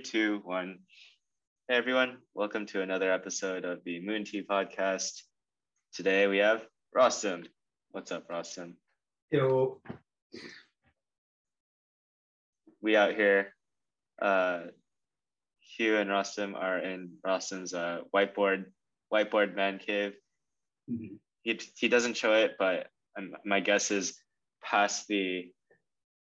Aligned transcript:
Three, 0.00 0.20
two, 0.20 0.40
one. 0.44 0.78
Hey 1.68 1.76
everyone, 1.76 2.18
welcome 2.32 2.64
to 2.66 2.80
another 2.80 3.12
episode 3.12 3.66
of 3.66 3.84
the 3.84 4.00
Moon 4.00 4.24
Tea 4.24 4.42
Podcast. 4.42 5.20
Today 5.92 6.26
we 6.26 6.38
have 6.38 6.62
Rostam. 6.96 7.46
What's 7.90 8.10
up, 8.10 8.26
Rostam? 8.28 8.76
Yo. 9.30 9.82
We 12.80 12.96
out 12.96 13.14
here. 13.14 13.54
Uh, 14.22 14.68
Hugh 15.76 15.98
and 15.98 16.08
Rostam 16.08 16.54
are 16.54 16.78
in 16.78 17.10
Rostam's 17.26 17.74
uh, 17.74 18.00
whiteboard 18.14 18.66
whiteboard 19.12 19.54
man 19.54 19.78
cave. 19.78 20.14
Mm-hmm. 20.90 21.16
He 21.42 21.60
he 21.76 21.88
doesn't 21.88 22.16
show 22.16 22.32
it, 22.32 22.52
but 22.58 22.86
um, 23.18 23.32
my 23.44 23.60
guess 23.60 23.90
is 23.90 24.18
past 24.62 25.08
the 25.08 25.52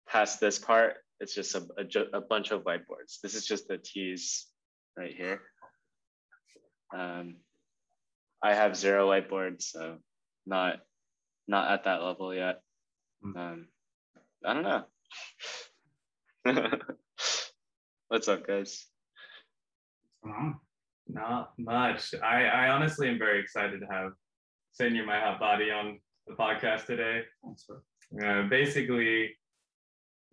past 0.06 0.42
this 0.42 0.60
part, 0.60 0.98
it's 1.20 1.36
just 1.36 1.56
a, 1.56 1.66
a, 1.78 2.18
a 2.18 2.22
bunch 2.22 2.52
of 2.52 2.64
whiteboards. 2.64 3.22
This 3.22 3.36
is 3.36 3.46
just 3.46 3.68
the 3.68 3.78
teas 3.78 4.48
right 4.98 5.14
here. 5.16 5.42
Um, 6.96 7.38
I 8.44 8.54
have 8.54 8.76
zero 8.76 9.10
whiteboards, 9.10 9.64
so 9.64 9.98
not 10.46 10.80
not 11.48 11.72
at 11.72 11.86
that 11.86 12.02
level 12.04 12.34
yet. 12.34 12.62
Hmm. 13.22 13.38
Um, 13.38 13.68
I 14.46 14.54
don't 14.54 14.64
know. 14.64 14.84
What's 18.10 18.28
up, 18.28 18.46
guys? 18.46 18.86
Not 21.08 21.54
much. 21.58 22.14
I, 22.22 22.46
I 22.46 22.70
honestly 22.70 23.10
am 23.10 23.18
very 23.18 23.40
excited 23.40 23.80
to 23.80 23.86
have 23.88 24.12
Senior 24.72 25.06
My 25.06 25.20
Hot 25.20 25.40
Body 25.40 25.72
on 25.72 26.00
the 26.28 26.34
podcast 26.34 26.86
today. 26.86 27.24
Uh, 28.24 28.44
basically, 28.44 29.32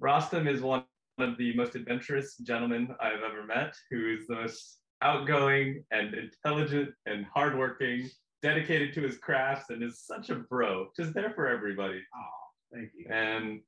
Rostam 0.03 0.49
is 0.49 0.63
one 0.63 0.85
of 1.19 1.37
the 1.37 1.55
most 1.55 1.75
adventurous 1.75 2.37
gentlemen 2.39 2.89
I've 3.01 3.23
ever 3.23 3.45
met, 3.47 3.75
who 3.91 4.15
is 4.15 4.27
the 4.27 4.37
most 4.37 4.79
outgoing 5.03 5.85
and 5.91 6.15
intelligent 6.15 6.91
and 7.07 7.27
hardworking, 7.33 8.09
dedicated 8.43 8.95
to 8.95 9.03
his 9.03 9.19
crafts, 9.19 9.69
and 9.71 9.83
is 9.83 10.01
such 10.01 10.31
a 10.31 10.37
bro, 10.37 10.89
just 10.97 11.13
there 11.13 11.33
for 11.35 11.49
everybody. 11.49 12.01
Oh, 12.17 12.75
thank 12.75 12.91
you. 12.95 13.07
And 13.13 13.61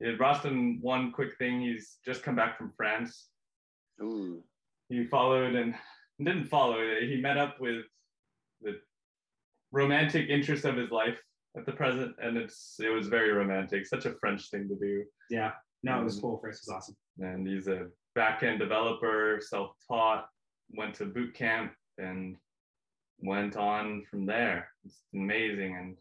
yeah, 0.00 0.12
Rostam, 0.18 0.80
one 0.82 1.12
quick 1.12 1.36
thing, 1.38 1.60
he's 1.62 1.96
just 2.04 2.22
come 2.22 2.36
back 2.36 2.58
from 2.58 2.72
France. 2.76 3.28
Ooh, 4.02 4.42
He 4.90 5.06
followed 5.06 5.54
and 5.54 5.74
didn't 6.22 6.46
follow, 6.46 6.78
he 7.00 7.18
met 7.20 7.38
up 7.38 7.60
with 7.60 7.84
the 8.60 8.78
romantic 9.72 10.28
interest 10.28 10.64
of 10.64 10.76
his 10.76 10.90
life 10.90 11.18
at 11.56 11.64
the 11.64 11.72
present, 11.72 12.14
and 12.22 12.36
it's 12.36 12.76
it 12.78 12.90
was 12.90 13.08
very 13.08 13.32
romantic, 13.32 13.86
such 13.86 14.04
a 14.04 14.14
French 14.20 14.50
thing 14.50 14.68
to 14.68 14.76
do. 14.76 15.04
Yeah. 15.30 15.52
No, 15.82 16.00
it 16.00 16.04
was 16.04 16.18
cool. 16.20 16.38
First 16.42 16.64
was 16.66 16.74
awesome. 16.74 16.96
and 17.20 17.46
he's 17.46 17.68
a 17.68 17.86
back-end 18.14 18.58
developer, 18.58 19.40
self-taught, 19.40 20.26
went 20.70 20.94
to 20.96 21.04
boot 21.06 21.34
camp 21.34 21.72
and 21.98 22.36
went 23.20 23.56
on 23.56 24.04
from 24.10 24.26
there. 24.26 24.68
It's 24.84 25.02
amazing 25.14 25.76
and 25.76 25.96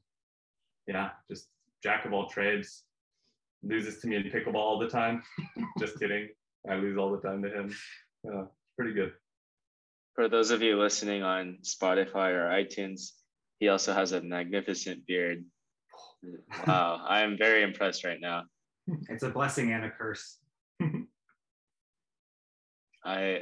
yeah, 0.88 1.10
just 1.30 1.48
jack 1.84 2.06
of 2.06 2.14
all 2.14 2.28
trades. 2.28 2.84
Loses 3.64 4.00
to 4.02 4.08
me 4.08 4.16
in 4.16 4.24
pickleball 4.24 4.56
all 4.56 4.80
the 4.80 4.90
time. 4.90 5.24
just 5.80 6.00
kidding. 6.00 6.30
I 6.70 6.76
lose 6.76 6.98
all 6.98 7.12
the 7.12 7.20
time 7.28 7.42
to 7.44 7.50
him. 7.50 7.76
Yeah, 8.24 8.44
pretty 8.78 8.94
good. 8.94 9.14
for 10.16 10.28
those 10.30 10.52
of 10.52 10.62
you 10.62 10.80
listening 10.80 11.24
on 11.24 11.60
Spotify 11.64 12.32
or 12.32 12.50
iTunes, 12.50 13.12
he 13.60 13.70
also 13.70 13.94
has 13.94 14.12
a 14.12 14.22
magnificent 14.22 15.06
beard. 15.06 15.46
Wow, 16.68 17.06
I 17.08 17.22
am 17.22 17.38
very 17.38 17.62
impressed 17.64 18.04
right 18.04 18.20
now. 18.20 18.44
It's 19.10 19.24
a 19.24 19.30
blessing 19.30 19.74
and 19.74 19.86
a 19.86 19.90
curse. 19.90 20.38
I 23.06 23.42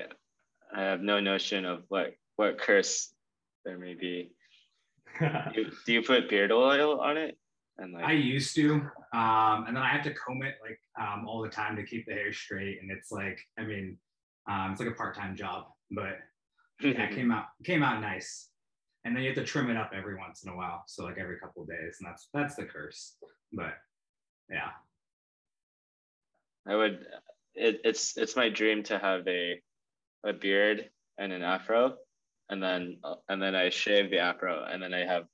I 0.73 0.81
have 0.81 1.01
no 1.01 1.19
notion 1.19 1.66
of 1.66 1.83
what 1.88 2.16
what 2.35 2.57
curse 2.57 3.13
there 3.63 3.78
may 3.78 3.94
be. 3.94 4.31
You, 5.56 5.72
do 5.85 5.94
you 5.94 6.01
put 6.01 6.29
beard 6.29 6.51
oil 6.51 7.00
on 7.00 7.16
it? 7.17 7.38
And 7.78 7.94
like 7.94 8.03
I 8.03 8.11
used 8.11 8.53
to, 8.56 8.73
um, 9.13 9.66
and 9.66 9.75
then 9.75 9.83
I 9.83 9.88
have 9.89 10.03
to 10.03 10.13
comb 10.13 10.44
it 10.44 10.56
like 10.61 10.79
um, 11.00 11.25
all 11.28 11.41
the 11.41 11.50
time 11.50 11.75
to 11.77 11.83
keep 11.83 12.06
the 12.06 12.13
hair 12.13 12.33
straight. 12.33 12.81
And 12.81 12.91
it's 12.91 13.12
like, 13.12 13.39
I 13.57 13.63
mean, 13.63 13.97
um, 14.50 14.72
it's 14.72 14.81
like 14.81 14.89
a 14.89 14.94
part-time 14.94 15.35
job, 15.35 15.67
but 15.91 16.17
yeah, 16.81 17.03
it 17.03 17.16
came 17.16 17.31
out 17.31 17.45
came 17.63 17.83
out 17.83 18.01
nice. 18.01 18.50
And 19.06 19.16
then 19.16 19.23
you 19.23 19.29
have 19.29 19.38
to 19.38 19.44
trim 19.45 19.69
it 19.69 19.77
up 19.77 19.91
every 19.95 20.16
once 20.16 20.44
in 20.44 20.50
a 20.50 20.56
while, 20.56 20.83
so 20.88 21.06
like 21.06 21.17
every 21.17 21.38
couple 21.38 21.62
of 21.62 21.69
days, 21.69 21.97
and 22.00 22.09
that's 22.09 22.27
that's 22.33 22.56
the 22.56 22.63
curse. 22.63 23.16
But 23.53 23.73
yeah, 24.50 24.72
I 26.67 26.75
would 26.75 27.05
it, 27.53 27.81
it's 27.83 28.17
it's 28.17 28.35
my 28.35 28.49
dream 28.49 28.83
to 28.83 28.99
have 28.99 29.27
a 29.27 29.61
a 30.25 30.33
beard 30.33 30.89
and 31.17 31.31
an 31.31 31.43
afro 31.43 31.95
and 32.49 32.61
then 32.61 32.97
and 33.29 33.41
then 33.41 33.55
I 33.55 33.69
shave 33.69 34.09
the 34.09 34.19
afro 34.19 34.65
and 34.65 34.81
then 34.81 34.93
I 34.93 35.05
have 35.05 35.25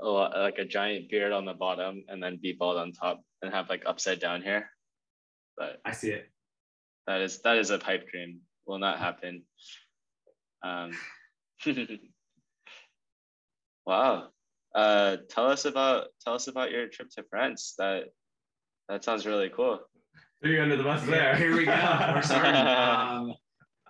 a 0.00 0.06
lot, 0.08 0.36
like 0.36 0.58
a 0.58 0.64
giant 0.64 1.10
beard 1.10 1.32
on 1.32 1.44
the 1.44 1.54
bottom 1.54 2.04
and 2.08 2.22
then 2.22 2.38
be 2.40 2.52
bald 2.52 2.78
on 2.78 2.92
top 2.92 3.22
and 3.42 3.52
have 3.52 3.68
like 3.68 3.82
upside 3.86 4.20
down 4.20 4.42
hair. 4.42 4.70
But 5.56 5.80
I 5.84 5.92
see 5.92 6.10
it. 6.10 6.30
that 7.06 7.20
is 7.20 7.40
that 7.42 7.58
is 7.58 7.70
a 7.70 7.78
pipe 7.78 8.08
dream. 8.08 8.40
Will 8.66 8.78
not 8.78 8.98
happen. 8.98 9.42
Um, 10.62 10.92
wow. 13.86 14.28
Uh, 14.74 15.16
tell 15.28 15.46
us 15.46 15.64
about 15.64 16.08
tell 16.24 16.34
us 16.34 16.48
about 16.48 16.70
your 16.70 16.88
trip 16.88 17.10
to 17.10 17.24
France. 17.24 17.74
That 17.78 18.04
that 18.88 19.04
sounds 19.04 19.26
really 19.26 19.50
cool. 19.50 19.80
Threw 20.42 20.52
you 20.52 20.62
under 20.62 20.76
the 20.76 20.84
bus 20.84 21.04
there. 21.04 21.36
Here 21.36 21.54
we 21.54 21.66
go. 21.66 22.12
We're 22.14 22.22
starting. 22.22 22.54
um, 22.54 23.34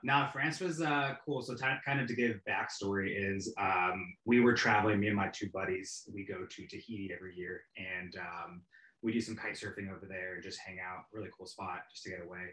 now, 0.02 0.28
France 0.32 0.58
was 0.58 0.80
uh, 0.80 1.14
cool. 1.24 1.42
So, 1.42 1.54
t- 1.54 1.62
kind 1.84 2.00
of 2.00 2.08
to 2.08 2.14
give 2.14 2.40
backstory 2.48 3.12
is 3.14 3.54
um, 3.56 4.12
we 4.24 4.40
were 4.40 4.54
traveling. 4.54 4.98
Me 4.98 5.06
and 5.06 5.16
my 5.16 5.28
two 5.28 5.48
buddies. 5.52 6.08
We 6.12 6.26
go 6.26 6.46
to 6.46 6.66
Tahiti 6.66 7.12
every 7.14 7.36
year, 7.36 7.62
and 7.76 8.16
um, 8.16 8.62
we 9.00 9.12
do 9.12 9.20
some 9.20 9.36
kite 9.36 9.54
surfing 9.54 9.94
over 9.94 10.06
there 10.08 10.34
and 10.34 10.42
just 10.42 10.58
hang 10.66 10.78
out. 10.80 11.04
Really 11.12 11.28
cool 11.38 11.46
spot 11.46 11.82
just 11.92 12.02
to 12.04 12.10
get 12.10 12.20
away. 12.20 12.48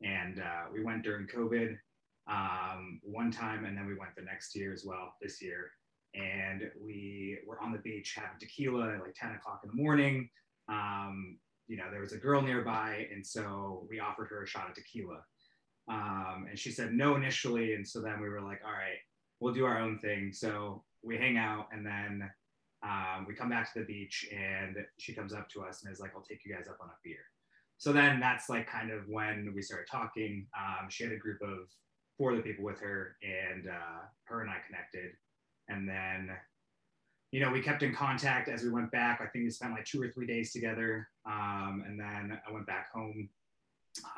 And 0.00 0.38
uh, 0.38 0.70
we 0.72 0.84
went 0.84 1.02
during 1.02 1.26
COVID 1.26 1.76
um, 2.30 3.00
one 3.02 3.32
time, 3.32 3.64
and 3.64 3.76
then 3.76 3.88
we 3.88 3.98
went 3.98 4.14
the 4.16 4.22
next 4.22 4.54
year 4.54 4.72
as 4.72 4.84
well. 4.86 5.14
This 5.20 5.42
year, 5.42 5.72
and 6.14 6.70
we 6.80 7.38
were 7.48 7.60
on 7.60 7.72
the 7.72 7.78
beach 7.78 8.14
having 8.14 8.38
tequila 8.38 8.94
at 8.94 9.00
like 9.00 9.14
10 9.16 9.32
o'clock 9.32 9.62
in 9.64 9.70
the 9.70 9.82
morning. 9.82 10.30
Um, 10.68 11.38
you 11.70 11.76
know, 11.76 11.84
there 11.88 12.00
was 12.00 12.12
a 12.12 12.18
girl 12.18 12.42
nearby, 12.42 13.06
and 13.14 13.24
so 13.24 13.86
we 13.88 14.00
offered 14.00 14.26
her 14.30 14.42
a 14.42 14.46
shot 14.46 14.68
of 14.68 14.74
tequila. 14.74 15.20
Um, 15.88 16.46
and 16.50 16.58
she 16.58 16.72
said 16.72 16.92
no 16.92 17.14
initially, 17.14 17.74
and 17.74 17.86
so 17.86 18.00
then 18.00 18.20
we 18.20 18.28
were 18.28 18.40
like, 18.40 18.60
all 18.66 18.72
right, 18.72 18.98
we'll 19.38 19.54
do 19.54 19.64
our 19.64 19.78
own 19.78 19.96
thing. 20.00 20.32
So 20.32 20.82
we 21.04 21.16
hang 21.16 21.38
out, 21.38 21.68
and 21.72 21.86
then 21.86 22.28
um, 22.82 23.24
we 23.28 23.34
come 23.34 23.50
back 23.50 23.72
to 23.72 23.78
the 23.78 23.84
beach, 23.86 24.26
and 24.36 24.78
she 24.98 25.14
comes 25.14 25.32
up 25.32 25.48
to 25.50 25.62
us 25.62 25.84
and 25.84 25.92
is 25.92 26.00
like, 26.00 26.10
I'll 26.16 26.24
take 26.28 26.40
you 26.44 26.52
guys 26.52 26.66
up 26.68 26.78
on 26.82 26.88
a 26.88 26.98
beer. 27.04 27.22
So 27.78 27.92
then 27.92 28.18
that's 28.18 28.48
like 28.48 28.68
kind 28.68 28.90
of 28.90 29.04
when 29.06 29.52
we 29.54 29.62
started 29.62 29.86
talking. 29.88 30.48
Um, 30.58 30.88
she 30.90 31.04
had 31.04 31.12
a 31.12 31.18
group 31.18 31.40
of 31.40 31.68
four 32.18 32.32
other 32.32 32.42
people 32.42 32.64
with 32.64 32.80
her, 32.80 33.14
and 33.22 33.68
uh, 33.68 34.00
her 34.24 34.40
and 34.40 34.50
I 34.50 34.56
connected, 34.66 35.12
and 35.68 35.88
then 35.88 36.30
you 37.32 37.40
know, 37.40 37.50
we 37.50 37.60
kept 37.60 37.82
in 37.82 37.94
contact 37.94 38.48
as 38.48 38.62
we 38.62 38.70
went 38.70 38.90
back. 38.90 39.20
I 39.20 39.26
think 39.26 39.44
we 39.44 39.50
spent 39.50 39.72
like 39.72 39.84
two 39.84 40.02
or 40.02 40.08
three 40.08 40.26
days 40.26 40.52
together. 40.52 41.08
Um, 41.26 41.84
and 41.86 41.98
then 41.98 42.38
I 42.46 42.52
went 42.52 42.66
back 42.66 42.90
home 42.92 43.28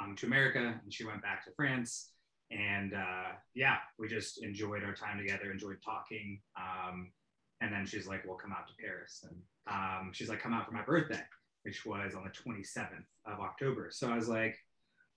um, 0.01 0.17
to 0.17 0.27
America 0.27 0.81
and 0.83 0.93
she 0.93 1.05
went 1.05 1.23
back 1.23 1.45
to 1.45 1.51
France. 1.55 2.13
And 2.51 2.95
uh, 2.95 3.33
yeah, 3.55 3.77
we 3.99 4.09
just 4.09 4.43
enjoyed 4.43 4.83
our 4.83 4.95
time 4.95 5.19
together, 5.19 5.51
enjoyed 5.51 5.79
talking. 5.85 6.41
Um, 6.57 7.13
and 7.61 7.73
then 7.73 7.87
she's 7.87 8.07
like, 8.07 8.25
we'll 8.27 8.37
come 8.37 8.53
out 8.53 8.67
to 8.69 8.75
Paris. 8.81 9.25
And 9.29 9.37
um, 9.71 10.11
she's 10.13 10.29
like, 10.29 10.41
come 10.41 10.55
out 10.55 10.67
for 10.67 10.73
my 10.73 10.83
birthday, 10.83 11.23
which 11.65 11.85
was 11.85 12.15
on 12.15 12.25
the 12.25 12.31
27th 12.31 13.05
of 13.27 13.41
October. 13.41 13.91
So 13.93 14.11
I 14.11 14.17
was 14.17 14.29
like, 14.29 14.57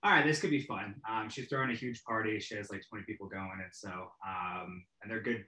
all 0.02 0.12
right, 0.12 0.24
this 0.24 0.40
could 0.40 0.50
be 0.50 0.62
fun. 0.62 0.94
Um, 1.10 1.28
she's 1.28 1.48
throwing 1.48 1.70
a 1.70 1.74
huge 1.74 2.04
party. 2.04 2.38
She 2.38 2.54
has 2.56 2.70
like 2.70 2.82
20 2.88 3.04
people 3.04 3.26
going. 3.26 3.58
And 3.62 3.72
so, 3.72 3.88
um, 4.26 4.84
and 5.02 5.10
they're 5.10 5.22
good 5.22 5.44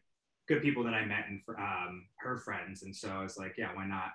good 0.48 0.62
people 0.62 0.82
that 0.84 0.94
I 0.94 1.04
met 1.04 1.26
and 1.28 1.40
um, 1.58 2.06
her 2.18 2.38
friends. 2.38 2.82
And 2.82 2.94
so 2.94 3.08
I 3.08 3.22
was 3.22 3.36
like, 3.36 3.54
yeah, 3.58 3.70
why 3.74 3.86
not? 3.86 4.12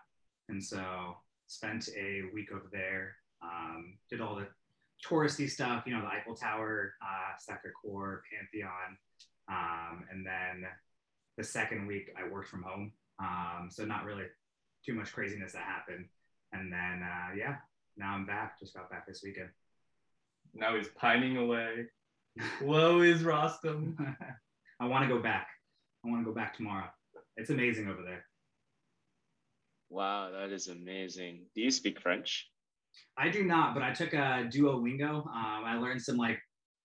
And 0.50 0.64
so 0.64 1.16
spent 1.48 1.90
a 1.96 2.24
week 2.34 2.52
over 2.52 2.68
there, 2.72 3.16
um, 3.42 3.98
did 4.10 4.20
all 4.20 4.36
the 4.36 4.48
touristy 5.08 5.50
stuff, 5.50 5.84
you 5.86 5.94
know, 5.94 6.02
the 6.02 6.08
Eiffel 6.08 6.36
Tower, 6.36 6.94
uh, 7.02 7.38
Sacre 7.40 7.74
Coeur, 7.82 8.24
Pantheon. 8.32 8.98
Um, 9.48 10.06
and 10.12 10.26
then 10.26 10.70
the 11.38 11.44
second 11.44 11.86
week 11.88 12.14
I 12.18 12.28
worked 12.28 12.50
from 12.50 12.64
home. 12.64 12.92
Um, 13.20 13.70
so 13.72 13.86
not 13.86 14.06
really 14.06 14.26
too 14.86 14.94
much 14.94 15.14
craziness 15.14 15.54
that 15.54 15.64
happened. 15.64 16.06
And 16.52 16.72
then, 16.72 17.04
uh, 17.04 17.36
yeah, 17.38 17.58
now 17.98 18.14
I'm 18.14 18.26
back. 18.26 18.60
Just 18.60 18.74
got 18.74 18.90
back 18.90 19.06
this 19.08 19.22
weekend. 19.24 19.50
Now 20.54 20.76
he's 20.76 20.88
pining 20.90 21.38
away. 21.38 21.86
Woe 22.62 23.02
is 23.02 23.22
Rostam. 23.22 23.96
I 24.80 24.86
want 24.86 25.08
to 25.08 25.16
go 25.16 25.22
back. 25.22 25.48
I 26.04 26.10
want 26.10 26.22
to 26.22 26.26
go 26.26 26.36
back 26.36 26.56
tomorrow. 26.56 26.88
It's 27.38 27.50
amazing 27.50 27.88
over 27.88 28.02
there. 28.04 28.26
Wow, 29.90 30.32
that 30.32 30.52
is 30.52 30.68
amazing. 30.68 31.46
Do 31.56 31.62
you 31.62 31.72
speak 31.72 32.00
French? 32.02 32.50
I 33.18 33.30
do 33.30 33.44
not, 33.44 33.74
but 33.74 33.84
I 33.84 33.94
took 33.94 34.14
a 34.14 34.50
Duolingo. 34.52 35.26
Um, 35.28 35.64
I 35.66 35.78
learned 35.78 36.02
some 36.02 36.18
like 36.18 36.40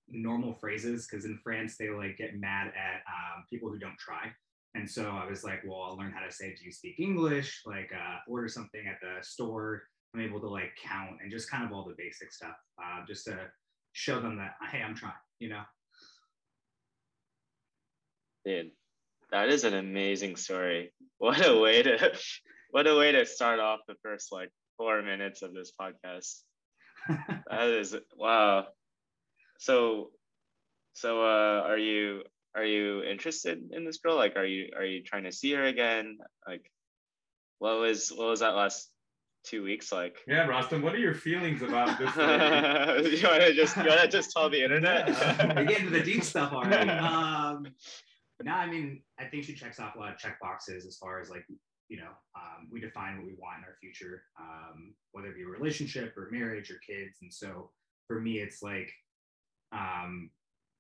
normal 0.08 0.54
phrases 0.54 1.06
because 1.06 1.24
in 1.24 1.38
France 1.42 1.76
they 1.78 1.90
like 1.90 2.16
get 2.16 2.38
mad 2.38 2.68
at 2.68 3.02
um, 3.06 3.44
people 3.48 3.68
who 3.68 3.78
don't 3.78 3.98
try. 3.98 4.30
And 4.74 4.88
so 4.88 5.10
I 5.10 5.28
was 5.28 5.42
like, 5.42 5.62
well, 5.66 5.82
I'll 5.82 5.96
learn 5.96 6.12
how 6.12 6.24
to 6.24 6.32
say, 6.32 6.54
do 6.54 6.64
you 6.64 6.72
speak 6.72 7.00
English? 7.00 7.62
Like 7.66 7.90
uh, 7.94 8.18
order 8.28 8.48
something 8.48 8.86
at 8.86 8.98
the 9.00 9.24
store. 9.24 9.82
I'm 10.14 10.20
able 10.20 10.40
to 10.40 10.48
like 10.48 10.72
count 10.82 11.16
and 11.22 11.30
just 11.30 11.50
kind 11.50 11.64
of 11.64 11.72
all 11.72 11.84
the 11.84 11.94
basic 11.98 12.32
stuff, 12.32 12.56
uh, 12.82 13.04
just 13.06 13.24
to 13.26 13.38
show 13.92 14.20
them 14.20 14.36
that 14.36 14.54
hey, 14.70 14.82
I'm 14.82 14.94
trying, 14.94 15.12
you 15.38 15.48
know. 15.50 15.62
Dude, 18.44 18.70
that 19.30 19.48
is 19.48 19.64
an 19.64 19.74
amazing 19.74 20.36
story. 20.36 20.92
What 21.20 21.44
a 21.44 21.58
way 21.58 21.82
to 21.82 22.12
what 22.70 22.86
a 22.86 22.94
way 22.94 23.10
to 23.10 23.26
start 23.26 23.58
off 23.58 23.80
the 23.88 23.96
first 24.04 24.30
like 24.30 24.52
four 24.76 25.02
minutes 25.02 25.42
of 25.42 25.52
this 25.52 25.72
podcast. 25.74 26.42
that 27.50 27.68
is 27.70 27.96
wow. 28.16 28.66
So 29.58 30.10
so 30.92 31.20
uh 31.22 31.62
are 31.66 31.76
you 31.76 32.22
are 32.54 32.64
you 32.64 33.02
interested 33.02 33.70
in 33.72 33.84
this 33.84 33.98
girl? 33.98 34.14
Like 34.14 34.36
are 34.36 34.46
you 34.46 34.70
are 34.76 34.84
you 34.84 35.02
trying 35.02 35.24
to 35.24 35.32
see 35.32 35.52
her 35.54 35.64
again? 35.64 36.18
Like 36.46 36.70
what 37.58 37.80
was 37.80 38.12
what 38.14 38.28
was 38.28 38.40
that 38.40 38.54
last 38.54 38.88
two 39.42 39.64
weeks 39.64 39.90
like? 39.90 40.18
Yeah, 40.28 40.46
Rostam, 40.46 40.82
what 40.82 40.94
are 40.94 40.98
your 40.98 41.14
feelings 41.14 41.62
about 41.62 41.98
this? 41.98 42.14
you 43.20 43.28
wanna 43.28 43.52
just 43.54 43.76
you 43.76 43.88
wanna 43.88 44.06
just 44.06 44.30
tell 44.30 44.48
the 44.48 44.62
internet? 44.62 45.08
we 45.56 45.64
get 45.64 45.80
into 45.80 45.90
the 45.90 46.02
deep 46.02 46.22
stuff 46.22 46.52
already. 46.52 46.90
Um 46.90 47.66
no, 48.46 48.52
I 48.52 48.66
mean, 48.66 49.02
I 49.18 49.24
think 49.24 49.44
she 49.44 49.54
checks 49.54 49.80
off 49.80 49.96
a 49.96 49.98
lot 49.98 50.12
of 50.12 50.18
check 50.18 50.38
boxes 50.40 50.86
as 50.86 50.96
far 50.96 51.20
as 51.20 51.28
like, 51.28 51.44
you 51.88 51.96
know, 51.96 52.10
um, 52.36 52.68
we 52.70 52.80
define 52.80 53.16
what 53.16 53.26
we 53.26 53.34
want 53.38 53.58
in 53.58 53.64
our 53.64 53.76
future, 53.80 54.22
um, 54.38 54.94
whether 55.12 55.28
it 55.28 55.36
be 55.36 55.42
a 55.42 55.46
relationship 55.46 56.16
or 56.16 56.28
marriage 56.30 56.70
or 56.70 56.78
kids. 56.86 57.18
And 57.22 57.32
so 57.32 57.70
for 58.06 58.20
me, 58.20 58.38
it's 58.38 58.62
like, 58.62 58.92
um, 59.72 60.30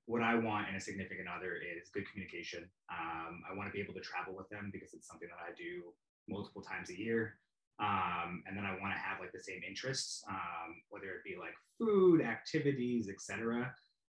what 0.06 0.22
I 0.22 0.36
want 0.36 0.68
in 0.70 0.74
a 0.74 0.80
significant 0.80 1.28
other 1.28 1.56
is 1.56 1.90
good 1.92 2.08
communication. 2.10 2.64
Um, 2.90 3.42
I 3.44 3.54
want 3.54 3.68
to 3.68 3.72
be 3.72 3.82
able 3.82 3.92
to 3.94 4.00
travel 4.00 4.34
with 4.34 4.48
them 4.48 4.70
because 4.72 4.94
it's 4.94 5.06
something 5.06 5.28
that 5.28 5.44
I 5.44 5.52
do 5.54 5.92
multiple 6.28 6.62
times 6.62 6.88
a 6.90 6.98
year. 6.98 7.34
Um, 7.80 8.42
and 8.46 8.56
then 8.56 8.64
I 8.64 8.70
want 8.80 8.94
to 8.94 8.98
have 8.98 9.20
like 9.20 9.32
the 9.32 9.42
same 9.42 9.60
interests, 9.68 10.24
um, 10.28 10.80
whether 10.88 11.06
it 11.08 11.24
be 11.24 11.36
like 11.38 11.54
food, 11.78 12.22
activities, 12.22 13.08
etc. 13.08 13.72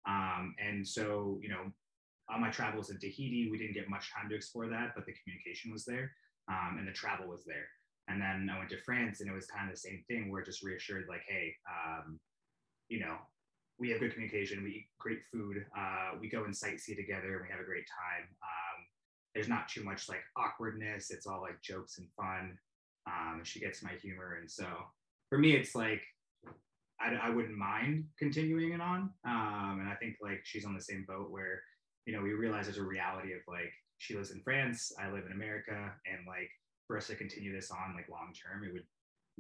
Um, 0.07 0.55
and 0.65 0.87
so, 0.87 1.39
you 1.43 1.49
know, 1.49 1.73
on 2.33 2.41
my 2.41 2.51
travels 2.51 2.91
in 2.91 2.99
Tahiti, 2.99 3.51
we 3.51 3.59
didn't 3.59 3.75
get 3.75 3.89
much 3.89 4.13
time 4.13 4.29
to 4.29 4.37
explore 4.37 4.69
that, 4.69 4.93
but 4.95 5.07
the 5.07 5.15
communication 5.23 5.73
was 5.73 5.85
there 5.85 6.13
um, 6.49 6.77
and 6.79 6.87
the 6.87 6.93
travel 6.93 7.29
was 7.29 7.45
there. 7.45 7.69
And 8.09 8.21
then 8.21 8.51
I 8.53 8.59
went 8.59 8.71
to 8.71 8.83
France 8.83 9.21
and 9.21 9.31
it 9.31 9.35
was 9.35 9.47
kind 9.47 9.69
of 9.69 9.75
the 9.75 9.81
same 9.81 10.03
thing 10.09 10.31
where 10.31 10.43
just 10.43 10.63
reassured 10.63 11.07
like, 11.09 11.23
hey, 11.29 11.55
um, 11.69 12.19
you 12.89 13.01
know, 13.01 13.17
we 13.79 13.91
have 13.91 14.01
good 14.01 14.13
communication, 14.13 14.63
we 14.63 14.71
eat 14.71 14.87
great 14.99 15.21
food, 15.33 15.65
uh, 15.79 16.11
we 16.21 16.29
go 16.29 16.45
and 16.45 16.53
sightsee 16.53 16.97
together 16.97 17.37
and 17.37 17.43
we 17.43 17.51
have 17.51 17.61
a 17.61 17.65
great 17.65 17.87
time. 17.87 18.29
Um, 18.43 18.85
there's 19.35 19.49
not 19.49 19.69
too 19.69 19.85
much 19.85 20.09
like 20.09 20.23
awkwardness. 20.37 21.11
It's 21.11 21.27
all 21.27 21.41
like 21.41 21.63
jokes 21.63 21.99
and 21.99 22.09
fun. 22.17 22.59
Um, 23.07 23.41
she 23.45 23.61
gets 23.61 23.83
my 23.83 23.93
humor. 24.03 24.39
And 24.41 24.51
so 24.51 24.67
for 25.29 25.39
me, 25.39 25.53
it's 25.53 25.75
like, 25.75 26.03
I, 27.01 27.15
I 27.15 27.31
wouldn't 27.31 27.57
mind 27.57 28.05
continuing 28.19 28.73
it 28.73 28.81
on. 28.81 29.11
Um, 29.25 29.79
and 29.81 29.89
I 29.89 29.95
think 29.95 30.17
like 30.21 30.41
she's 30.45 30.67
on 30.67 30.75
the 30.75 30.83
same 30.83 31.07
boat 31.09 31.31
where 31.31 31.63
you 32.07 32.15
know, 32.15 32.23
we 32.23 32.33
realize 32.33 32.67
there's 32.67 32.79
a 32.79 32.83
reality 32.83 33.33
of 33.33 33.41
like 33.49 33.73
she 33.99 34.17
lives 34.17 34.31
in 34.31 34.41
France, 34.43 34.93
I 35.01 35.11
live 35.11 35.27
in 35.27 35.33
America, 35.33 35.93
and 36.07 36.27
like 36.27 36.51
for 36.87 36.97
us 36.97 37.07
to 37.09 37.15
continue 37.17 37.55
this 37.55 37.71
on 37.71 37.95
like 37.95 38.09
long 38.09 38.33
term, 38.35 38.65
it 38.65 38.73
would 38.73 38.85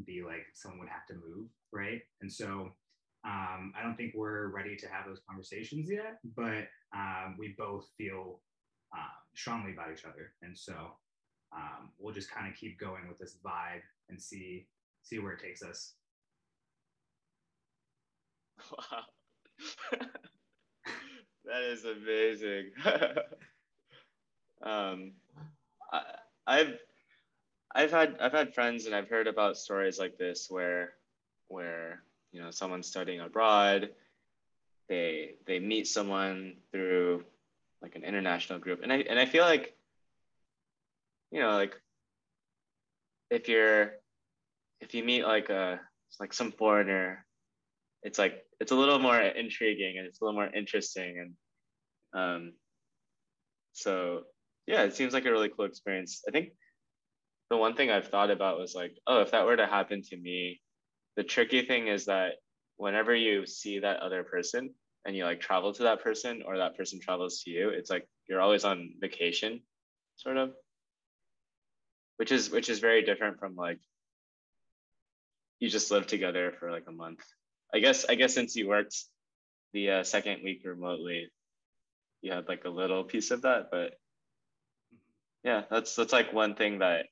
be 0.06 0.22
like 0.24 0.46
someone 0.54 0.80
would 0.80 0.88
have 0.88 1.06
to 1.08 1.14
move, 1.14 1.48
right? 1.72 2.00
And 2.20 2.32
so 2.32 2.72
um, 3.24 3.72
I 3.78 3.82
don't 3.82 3.96
think 3.96 4.14
we're 4.14 4.48
ready 4.48 4.76
to 4.76 4.88
have 4.88 5.06
those 5.06 5.20
conversations 5.28 5.88
yet, 5.90 6.18
but 6.36 6.68
um, 6.94 7.36
we 7.38 7.54
both 7.58 7.86
feel 7.98 8.40
uh, 8.96 9.12
strongly 9.34 9.72
about 9.72 9.92
each 9.92 10.04
other, 10.04 10.32
and 10.42 10.56
so 10.56 10.74
um, 11.54 11.90
we'll 11.98 12.14
just 12.14 12.30
kind 12.30 12.48
of 12.48 12.54
keep 12.58 12.78
going 12.78 13.08
with 13.08 13.18
this 13.18 13.36
vibe 13.44 13.82
and 14.08 14.20
see 14.20 14.66
see 15.02 15.18
where 15.18 15.32
it 15.32 15.40
takes 15.40 15.62
us. 15.62 15.94
Wow. 18.70 19.04
that 21.44 21.62
is 21.62 21.84
amazing. 21.84 22.70
um, 24.62 25.12
I, 25.92 26.02
I've 26.46 26.78
I've 27.74 27.90
had 27.90 28.16
I've 28.20 28.32
had 28.32 28.54
friends 28.54 28.86
and 28.86 28.94
I've 28.94 29.08
heard 29.08 29.26
about 29.26 29.56
stories 29.56 29.98
like 29.98 30.18
this 30.18 30.48
where 30.50 30.94
where 31.48 32.02
you 32.32 32.42
know 32.42 32.50
someone's 32.50 32.88
studying 32.88 33.20
abroad, 33.20 33.90
they 34.88 35.34
they 35.46 35.58
meet 35.58 35.86
someone 35.86 36.56
through 36.72 37.24
like 37.82 37.96
an 37.96 38.04
international 38.04 38.58
group, 38.58 38.82
and 38.82 38.92
I 38.92 38.96
and 39.08 39.18
I 39.18 39.26
feel 39.26 39.44
like 39.44 39.74
you 41.30 41.40
know 41.40 41.52
like 41.52 41.74
if 43.30 43.48
you're 43.48 43.92
if 44.80 44.94
you 44.94 45.04
meet 45.04 45.24
like 45.24 45.50
a 45.50 45.80
like 46.18 46.32
some 46.32 46.50
foreigner 46.52 47.24
it's 48.02 48.18
like 48.18 48.44
it's 48.60 48.72
a 48.72 48.76
little 48.76 48.98
more 48.98 49.20
intriguing 49.20 49.98
and 49.98 50.06
it's 50.06 50.20
a 50.20 50.24
little 50.24 50.38
more 50.38 50.48
interesting 50.52 51.34
and 52.14 52.22
um, 52.22 52.52
so 53.72 54.22
yeah 54.66 54.82
it 54.82 54.94
seems 54.94 55.12
like 55.12 55.24
a 55.24 55.30
really 55.30 55.48
cool 55.48 55.64
experience. 55.64 56.22
I 56.26 56.30
think 56.30 56.50
the 57.50 57.56
one 57.56 57.74
thing 57.74 57.90
i've 57.90 58.08
thought 58.08 58.30
about 58.30 58.58
was 58.58 58.74
like 58.74 58.96
oh 59.06 59.20
if 59.22 59.32
that 59.32 59.44
were 59.44 59.56
to 59.56 59.66
happen 59.66 60.02
to 60.02 60.16
me 60.16 60.60
the 61.16 61.24
tricky 61.24 61.66
thing 61.66 61.88
is 61.88 62.06
that 62.06 62.34
whenever 62.76 63.14
you 63.14 63.44
see 63.44 63.80
that 63.80 64.00
other 64.00 64.22
person 64.22 64.72
and 65.04 65.16
you 65.16 65.24
like 65.24 65.40
travel 65.40 65.72
to 65.72 65.82
that 65.82 66.02
person 66.02 66.42
or 66.46 66.58
that 66.58 66.76
person 66.76 67.00
travels 67.00 67.42
to 67.42 67.50
you 67.50 67.70
it's 67.70 67.90
like 67.90 68.06
you're 68.28 68.40
always 68.40 68.64
on 68.64 68.92
vacation 69.00 69.60
sort 70.16 70.36
of. 70.36 70.52
Which 72.16 72.32
is 72.32 72.50
which 72.50 72.68
is 72.68 72.80
very 72.80 73.02
different 73.02 73.38
from 73.38 73.56
like 73.56 73.80
you 75.58 75.68
just 75.70 75.90
live 75.90 76.06
together 76.06 76.52
for 76.58 76.70
like 76.70 76.84
a 76.86 76.92
month 76.92 77.24
I 77.74 77.78
guess 77.78 78.04
I 78.08 78.14
guess 78.14 78.34
since 78.34 78.56
you 78.56 78.68
worked 78.68 78.96
the 79.72 79.90
uh, 79.90 80.02
second 80.02 80.42
week 80.42 80.62
remotely, 80.64 81.28
you 82.22 82.32
had 82.32 82.48
like 82.48 82.64
a 82.64 82.70
little 82.70 83.04
piece 83.04 83.30
of 83.30 83.42
that, 83.42 83.68
but 83.70 83.92
yeah, 85.44 85.62
that's 85.70 85.94
that's 85.94 86.12
like 86.12 86.32
one 86.32 86.54
thing 86.54 86.80
that 86.80 87.06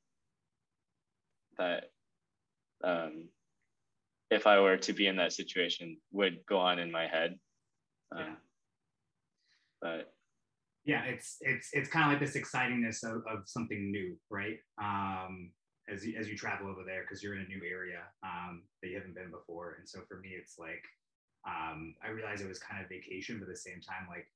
that 1.59 1.85
um, 2.85 3.29
if 4.31 4.47
I 4.47 4.61
were 4.61 4.77
to 4.77 4.93
be 4.93 5.07
in 5.07 5.17
that 5.17 5.33
situation 5.33 5.99
would 6.13 6.39
go 6.49 6.59
on 6.59 6.79
in 6.79 6.93
my 6.93 7.07
head. 7.07 7.39
Um, 8.15 8.21
yeah. 8.21 8.35
But 9.81 10.13
yeah, 10.85 11.05
it's 11.05 11.37
it's 11.41 11.71
it's 11.73 11.89
kind 11.89 12.07
of 12.07 12.13
like 12.13 12.33
this 12.33 12.37
excitingness 12.37 13.05
of, 13.05 13.23
of 13.31 13.45
something 13.47 13.91
new, 13.91 14.17
right? 14.31 14.59
Um, 14.83 15.53
as 15.91 16.05
you, 16.07 16.19
as 16.19 16.29
you 16.29 16.37
travel 16.37 16.69
over 16.69 16.83
there 16.85 17.03
because 17.03 17.23
you're 17.23 17.35
in 17.35 17.43
a 17.43 17.49
new 17.49 17.63
area 17.69 18.01
um, 18.23 18.63
that 18.83 18.89
you 18.89 18.97
haven't 18.97 19.15
been 19.15 19.31
before. 19.31 19.77
And 19.79 19.89
so 19.89 20.01
for 20.09 20.17
me, 20.19 20.31
it's 20.31 20.59
like 20.59 20.85
um, 21.47 21.95
I 22.05 22.11
realized 22.11 22.43
it 22.43 22.49
was 22.49 22.59
kind 22.59 22.83
of 22.83 22.89
vacation, 22.89 23.39
but 23.39 23.49
at 23.49 23.55
the 23.55 23.61
same 23.61 23.81
time, 23.81 24.07
like 24.09 24.27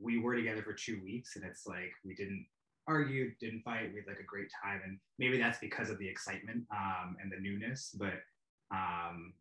we 0.00 0.18
were 0.18 0.36
together 0.36 0.62
for 0.62 0.72
two 0.72 1.00
weeks, 1.02 1.36
and 1.36 1.44
it's 1.44 1.66
like 1.66 1.92
we 2.04 2.14
didn't 2.14 2.46
argue, 2.86 3.32
didn't 3.40 3.62
fight. 3.62 3.90
We 3.92 3.98
had 3.98 4.06
like 4.06 4.20
a 4.20 4.24
great 4.24 4.50
time, 4.62 4.80
and 4.84 4.98
maybe 5.18 5.38
that's 5.38 5.58
because 5.58 5.90
of 5.90 5.98
the 5.98 6.08
excitement 6.08 6.64
um, 6.70 7.16
and 7.20 7.30
the 7.30 7.40
newness. 7.40 7.94
But 7.98 8.22
um, 8.70 9.32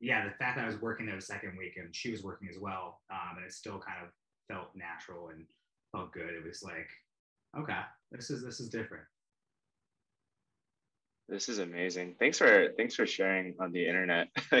yeah, 0.00 0.24
the 0.24 0.34
fact 0.34 0.56
that 0.56 0.64
I 0.64 0.68
was 0.68 0.80
working 0.80 1.06
there 1.06 1.16
the 1.16 1.22
second 1.22 1.56
week 1.56 1.74
and 1.76 1.94
she 1.94 2.10
was 2.10 2.22
working 2.22 2.48
as 2.52 2.60
well, 2.60 3.00
um, 3.10 3.36
and 3.36 3.46
it 3.46 3.52
still 3.52 3.78
kind 3.78 3.98
of 4.02 4.10
felt 4.48 4.68
natural 4.74 5.28
and 5.28 5.46
felt 5.92 6.12
good. 6.12 6.34
It 6.34 6.46
was 6.46 6.62
like, 6.62 6.90
okay, 7.58 7.80
this 8.12 8.30
is 8.30 8.42
this 8.42 8.60
is 8.60 8.68
different. 8.68 9.04
This 11.28 11.48
is 11.48 11.58
amazing. 11.58 12.16
Thanks 12.18 12.36
for 12.36 12.68
thanks 12.76 12.94
for 12.94 13.06
sharing 13.06 13.54
on 13.58 13.72
the 13.72 13.86
internet. 13.86 14.28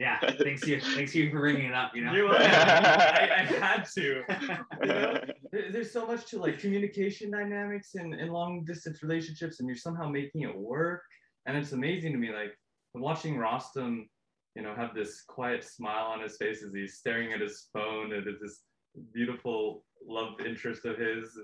yeah, 0.00 0.18
thanks 0.42 0.66
you 0.66 0.80
thanks 0.80 1.14
you 1.14 1.30
for 1.30 1.38
bringing 1.38 1.66
it 1.66 1.74
up. 1.74 1.92
You 1.94 2.04
know, 2.04 2.12
you 2.12 2.28
I, 2.32 3.30
I, 3.38 3.44
had 3.44 3.84
to. 3.94 4.22
You 4.82 4.86
know? 4.88 5.20
There's 5.52 5.92
so 5.92 6.06
much 6.06 6.26
to 6.30 6.40
like 6.40 6.58
communication 6.58 7.30
dynamics 7.30 7.94
and, 7.94 8.14
and 8.14 8.32
long 8.32 8.64
distance 8.64 9.02
relationships, 9.02 9.60
and 9.60 9.68
you're 9.68 9.76
somehow 9.76 10.08
making 10.08 10.42
it 10.42 10.56
work. 10.56 11.02
And 11.46 11.56
it's 11.56 11.72
amazing 11.72 12.12
to 12.12 12.18
me. 12.18 12.32
Like 12.32 12.52
watching 12.94 13.36
Rostam, 13.36 14.08
you 14.56 14.62
know, 14.62 14.74
have 14.74 14.92
this 14.92 15.22
quiet 15.28 15.62
smile 15.62 16.06
on 16.06 16.20
his 16.20 16.36
face 16.36 16.64
as 16.64 16.74
he's 16.74 16.96
staring 16.96 17.32
at 17.32 17.40
his 17.40 17.68
phone 17.72 18.12
and 18.12 18.26
at 18.26 18.34
this 18.42 18.62
beautiful 19.14 19.84
love 20.04 20.40
interest 20.44 20.84
of 20.84 20.98
his, 20.98 21.38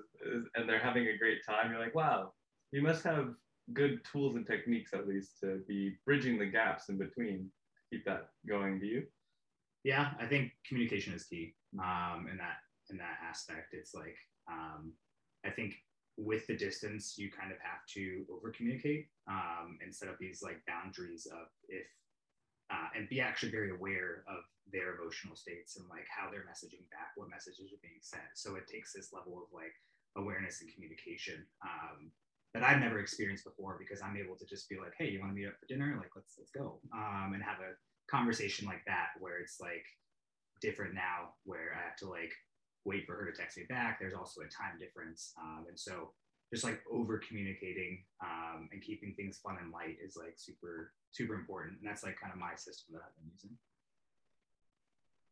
and 0.56 0.68
they're 0.68 0.80
having 0.80 1.06
a 1.06 1.16
great 1.16 1.38
time. 1.48 1.70
You're 1.70 1.80
like, 1.80 1.94
wow, 1.94 2.32
you 2.72 2.82
must 2.82 3.04
have 3.04 3.28
good 3.72 4.00
tools 4.04 4.36
and 4.36 4.46
techniques 4.46 4.92
at 4.94 5.08
least 5.08 5.40
to 5.40 5.60
be 5.66 5.96
bridging 6.04 6.38
the 6.38 6.46
gaps 6.46 6.88
in 6.88 6.98
between. 6.98 7.50
Keep 7.90 8.04
that 8.04 8.30
going. 8.48 8.78
Do 8.78 8.86
you? 8.86 9.04
Yeah, 9.84 10.10
I 10.20 10.26
think 10.26 10.52
communication 10.66 11.14
is 11.14 11.24
key 11.24 11.54
um, 11.78 12.26
in 12.30 12.36
that 12.38 12.58
in 12.90 12.96
that 12.98 13.18
aspect. 13.28 13.72
It's 13.72 13.94
like 13.94 14.16
um, 14.50 14.92
I 15.44 15.50
think 15.50 15.74
with 16.16 16.46
the 16.46 16.56
distance, 16.56 17.18
you 17.18 17.30
kind 17.30 17.52
of 17.52 17.58
have 17.60 17.84
to 17.94 18.24
over 18.32 18.50
communicate 18.50 19.08
um, 19.28 19.78
and 19.82 19.94
set 19.94 20.08
up 20.08 20.18
these 20.18 20.42
like 20.42 20.64
boundaries 20.66 21.26
of 21.26 21.48
if 21.68 21.86
uh, 22.70 22.88
and 22.96 23.08
be 23.08 23.20
actually 23.20 23.52
very 23.52 23.70
aware 23.70 24.24
of 24.26 24.42
their 24.72 24.98
emotional 24.98 25.36
states 25.36 25.76
and 25.76 25.86
like 25.88 26.06
how 26.10 26.30
they're 26.30 26.48
messaging 26.50 26.82
back, 26.90 27.14
what 27.14 27.30
messages 27.30 27.70
are 27.70 27.82
being 27.82 28.02
sent. 28.02 28.26
So 28.34 28.56
it 28.56 28.66
takes 28.66 28.92
this 28.92 29.12
level 29.12 29.38
of 29.38 29.46
like 29.54 29.74
awareness 30.16 30.62
and 30.62 30.72
communication 30.72 31.46
um, 31.62 32.10
that 32.56 32.64
I've 32.64 32.80
never 32.80 33.00
experienced 33.00 33.44
before 33.44 33.76
because 33.78 34.00
I'm 34.00 34.16
able 34.16 34.34
to 34.34 34.46
just 34.46 34.66
be 34.70 34.78
like, 34.78 34.94
hey, 34.98 35.10
you 35.10 35.20
want 35.20 35.30
to 35.30 35.36
meet 35.36 35.46
up 35.46 35.60
for 35.60 35.66
dinner? 35.66 35.94
Like, 35.98 36.08
let's 36.16 36.36
let's 36.38 36.50
go. 36.50 36.80
Um, 36.94 37.32
and 37.34 37.42
have 37.42 37.60
a 37.60 37.76
conversation 38.10 38.66
like 38.66 38.80
that 38.86 39.08
where 39.20 39.38
it's 39.40 39.60
like 39.60 39.84
different 40.62 40.94
now 40.94 41.36
where 41.44 41.76
I 41.76 41.84
have 41.84 41.96
to 41.96 42.08
like 42.08 42.32
wait 42.86 43.04
for 43.04 43.14
her 43.14 43.30
to 43.30 43.36
text 43.36 43.58
me 43.58 43.64
back. 43.68 44.00
There's 44.00 44.14
also 44.14 44.40
a 44.40 44.44
time 44.44 44.80
difference, 44.80 45.34
um, 45.38 45.66
and 45.68 45.78
so 45.78 46.12
just 46.50 46.64
like 46.64 46.80
over 46.90 47.20
communicating 47.28 48.02
um, 48.24 48.70
and 48.72 48.80
keeping 48.80 49.12
things 49.16 49.36
fun 49.36 49.58
and 49.60 49.70
light 49.70 49.98
is 50.02 50.16
like 50.16 50.36
super 50.38 50.92
super 51.12 51.34
important 51.34 51.76
and 51.78 51.88
that's 51.88 52.04
like 52.04 52.18
kind 52.18 52.32
of 52.32 52.38
my 52.38 52.54
system 52.54 52.92
that 52.92 53.00
i've 53.00 53.16
been 53.16 53.30
using. 53.32 53.50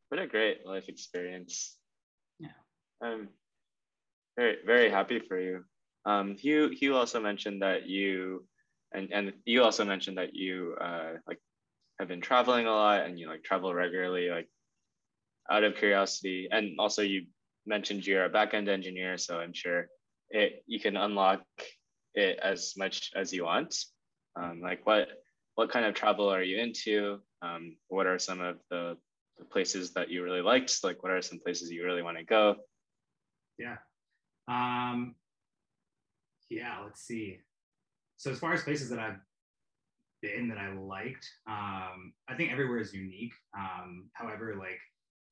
What 0.08 0.20
a 0.20 0.26
great 0.26 0.66
life 0.66 0.88
experience. 0.88 1.76
Yeah. 2.38 2.58
I'm 3.00 3.28
very 4.36 4.56
very 4.66 4.90
happy 4.90 5.20
for 5.20 5.38
you 5.38 5.64
um 6.06 6.36
hugh 6.36 6.68
hugh 6.68 6.94
also 6.94 7.20
mentioned 7.20 7.62
that 7.62 7.86
you 7.86 8.44
and 8.92 9.12
and 9.12 9.32
you 9.44 9.62
also 9.62 9.84
mentioned 9.84 10.18
that 10.18 10.34
you 10.34 10.76
uh 10.80 11.12
like 11.26 11.38
have 11.98 12.08
been 12.08 12.20
traveling 12.20 12.66
a 12.66 12.70
lot 12.70 13.04
and 13.06 13.18
you 13.18 13.28
like 13.28 13.42
travel 13.42 13.72
regularly 13.74 14.28
like 14.30 14.48
out 15.50 15.64
of 15.64 15.76
curiosity 15.76 16.48
and 16.50 16.76
also 16.78 17.02
you 17.02 17.26
mentioned 17.66 18.06
you're 18.06 18.24
a 18.24 18.30
backend 18.30 18.68
engineer 18.68 19.16
so 19.16 19.38
i'm 19.38 19.52
sure 19.52 19.86
it 20.30 20.62
you 20.66 20.80
can 20.80 20.96
unlock 20.96 21.42
it 22.14 22.38
as 22.42 22.74
much 22.76 23.10
as 23.14 23.32
you 23.32 23.44
want. 23.44 23.74
Um, 24.36 24.60
like 24.60 24.86
what 24.86 25.08
what 25.54 25.70
kind 25.70 25.84
of 25.84 25.94
travel 25.94 26.28
are 26.28 26.42
you 26.42 26.58
into? 26.58 27.20
Um, 27.42 27.76
what 27.88 28.06
are 28.06 28.18
some 28.18 28.40
of 28.40 28.58
the, 28.70 28.96
the 29.38 29.44
places 29.44 29.92
that 29.92 30.10
you 30.10 30.24
really 30.24 30.40
liked? 30.40 30.82
Like 30.82 31.02
what 31.02 31.12
are 31.12 31.22
some 31.22 31.38
places 31.38 31.70
you 31.70 31.84
really 31.84 32.02
want 32.02 32.18
to 32.18 32.24
go? 32.24 32.56
Yeah. 33.58 33.76
Um, 34.48 35.14
yeah, 36.56 36.78
let's 36.82 37.00
see. 37.00 37.38
So 38.16 38.30
as 38.30 38.38
far 38.38 38.52
as 38.52 38.62
places 38.62 38.88
that 38.90 38.98
I've 38.98 39.18
been 40.22 40.48
that 40.48 40.58
I 40.58 40.72
liked, 40.72 41.26
um, 41.46 42.12
I 42.28 42.34
think 42.36 42.52
everywhere 42.52 42.78
is 42.78 42.94
unique. 42.94 43.34
Um, 43.56 44.10
however, 44.12 44.54
like 44.58 44.80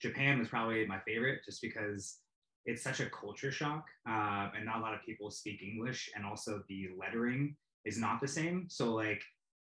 Japan 0.00 0.38
was 0.38 0.48
probably 0.48 0.84
my 0.86 0.98
favorite 1.06 1.40
just 1.44 1.62
because 1.62 2.18
it's 2.64 2.82
such 2.82 3.00
a 3.00 3.06
culture 3.06 3.50
shock 3.50 3.86
uh, 4.08 4.48
and 4.56 4.64
not 4.64 4.78
a 4.78 4.80
lot 4.80 4.94
of 4.94 5.00
people 5.04 5.30
speak 5.30 5.62
english 5.62 6.10
and 6.14 6.24
also 6.24 6.62
the 6.68 6.88
lettering 6.98 7.56
is 7.84 7.98
not 7.98 8.20
the 8.20 8.28
same 8.28 8.66
so 8.68 8.94
like 8.94 9.22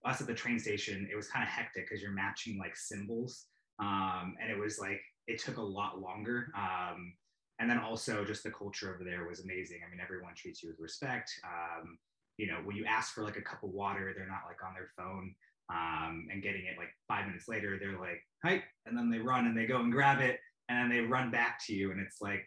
us 0.05 0.21
at 0.21 0.27
the 0.27 0.33
train 0.33 0.59
station 0.59 1.07
it 1.11 1.15
was 1.15 1.27
kind 1.27 1.43
of 1.43 1.49
hectic 1.49 1.85
because 1.87 2.01
you're 2.01 2.11
matching 2.11 2.57
like 2.59 2.75
symbols 2.75 3.45
um, 3.79 4.35
and 4.41 4.51
it 4.51 4.57
was 4.57 4.77
like 4.79 5.01
it 5.27 5.39
took 5.39 5.57
a 5.57 5.61
lot 5.61 6.01
longer 6.01 6.51
um, 6.55 7.13
and 7.59 7.69
then 7.69 7.79
also 7.79 8.25
just 8.25 8.43
the 8.43 8.51
culture 8.51 8.93
over 8.93 9.03
there 9.03 9.27
was 9.27 9.41
amazing 9.41 9.79
i 9.85 9.89
mean 9.89 9.99
everyone 10.01 10.33
treats 10.35 10.63
you 10.63 10.69
with 10.69 10.79
respect 10.79 11.31
um, 11.45 11.97
you 12.37 12.47
know 12.47 12.57
when 12.63 12.75
you 12.75 12.85
ask 12.85 13.13
for 13.13 13.23
like 13.23 13.37
a 13.37 13.41
cup 13.41 13.63
of 13.63 13.69
water 13.69 14.13
they're 14.15 14.27
not 14.27 14.47
like 14.47 14.63
on 14.65 14.73
their 14.73 14.89
phone 14.97 15.33
um, 15.69 16.27
and 16.31 16.43
getting 16.43 16.65
it 16.65 16.77
like 16.77 16.89
five 17.07 17.25
minutes 17.25 17.47
later 17.47 17.77
they're 17.79 17.99
like 17.99 18.21
hi 18.43 18.61
and 18.85 18.97
then 18.97 19.09
they 19.09 19.19
run 19.19 19.45
and 19.45 19.57
they 19.57 19.65
go 19.65 19.79
and 19.79 19.91
grab 19.91 20.19
it 20.19 20.39
and 20.69 20.77
then 20.77 20.89
they 20.89 21.05
run 21.05 21.31
back 21.31 21.59
to 21.65 21.73
you 21.73 21.91
and 21.91 21.99
it's 21.99 22.21
like 22.21 22.45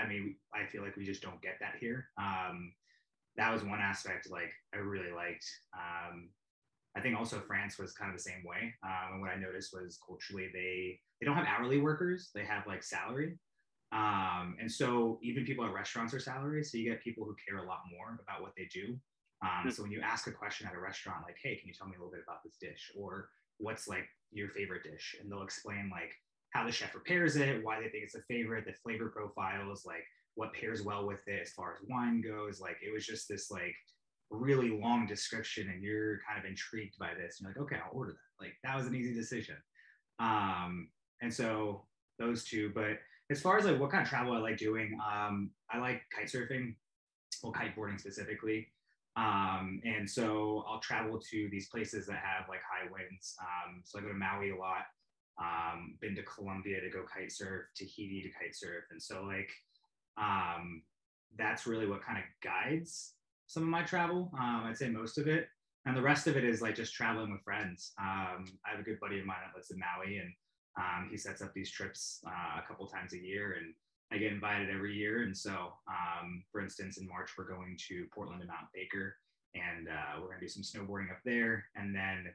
I 0.00 0.08
mean, 0.08 0.36
I 0.54 0.66
feel 0.66 0.82
like 0.82 0.96
we 0.96 1.04
just 1.04 1.22
don't 1.22 1.40
get 1.42 1.58
that 1.60 1.74
here. 1.80 2.06
Um, 2.18 2.72
that 3.36 3.52
was 3.52 3.62
one 3.62 3.80
aspect 3.80 4.30
like 4.30 4.52
I 4.74 4.78
really 4.78 5.12
liked. 5.12 5.44
Um, 5.74 6.30
I 6.96 7.00
think 7.00 7.16
also 7.16 7.40
France 7.40 7.78
was 7.78 7.92
kind 7.92 8.10
of 8.10 8.16
the 8.16 8.22
same 8.22 8.42
way. 8.44 8.74
Um, 8.82 9.12
and 9.14 9.20
what 9.20 9.30
I 9.30 9.36
noticed 9.36 9.72
was 9.72 9.98
culturally 10.04 10.48
they 10.52 10.98
they 11.20 11.26
don't 11.26 11.36
have 11.36 11.46
hourly 11.46 11.78
workers; 11.78 12.30
they 12.34 12.44
have 12.44 12.66
like 12.66 12.82
salary. 12.82 13.38
Um, 13.92 14.56
and 14.60 14.70
so 14.70 15.18
even 15.22 15.44
people 15.44 15.64
at 15.64 15.72
restaurants 15.72 16.14
are 16.14 16.20
salary. 16.20 16.62
So 16.62 16.78
you 16.78 16.90
get 16.90 17.02
people 17.02 17.24
who 17.24 17.34
care 17.46 17.58
a 17.58 17.66
lot 17.66 17.80
more 17.90 18.20
about 18.22 18.40
what 18.40 18.52
they 18.56 18.68
do. 18.72 18.98
Um, 19.42 19.50
mm-hmm. 19.50 19.70
So 19.70 19.82
when 19.82 19.90
you 19.90 20.00
ask 20.00 20.26
a 20.26 20.32
question 20.32 20.66
at 20.66 20.74
a 20.74 20.80
restaurant, 20.80 21.24
like, 21.26 21.36
"Hey, 21.42 21.56
can 21.56 21.66
you 21.68 21.74
tell 21.74 21.88
me 21.88 21.96
a 21.96 21.98
little 21.98 22.12
bit 22.12 22.22
about 22.22 22.42
this 22.44 22.56
dish?" 22.60 22.92
or 22.96 23.30
"What's 23.58 23.88
like 23.88 24.06
your 24.32 24.50
favorite 24.50 24.84
dish?" 24.84 25.16
and 25.20 25.30
they'll 25.30 25.42
explain 25.42 25.90
like 25.90 26.12
how 26.52 26.64
the 26.64 26.72
chef 26.72 26.92
prepares 26.92 27.36
it, 27.36 27.64
why 27.64 27.80
they 27.80 27.88
think 27.88 28.04
it's 28.04 28.16
a 28.16 28.22
favorite, 28.22 28.64
the 28.66 28.72
flavor 28.72 29.08
profiles, 29.08 29.86
like 29.86 30.04
what 30.34 30.52
pairs 30.52 30.82
well 30.82 31.06
with 31.06 31.26
it 31.26 31.42
as 31.42 31.52
far 31.52 31.72
as 31.72 31.88
wine 31.88 32.20
goes. 32.20 32.60
Like 32.60 32.76
it 32.86 32.92
was 32.92 33.06
just 33.06 33.28
this 33.28 33.50
like 33.50 33.74
really 34.30 34.70
long 34.70 35.06
description, 35.06 35.70
and 35.70 35.82
you're 35.82 36.20
kind 36.28 36.38
of 36.38 36.48
intrigued 36.48 36.98
by 36.98 37.14
this. 37.14 37.40
And 37.40 37.46
you're 37.46 37.64
like, 37.64 37.72
okay, 37.72 37.82
I'll 37.84 37.96
order 37.96 38.12
that. 38.12 38.44
Like 38.44 38.54
that 38.62 38.76
was 38.76 38.86
an 38.86 38.94
easy 38.94 39.14
decision. 39.14 39.56
Um, 40.18 40.88
and 41.22 41.32
so 41.32 41.86
those 42.18 42.44
two, 42.44 42.70
but 42.74 42.98
as 43.30 43.40
far 43.40 43.58
as 43.58 43.64
like 43.64 43.78
what 43.78 43.90
kind 43.90 44.02
of 44.02 44.08
travel 44.08 44.32
I 44.32 44.38
like 44.38 44.58
doing, 44.58 44.98
um, 45.00 45.50
I 45.70 45.78
like 45.78 46.02
kite 46.14 46.26
surfing, 46.26 46.74
well, 47.42 47.52
kiteboarding 47.52 48.00
specifically. 48.00 48.68
Um, 49.16 49.80
and 49.84 50.08
so 50.08 50.64
I'll 50.68 50.80
travel 50.80 51.20
to 51.30 51.48
these 51.50 51.68
places 51.68 52.06
that 52.06 52.22
have 52.22 52.48
like 52.48 52.60
high 52.60 52.90
winds. 52.90 53.36
Um, 53.40 53.82
so 53.84 53.98
I 53.98 54.02
go 54.02 54.08
to 54.08 54.14
Maui 54.14 54.50
a 54.50 54.56
lot 54.56 54.86
um, 55.40 55.94
been 56.00 56.14
to 56.16 56.22
Colombia 56.22 56.80
to 56.80 56.90
go 56.90 57.04
kite 57.04 57.32
surf, 57.32 57.66
Tahiti 57.74 58.22
to 58.22 58.28
kite 58.28 58.54
surf. 58.54 58.84
And 58.90 59.02
so 59.02 59.22
like 59.22 59.50
um, 60.18 60.82
that's 61.36 61.66
really 61.66 61.86
what 61.86 62.04
kind 62.04 62.18
of 62.18 62.24
guides 62.42 63.14
some 63.46 63.62
of 63.62 63.68
my 63.68 63.82
travel. 63.82 64.30
Um, 64.38 64.64
I'd 64.66 64.76
say 64.76 64.88
most 64.88 65.18
of 65.18 65.26
it. 65.26 65.48
And 65.86 65.96
the 65.96 66.02
rest 66.02 66.26
of 66.26 66.36
it 66.36 66.44
is 66.44 66.60
like 66.60 66.74
just 66.74 66.94
traveling 66.94 67.32
with 67.32 67.42
friends. 67.42 67.92
Um, 67.98 68.44
I 68.66 68.70
have 68.70 68.80
a 68.80 68.82
good 68.82 69.00
buddy 69.00 69.18
of 69.18 69.24
mine 69.24 69.38
that 69.46 69.56
lives 69.56 69.70
in 69.70 69.78
Maui 69.78 70.18
and 70.18 70.30
um, 70.78 71.08
he 71.10 71.16
sets 71.16 71.42
up 71.42 71.52
these 71.54 71.70
trips 71.70 72.20
uh, 72.26 72.60
a 72.62 72.66
couple 72.66 72.86
times 72.86 73.12
a 73.12 73.18
year 73.18 73.56
and 73.58 73.74
I 74.12 74.18
get 74.18 74.32
invited 74.32 74.70
every 74.70 74.94
year. 74.94 75.22
And 75.22 75.36
so, 75.36 75.72
um, 75.88 76.42
for 76.50 76.60
instance, 76.60 76.98
in 76.98 77.08
March, 77.08 77.30
we're 77.38 77.48
going 77.48 77.76
to 77.88 78.06
Portland 78.12 78.40
and 78.40 78.48
Mount 78.48 78.66
Baker 78.74 79.16
and 79.54 79.88
uh, 79.88 80.20
we're 80.20 80.28
going 80.28 80.40
to 80.40 80.46
do 80.46 80.48
some 80.48 80.62
snowboarding 80.62 81.10
up 81.10 81.20
there. 81.24 81.64
And 81.76 81.94
then 81.94 82.26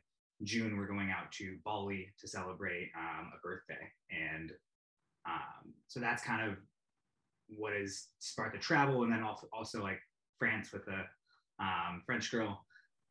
June, 0.43 0.77
we're 0.77 0.87
going 0.87 1.11
out 1.11 1.31
to 1.33 1.57
Bali 1.63 2.13
to 2.19 2.27
celebrate 2.27 2.91
um, 2.97 3.31
a 3.33 3.39
birthday. 3.41 3.91
And 4.09 4.51
um, 5.27 5.73
so 5.87 5.99
that's 5.99 6.23
kind 6.23 6.49
of 6.49 6.57
what 7.57 7.73
has 7.73 8.07
sparked 8.19 8.53
the 8.53 8.59
travel. 8.59 9.03
And 9.03 9.11
then 9.11 9.23
also, 9.23 9.47
also 9.53 9.81
like 9.81 9.99
France 10.39 10.71
with 10.73 10.87
a 10.87 11.63
um, 11.63 12.01
French 12.05 12.31
girl. 12.31 12.65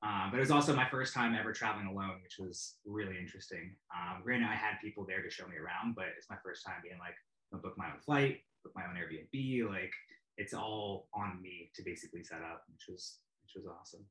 Uh, 0.05 0.31
but 0.31 0.37
it 0.37 0.41
was 0.41 0.51
also 0.51 0.77
my 0.77 0.87
first 0.91 1.15
time 1.15 1.35
ever 1.35 1.53
traveling 1.53 1.87
alone, 1.87 2.21
which 2.23 2.37
was 2.39 2.75
really 2.85 3.17
interesting. 3.19 3.75
Um, 3.95 4.23
granted, 4.23 4.49
I 4.51 4.55
had 4.55 4.75
people 4.83 5.07
there 5.07 5.23
to 5.23 5.31
show 5.31 5.47
me 5.47 5.57
around, 5.57 5.95
but 5.95 6.07
it's 6.19 6.29
my 6.29 6.37
first 6.45 6.65
time 6.65 6.77
being 6.83 6.99
like, 6.99 7.15
i 7.55 7.57
book 7.57 7.75
my 7.79 7.87
own 7.87 8.01
flight, 8.05 8.41
book 8.63 8.73
my 8.77 8.83
own 8.83 8.97
Airbnb. 8.97 9.69
Like 9.69 9.93
it's 10.37 10.53
all 10.53 11.09
on 11.15 11.41
me 11.41 11.71
to 11.75 11.83
basically 11.83 12.23
set 12.23 12.43
up, 12.43 12.65
which 12.71 12.85
was 12.89 13.19
which 13.45 13.63
was 13.63 13.73
awesome. 13.81 14.05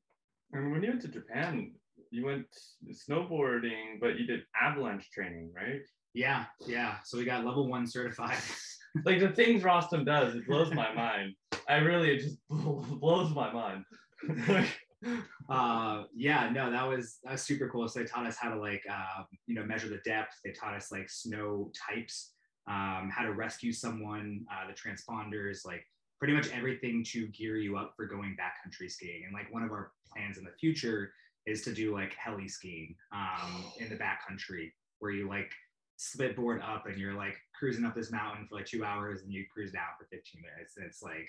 And 0.52 0.72
when 0.72 0.82
you 0.82 0.90
went 0.90 1.02
to 1.02 1.08
Japan, 1.08 1.72
you 2.10 2.26
went 2.26 2.46
snowboarding, 2.90 4.00
but 4.00 4.18
you 4.18 4.26
did 4.26 4.42
avalanche 4.60 5.10
training, 5.10 5.52
right? 5.54 5.82
Yeah, 6.12 6.44
yeah. 6.66 6.96
So 7.04 7.18
we 7.18 7.24
got 7.24 7.44
level 7.44 7.68
one 7.68 7.86
certified. 7.86 8.38
like 9.04 9.20
the 9.20 9.30
things 9.30 9.62
Rostam 9.62 10.04
does, 10.04 10.34
it 10.34 10.46
blows 10.46 10.72
my 10.72 10.92
mind. 10.92 11.34
I 11.68 11.76
really, 11.76 12.10
it 12.10 12.20
just 12.20 12.38
blows 12.48 13.34
my 13.34 13.52
mind. 13.52 13.84
uh 15.48 16.04
yeah 16.14 16.48
no 16.50 16.70
that 16.70 16.88
was 16.88 17.18
that 17.24 17.32
was 17.32 17.42
super 17.42 17.68
cool. 17.68 17.88
So 17.88 18.00
they 18.00 18.06
taught 18.06 18.26
us 18.26 18.36
how 18.36 18.50
to 18.50 18.58
like 18.58 18.82
uh, 18.90 19.24
you 19.46 19.54
know 19.54 19.64
measure 19.64 19.88
the 19.88 20.00
depth. 20.04 20.34
They 20.44 20.52
taught 20.52 20.74
us 20.74 20.90
like 20.92 21.10
snow 21.10 21.70
types 21.88 22.32
um 22.66 23.10
how 23.14 23.22
to 23.22 23.32
rescue 23.32 23.72
someone 23.72 24.46
uh 24.50 24.66
the 24.66 24.72
transponders 24.72 25.66
like 25.66 25.84
pretty 26.18 26.32
much 26.32 26.48
everything 26.56 27.04
to 27.04 27.26
gear 27.28 27.58
you 27.58 27.76
up 27.76 27.92
for 27.96 28.06
going 28.06 28.34
backcountry 28.40 28.90
skiing. 28.90 29.24
And 29.26 29.34
like 29.34 29.52
one 29.52 29.62
of 29.62 29.70
our 29.70 29.92
plans 30.10 30.38
in 30.38 30.44
the 30.44 30.52
future 30.58 31.12
is 31.46 31.62
to 31.62 31.74
do 31.74 31.92
like 31.92 32.14
heli 32.14 32.48
skiing 32.48 32.94
um, 33.12 33.64
in 33.78 33.90
the 33.90 33.96
backcountry 33.96 34.72
where 35.00 35.12
you 35.12 35.28
like 35.28 35.52
split 35.96 36.34
board 36.34 36.62
up 36.62 36.86
and 36.86 36.96
you're 36.98 37.12
like 37.12 37.36
cruising 37.58 37.84
up 37.84 37.94
this 37.94 38.10
mountain 38.10 38.46
for 38.48 38.56
like 38.56 38.64
two 38.64 38.84
hours 38.84 39.20
and 39.22 39.32
you 39.32 39.44
cruise 39.52 39.72
down 39.72 39.84
for 39.98 40.06
15 40.10 40.40
minutes. 40.40 40.78
And 40.78 40.86
it's 40.86 41.02
like 41.02 41.28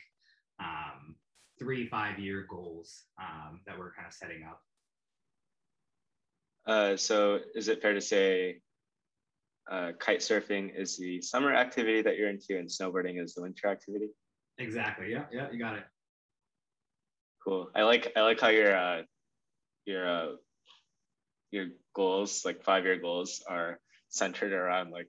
um, 0.61 1.15
three, 1.59 1.87
five 1.87 2.19
year 2.19 2.45
goals 2.49 3.03
um, 3.19 3.61
that 3.65 3.77
we're 3.77 3.93
kind 3.93 4.07
of 4.07 4.13
setting 4.13 4.43
up. 4.43 4.61
Uh, 6.67 6.97
so 6.97 7.39
is 7.55 7.67
it 7.67 7.81
fair 7.81 7.93
to 7.93 8.01
say 8.01 8.59
uh, 9.71 9.91
kite 9.99 10.19
surfing 10.19 10.71
is 10.75 10.97
the 10.97 11.21
summer 11.21 11.53
activity 11.53 12.01
that 12.01 12.17
you're 12.17 12.29
into 12.29 12.57
and 12.57 12.67
snowboarding 12.67 13.23
is 13.23 13.35
the 13.35 13.41
winter 13.41 13.67
activity? 13.67 14.09
Exactly. 14.57 15.11
Yeah. 15.11 15.25
Yeah. 15.31 15.51
You 15.51 15.59
got 15.59 15.75
it. 15.75 15.83
Cool. 17.43 17.69
I 17.75 17.83
like, 17.83 18.11
I 18.15 18.21
like 18.21 18.41
how 18.41 18.49
you're 18.49 18.75
uh, 18.75 19.01
your 19.85 20.09
uh, 20.09 20.27
your 21.51 21.67
goals, 21.93 22.43
like 22.43 22.63
five 22.63 22.83
year 22.83 22.97
goals, 22.97 23.43
are 23.47 23.79
centered 24.09 24.51
around 24.51 24.91
like 24.91 25.07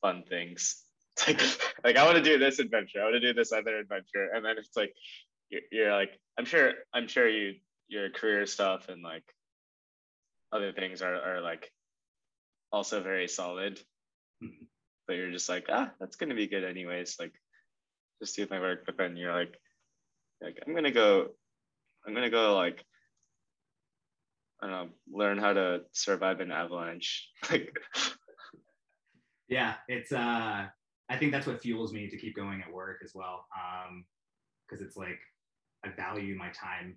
fun 0.00 0.22
things. 0.28 0.82
It's 1.16 1.26
like 1.28 1.42
like 1.84 1.96
I 1.96 2.04
want 2.04 2.16
to 2.16 2.22
do 2.22 2.38
this 2.38 2.58
adventure, 2.58 3.00
I 3.00 3.04
want 3.04 3.14
to 3.14 3.20
do 3.20 3.34
this 3.34 3.52
other 3.52 3.78
adventure, 3.78 4.30
and 4.34 4.44
then 4.44 4.56
it's 4.58 4.76
like 4.76 4.94
you're, 5.52 5.62
you're 5.70 5.92
like 5.92 6.18
I'm 6.38 6.44
sure 6.46 6.72
I'm 6.92 7.06
sure 7.06 7.28
you 7.28 7.56
your 7.88 8.10
career 8.10 8.46
stuff 8.46 8.88
and 8.88 9.02
like 9.02 9.24
other 10.50 10.72
things 10.72 11.02
are 11.02 11.14
are 11.14 11.40
like 11.40 11.70
also 12.72 13.02
very 13.02 13.28
solid. 13.28 13.80
Mhm. 14.42 14.66
But 15.06 15.16
you're 15.16 15.30
just 15.30 15.48
like, 15.48 15.66
ah, 15.68 15.92
that's 16.00 16.16
gonna 16.16 16.34
be 16.34 16.46
good 16.48 16.64
anyways. 16.64 17.16
Like, 17.20 17.34
just 18.20 18.34
do 18.36 18.46
my 18.50 18.60
work. 18.60 18.84
But 18.86 18.96
then 18.96 19.16
you're 19.16 19.34
like, 19.34 19.54
like 20.40 20.58
I'm 20.66 20.74
gonna 20.74 20.90
go, 20.90 21.28
I'm 22.06 22.14
gonna 22.14 22.30
go 22.30 22.56
like, 22.56 22.84
I 24.62 24.68
don't 24.68 24.72
know, 24.72 24.88
learn 25.12 25.38
how 25.38 25.52
to 25.52 25.82
survive 25.92 26.40
an 26.40 26.50
avalanche. 26.50 27.28
Like, 27.50 27.76
yeah 29.52 29.74
it's 29.86 30.12
uh 30.12 30.66
i 31.10 31.16
think 31.18 31.30
that's 31.30 31.46
what 31.46 31.60
fuels 31.60 31.92
me 31.92 32.08
to 32.08 32.16
keep 32.16 32.34
going 32.34 32.62
at 32.62 32.72
work 32.72 33.02
as 33.04 33.12
well 33.14 33.44
um 33.54 34.04
because 34.66 34.84
it's 34.84 34.96
like 34.96 35.18
i 35.84 35.88
value 35.90 36.36
my 36.36 36.50
time 36.50 36.96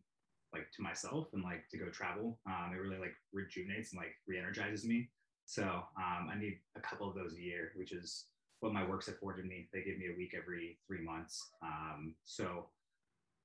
like 0.53 0.71
to 0.71 0.81
myself 0.81 1.27
and 1.33 1.43
like 1.43 1.67
to 1.69 1.77
go 1.77 1.89
travel. 1.89 2.39
Um 2.47 2.71
it 2.73 2.77
really 2.77 2.99
like 2.99 3.13
rejuvenates 3.33 3.91
and 3.91 3.99
like 3.99 4.15
re-energizes 4.27 4.85
me. 4.85 5.09
So 5.45 5.63
um 5.63 6.29
i 6.31 6.37
need 6.37 6.59
a 6.77 6.81
couple 6.81 7.09
of 7.09 7.15
those 7.15 7.35
a 7.35 7.41
year 7.41 7.71
which 7.75 7.91
is 7.91 8.25
what 8.61 8.73
my 8.73 8.87
work's 8.87 9.07
afforded 9.09 9.45
me. 9.45 9.67
They 9.73 9.83
give 9.83 9.97
me 9.97 10.07
a 10.13 10.17
week 10.17 10.33
every 10.37 10.79
three 10.87 11.03
months. 11.03 11.51
Um 11.61 12.15
so 12.23 12.69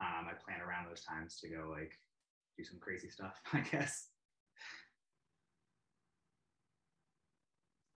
um 0.00 0.26
i 0.30 0.32
plan 0.44 0.60
around 0.60 0.86
those 0.88 1.02
times 1.04 1.38
to 1.40 1.48
go 1.48 1.68
like 1.70 1.92
do 2.56 2.64
some 2.64 2.78
crazy 2.80 3.10
stuff 3.10 3.34
i 3.52 3.60
guess. 3.60 4.08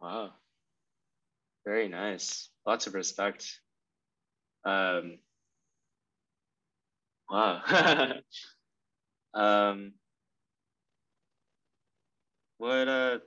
Wow, 0.01 0.35
very 1.65 1.89
nice. 1.89 2.51
Lots 2.67 2.87
of 2.87 2.95
respect. 2.95 3.61
Um, 4.65 5.19
wow. 7.31 8.13
um, 9.35 9.93
what 12.59 12.89
uh, 12.89 13.19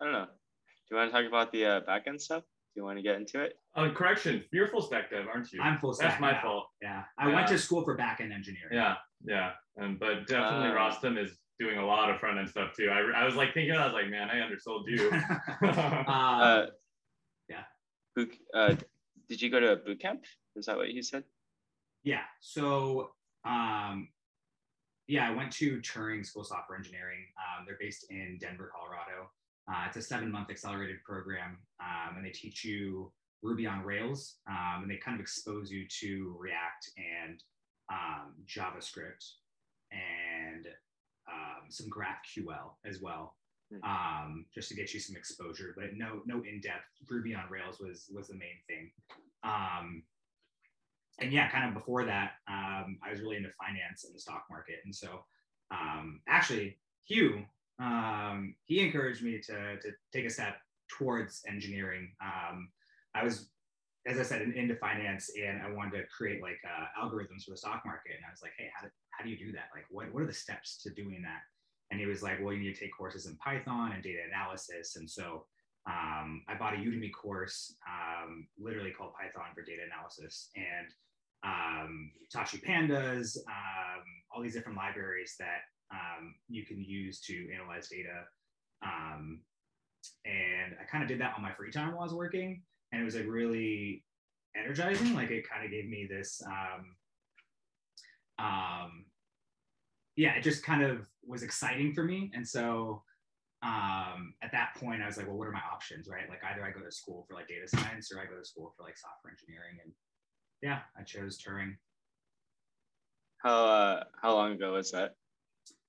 I 0.00 0.04
don't 0.04 0.12
know. 0.12 0.26
Do 0.26 0.94
you 0.94 0.96
want 0.96 1.10
to 1.10 1.16
talk 1.16 1.26
about 1.28 1.52
the 1.52 1.64
uh, 1.66 1.80
backend 1.80 2.20
stuff? 2.20 2.42
Do 2.42 2.80
you 2.80 2.84
want 2.84 2.98
to 2.98 3.02
get 3.02 3.16
into 3.16 3.42
it? 3.42 3.58
Oh, 3.74 3.90
correction. 3.90 4.44
You're 4.52 4.68
full 4.68 4.82
stack 4.82 5.10
dev, 5.10 5.26
aren't 5.32 5.50
you? 5.52 5.60
i'm 5.62 5.78
full 5.78 5.92
stack 5.94 6.10
That's 6.10 6.20
my 6.20 6.32
now. 6.32 6.42
fault. 6.42 6.66
yeah 6.82 7.02
i 7.18 7.26
went 7.28 7.48
to 7.48 7.58
school 7.58 7.82
for 7.82 7.94
back-end 7.96 8.32
engineering 8.32 8.68
Yeah, 8.72 8.94
yeah. 9.24 9.52
Um, 9.80 9.96
but 9.98 10.26
definitely 10.26 10.68
Ah. 10.68 10.90
Rostam 10.90 11.18
is 11.22 11.36
doing 11.58 11.78
a 11.78 11.84
lot 11.86 12.10
of 12.10 12.20
front 12.20 12.38
end 12.38 12.48
stuff 12.50 12.72
too. 12.76 12.88
I, 12.90 13.22
I 13.22 13.24
was 13.24 13.34
like 13.34 13.54
thinking, 13.54 13.74
I 13.74 13.84
was 13.86 13.94
like, 13.94 14.10
man, 14.10 14.28
I 14.30 14.40
undersold 14.42 14.86
you. 14.88 15.10
uh, 15.62 16.10
Uh, 16.10 16.66
yeah. 17.48 17.62
Boot, 18.14 18.34
uh, 18.54 18.74
did 19.28 19.40
you 19.42 19.50
go 19.50 19.58
to 19.60 19.72
a 19.72 19.76
boot 19.76 20.00
camp? 20.00 20.24
Is 20.54 20.66
that 20.66 20.76
what 20.76 20.90
you 20.90 21.02
said? 21.02 21.24
yeah. 22.04 22.22
So, 22.40 23.10
um, 23.46 24.08
yeah, 25.08 25.28
I 25.28 25.34
went 25.34 25.52
to 25.52 25.78
Turing 25.80 26.26
School 26.26 26.42
of 26.42 26.48
Software 26.48 26.76
Engineering. 26.76 27.20
Um, 27.38 27.64
they're 27.66 27.76
based 27.80 28.06
in 28.10 28.38
Denver, 28.40 28.70
Colorado. 28.74 29.30
Uh, 29.68 29.84
it's 29.86 29.96
a 29.96 30.02
seven 30.02 30.30
month 30.30 30.50
accelerated 30.50 30.96
program, 31.04 31.58
um, 31.80 32.16
and 32.16 32.24
they 32.24 32.30
teach 32.30 32.64
you 32.64 33.12
Ruby 33.42 33.66
on 33.66 33.82
Rails, 33.84 34.36
um, 34.48 34.82
and 34.82 34.90
they 34.90 34.96
kind 34.96 35.14
of 35.14 35.20
expose 35.20 35.70
you 35.70 35.86
to 36.00 36.36
React 36.38 36.90
and 36.96 37.42
um, 37.90 38.34
JavaScript 38.46 39.24
and 39.92 40.66
um, 41.32 41.68
some 41.68 41.88
GraphQL 41.88 42.74
as 42.84 43.00
well, 43.00 43.36
Hmm. 43.72 43.82
um, 43.82 44.46
just 44.54 44.68
to 44.68 44.76
get 44.76 44.94
you 44.94 45.00
some 45.00 45.16
exposure. 45.16 45.74
But 45.76 45.94
no, 45.96 46.22
no 46.24 46.36
in 46.42 46.60
depth. 46.60 46.86
Ruby 47.08 47.34
on 47.34 47.50
Rails 47.50 47.80
was 47.80 48.06
was 48.12 48.28
the 48.28 48.34
main 48.34 48.58
thing. 48.68 48.90
And 51.18 51.32
yeah, 51.32 51.48
kind 51.48 51.66
of 51.66 51.74
before 51.74 52.04
that, 52.04 52.32
um, 52.48 52.98
I 53.04 53.10
was 53.10 53.20
really 53.20 53.36
into 53.36 53.50
finance 53.58 54.04
and 54.04 54.14
the 54.14 54.20
stock 54.20 54.44
market. 54.50 54.76
And 54.84 54.94
so 54.94 55.24
um, 55.70 56.20
actually, 56.28 56.78
Hugh, 57.06 57.44
um, 57.78 58.54
he 58.64 58.80
encouraged 58.80 59.22
me 59.22 59.40
to, 59.46 59.78
to 59.80 59.90
take 60.12 60.26
a 60.26 60.30
step 60.30 60.56
towards 60.88 61.42
engineering. 61.48 62.10
Um, 62.20 62.68
I 63.14 63.24
was, 63.24 63.48
as 64.06 64.18
I 64.18 64.22
said, 64.22 64.42
into 64.42 64.76
finance 64.76 65.30
and 65.42 65.62
I 65.62 65.72
wanted 65.72 65.98
to 65.98 66.04
create 66.06 66.42
like 66.42 66.58
uh, 66.64 67.02
algorithms 67.02 67.44
for 67.44 67.52
the 67.52 67.56
stock 67.56 67.82
market. 67.84 68.12
And 68.16 68.24
I 68.26 68.30
was 68.30 68.42
like, 68.42 68.52
hey, 68.58 68.68
how 68.74 68.86
do, 68.86 68.92
how 69.10 69.24
do 69.24 69.30
you 69.30 69.38
do 69.38 69.52
that? 69.52 69.68
Like, 69.74 69.86
what, 69.90 70.12
what 70.12 70.22
are 70.22 70.26
the 70.26 70.32
steps 70.32 70.76
to 70.82 70.90
doing 70.90 71.22
that? 71.22 71.40
And 71.90 72.00
he 72.00 72.06
was 72.06 72.22
like, 72.22 72.42
well, 72.42 72.52
you 72.52 72.60
need 72.60 72.74
to 72.74 72.80
take 72.80 72.96
courses 72.96 73.26
in 73.26 73.36
Python 73.36 73.92
and 73.92 74.02
data 74.02 74.20
analysis. 74.28 74.96
And 74.96 75.08
so 75.08 75.46
um, 75.86 76.42
I 76.48 76.54
bought 76.58 76.74
a 76.74 76.78
Udemy 76.78 77.12
course, 77.12 77.76
um, 77.86 78.48
literally 78.58 78.90
called 78.90 79.12
Python 79.14 79.50
for 79.54 79.62
data 79.62 79.82
analysis, 79.86 80.50
and 80.56 80.88
um, 81.44 82.10
Tachi 82.34 82.64
Pandas, 82.64 83.36
um, 83.48 84.02
all 84.34 84.42
these 84.42 84.54
different 84.54 84.76
libraries 84.76 85.36
that 85.38 85.62
um, 85.92 86.34
you 86.48 86.64
can 86.64 86.82
use 86.82 87.20
to 87.22 87.48
analyze 87.54 87.88
data. 87.88 88.24
Um, 88.84 89.40
and 90.24 90.76
I 90.80 90.84
kind 90.90 91.02
of 91.02 91.08
did 91.08 91.20
that 91.20 91.34
on 91.36 91.42
my 91.42 91.52
free 91.52 91.70
time 91.70 91.92
while 91.92 92.00
I 92.00 92.04
was 92.04 92.14
working, 92.14 92.62
and 92.92 93.00
it 93.00 93.04
was 93.04 93.14
like 93.14 93.26
really 93.26 94.04
energizing. 94.56 95.14
Like 95.14 95.30
it 95.30 95.48
kind 95.48 95.64
of 95.64 95.70
gave 95.70 95.88
me 95.88 96.06
this, 96.08 96.42
um, 96.46 96.96
um, 98.38 99.04
yeah, 100.16 100.34
it 100.34 100.42
just 100.42 100.64
kind 100.64 100.82
of 100.82 101.06
was 101.26 101.42
exciting 101.42 101.92
for 101.92 102.04
me, 102.04 102.30
and 102.34 102.46
so 102.46 103.02
um, 103.62 104.34
at 104.42 104.52
that 104.52 104.76
point, 104.76 105.02
I 105.02 105.06
was 105.06 105.16
like, 105.16 105.26
well, 105.26 105.36
what 105.36 105.48
are 105.48 105.52
my 105.52 105.64
options, 105.72 106.08
right? 106.08 106.28
Like 106.28 106.44
either 106.44 106.64
I 106.64 106.70
go 106.70 106.84
to 106.84 106.92
school 106.92 107.24
for 107.26 107.34
like 107.34 107.48
data 107.48 107.66
science 107.66 108.12
or 108.12 108.20
I 108.20 108.26
go 108.26 108.38
to 108.38 108.44
school 108.44 108.72
for 108.76 108.84
like 108.84 108.98
software 108.98 109.32
engineering. 109.32 109.80
And 109.82 109.92
yeah, 110.66 110.80
I 110.98 111.04
chose 111.04 111.38
Turing. 111.38 111.76
How 113.38 113.66
uh, 113.66 114.04
how 114.20 114.34
long 114.34 114.52
ago 114.52 114.72
was 114.72 114.90
that? 114.90 115.14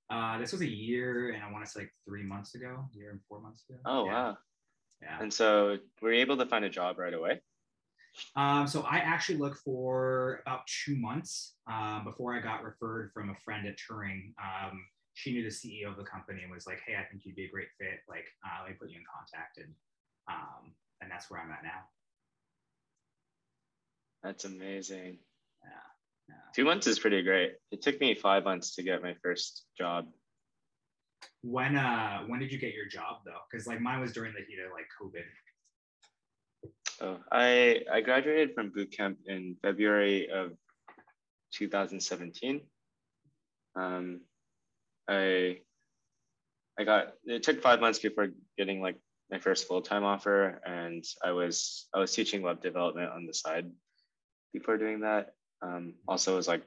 Uh, 0.08 0.38
this 0.38 0.52
was 0.52 0.60
a 0.60 0.68
year 0.68 1.30
and 1.30 1.42
I 1.42 1.50
want 1.50 1.64
to 1.64 1.70
say 1.70 1.80
like 1.80 1.92
three 2.06 2.22
months 2.22 2.54
ago, 2.54 2.84
year 2.94 3.10
and 3.10 3.20
four 3.28 3.40
months 3.40 3.64
ago. 3.68 3.80
Oh 3.84 4.04
yeah. 4.06 4.12
wow! 4.12 4.38
Yeah. 5.02 5.18
And 5.20 5.32
so 5.32 5.78
were 6.00 6.12
you 6.12 6.20
able 6.20 6.36
to 6.36 6.46
find 6.46 6.64
a 6.64 6.70
job 6.70 6.98
right 6.98 7.12
away? 7.12 7.40
Um, 8.36 8.68
so 8.68 8.82
I 8.82 8.98
actually 8.98 9.38
looked 9.38 9.58
for 9.58 10.42
about 10.46 10.60
two 10.84 10.96
months 10.96 11.54
um, 11.66 12.04
before 12.04 12.36
I 12.36 12.40
got 12.40 12.62
referred 12.62 13.10
from 13.12 13.30
a 13.30 13.34
friend 13.44 13.66
at 13.66 13.76
Turing. 13.78 14.32
Um, 14.38 14.84
she 15.14 15.32
knew 15.32 15.42
the 15.42 15.48
CEO 15.48 15.88
of 15.88 15.96
the 15.96 16.04
company 16.04 16.42
and 16.44 16.52
was 16.52 16.68
like, 16.68 16.80
"Hey, 16.86 16.94
I 16.94 17.02
think 17.10 17.24
you'd 17.24 17.34
be 17.34 17.46
a 17.46 17.50
great 17.50 17.68
fit. 17.80 17.98
Like, 18.08 18.26
uh, 18.46 18.62
let 18.62 18.70
me 18.70 18.76
put 18.78 18.90
you 18.90 18.98
in 18.98 19.04
contact." 19.12 19.58
And 19.58 19.74
um, 20.28 20.72
and 21.00 21.10
that's 21.10 21.28
where 21.28 21.40
I'm 21.40 21.50
at 21.50 21.64
now. 21.64 21.82
That's 24.28 24.44
amazing. 24.44 25.16
Yeah. 25.64 25.70
yeah. 26.28 26.34
Two 26.54 26.66
months 26.66 26.86
is 26.86 26.98
pretty 26.98 27.22
great. 27.22 27.52
It 27.70 27.80
took 27.80 27.98
me 27.98 28.14
five 28.14 28.44
months 28.44 28.74
to 28.74 28.82
get 28.82 29.02
my 29.02 29.14
first 29.22 29.64
job. 29.78 30.04
When 31.40 31.76
uh 31.76 32.24
when 32.26 32.38
did 32.38 32.52
you 32.52 32.58
get 32.58 32.74
your 32.74 32.86
job 32.86 33.22
though? 33.24 33.40
Because 33.50 33.66
like 33.66 33.80
mine 33.80 34.00
was 34.00 34.12
during 34.12 34.34
the 34.34 34.40
heat 34.46 34.58
of 34.60 34.70
like 34.70 34.84
COVID. 35.00 35.24
Oh, 37.00 37.16
I 37.32 37.80
I 37.90 38.02
graduated 38.02 38.54
from 38.54 38.68
boot 38.68 38.92
camp 38.92 39.16
in 39.26 39.56
February 39.62 40.28
of 40.28 40.52
2017. 41.54 42.60
Um, 43.76 44.20
I 45.08 45.60
I 46.78 46.84
got 46.84 47.14
it 47.24 47.42
took 47.44 47.62
five 47.62 47.80
months 47.80 47.98
before 47.98 48.28
getting 48.58 48.82
like 48.82 48.96
my 49.30 49.38
first 49.38 49.66
full 49.66 49.80
time 49.80 50.04
offer, 50.04 50.60
and 50.66 51.02
I 51.24 51.30
was 51.30 51.88
I 51.94 51.98
was 51.98 52.12
teaching 52.12 52.42
web 52.42 52.60
development 52.62 53.10
on 53.10 53.24
the 53.24 53.32
side 53.32 53.70
before 54.52 54.78
doing 54.78 55.00
that. 55.00 55.34
Um, 55.62 55.94
also 56.06 56.36
was 56.36 56.48
like 56.48 56.62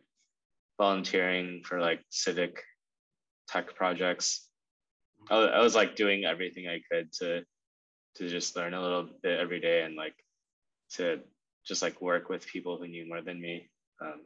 volunteering 0.77 1.61
for 1.63 1.79
like 1.79 2.01
civic 2.09 2.61
tech 3.47 3.75
projects. 3.75 4.47
I, 5.29 5.35
I 5.35 5.59
was 5.61 5.75
like 5.75 5.95
doing 5.95 6.25
everything 6.25 6.67
I 6.67 6.81
could 6.91 7.11
to 7.19 7.43
to 8.15 8.29
just 8.29 8.55
learn 8.55 8.73
a 8.73 8.81
little 8.81 9.07
bit 9.23 9.39
every 9.39 9.61
day 9.61 9.83
and 9.83 9.95
like 9.95 10.15
to 10.95 11.19
just 11.65 11.81
like 11.81 12.01
work 12.01 12.29
with 12.29 12.45
people 12.45 12.77
who 12.77 12.87
knew 12.87 13.07
more 13.07 13.21
than 13.21 13.39
me. 13.39 13.69
Um, 14.01 14.21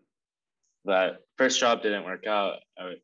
that 0.85 1.17
first 1.37 1.59
job 1.59 1.83
didn't 1.83 2.05
work 2.05 2.25
out. 2.25 2.59
I 2.79 2.95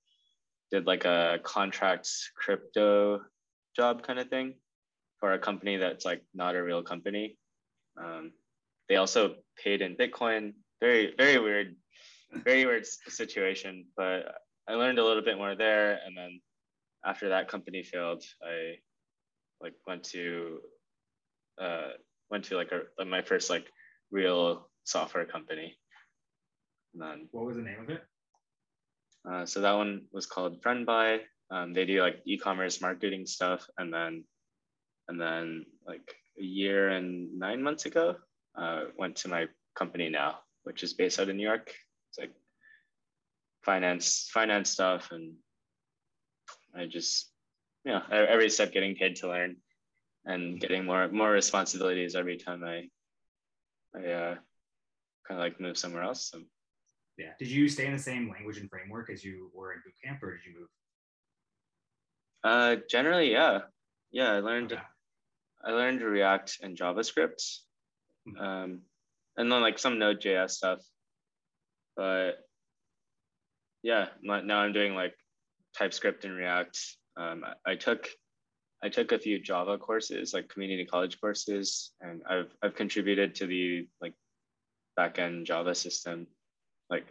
did 0.71 0.87
like 0.87 1.05
a 1.05 1.39
contract 1.43 2.09
crypto 2.35 3.21
job 3.75 4.03
kind 4.03 4.19
of 4.19 4.29
thing 4.29 4.55
for 5.19 5.33
a 5.33 5.39
company 5.39 5.77
that's 5.77 6.05
like 6.05 6.23
not 6.33 6.55
a 6.55 6.63
real 6.63 6.81
company. 6.83 7.37
Um, 8.01 8.31
they 8.91 8.97
also 8.97 9.35
paid 9.63 9.81
in 9.81 9.95
Bitcoin. 9.95 10.51
Very, 10.81 11.13
very 11.17 11.39
weird, 11.39 11.77
very 12.43 12.65
weird 12.65 12.85
situation. 12.85 13.85
But 13.95 14.35
I 14.67 14.73
learned 14.73 14.99
a 14.99 15.05
little 15.05 15.23
bit 15.23 15.37
more 15.37 15.55
there. 15.55 15.99
And 16.05 16.17
then 16.17 16.41
after 17.05 17.29
that 17.29 17.47
company 17.47 17.83
failed, 17.83 18.21
I 18.43 18.75
like 19.61 19.75
went 19.87 20.03
to 20.11 20.59
uh, 21.57 21.91
went 22.29 22.43
to 22.45 22.57
like 22.57 22.71
a 22.99 23.05
my 23.05 23.21
first 23.21 23.49
like 23.49 23.67
real 24.11 24.67
software 24.83 25.25
company. 25.25 25.77
And 26.93 27.01
then 27.01 27.29
What 27.31 27.45
was 27.45 27.55
the 27.55 27.63
name 27.63 27.79
of 27.83 27.89
it? 27.89 28.03
uh, 29.23 29.45
so 29.45 29.61
that 29.61 29.71
one 29.71 30.01
was 30.11 30.25
called 30.25 30.61
FriendBuy. 30.61 31.19
Um, 31.49 31.71
they 31.71 31.85
do 31.85 32.01
like 32.01 32.17
e-commerce 32.25 32.81
marketing 32.81 33.25
stuff, 33.25 33.69
and 33.77 33.93
then 33.93 34.25
and 35.07 35.17
then 35.21 35.65
like 35.87 36.13
a 36.37 36.43
year 36.43 36.89
and 36.89 37.39
nine 37.39 37.63
months 37.63 37.85
ago, 37.85 38.15
uh, 38.55 38.85
went 38.97 39.15
to 39.17 39.27
my 39.27 39.47
company 39.75 40.09
now, 40.09 40.39
which 40.63 40.83
is 40.83 40.93
based 40.93 41.19
out 41.19 41.29
of 41.29 41.35
New 41.35 41.43
York. 41.43 41.73
It's 42.09 42.19
like 42.19 42.33
finance 43.63 44.29
finance 44.33 44.69
stuff, 44.69 45.11
and 45.11 45.33
I 46.75 46.85
just 46.87 47.31
yeah, 47.85 48.01
I, 48.11 48.17
every 48.17 48.49
step 48.49 48.71
getting 48.73 48.95
paid 48.95 49.15
to 49.17 49.27
learn. 49.27 49.57
and 50.25 50.59
getting 50.59 50.85
more 50.85 51.07
more 51.09 51.31
responsibilities 51.31 52.15
every 52.15 52.37
time 52.37 52.63
I 52.63 52.89
I 53.95 54.11
uh, 54.11 54.35
kind 55.27 55.39
of 55.39 55.39
like 55.39 55.59
move 55.59 55.77
somewhere 55.77 56.03
else. 56.03 56.29
So. 56.31 56.41
Yeah. 57.17 57.33
Did 57.37 57.49
you 57.49 57.67
stay 57.69 57.85
in 57.85 57.93
the 57.93 57.99
same 57.99 58.29
language 58.29 58.57
and 58.57 58.69
framework 58.69 59.09
as 59.09 59.23
you 59.23 59.51
were 59.53 59.73
in 59.73 59.81
boot 59.83 59.93
camp, 60.03 60.23
or 60.23 60.31
did 60.37 60.45
you 60.45 60.59
move? 60.59 60.69
Uh, 62.43 62.75
generally, 62.89 63.31
yeah, 63.31 63.59
yeah. 64.11 64.31
I 64.31 64.39
learned 64.39 64.73
Okay. 64.73 64.81
I 65.63 65.71
learned 65.71 66.01
React 66.01 66.59
and 66.63 66.77
JavaScript. 66.77 67.41
Um, 68.39 68.81
and 69.37 69.51
then 69.51 69.61
like 69.61 69.79
some 69.79 69.99
Node.js 69.99 70.51
stuff. 70.51 70.79
But 71.95 72.39
yeah, 73.83 74.07
now 74.21 74.59
I'm 74.59 74.73
doing 74.73 74.95
like 74.95 75.15
TypeScript 75.77 76.25
and 76.25 76.35
React. 76.35 76.77
Um, 77.17 77.43
I, 77.45 77.71
I 77.71 77.75
took 77.75 78.09
I 78.83 78.89
took 78.89 79.11
a 79.11 79.19
few 79.19 79.39
Java 79.39 79.77
courses, 79.77 80.33
like 80.33 80.49
community 80.49 80.85
college 80.85 81.19
courses, 81.19 81.91
and 82.01 82.21
I've 82.29 82.51
I've 82.61 82.75
contributed 82.75 83.35
to 83.35 83.47
the 83.47 83.87
like 84.01 84.13
backend 84.97 85.45
Java 85.45 85.75
system. 85.75 86.27
Like, 86.89 87.05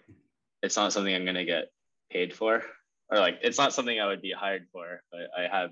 it's 0.63 0.77
not 0.77 0.93
something 0.93 1.15
I'm 1.15 1.25
gonna 1.25 1.45
get 1.45 1.71
paid 2.11 2.35
for, 2.35 2.63
or 3.11 3.19
like 3.19 3.39
it's 3.43 3.59
not 3.59 3.73
something 3.73 4.01
I 4.01 4.07
would 4.07 4.23
be 4.23 4.33
hired 4.33 4.67
for, 4.73 5.03
but 5.13 5.31
I 5.37 5.49
have 5.49 5.71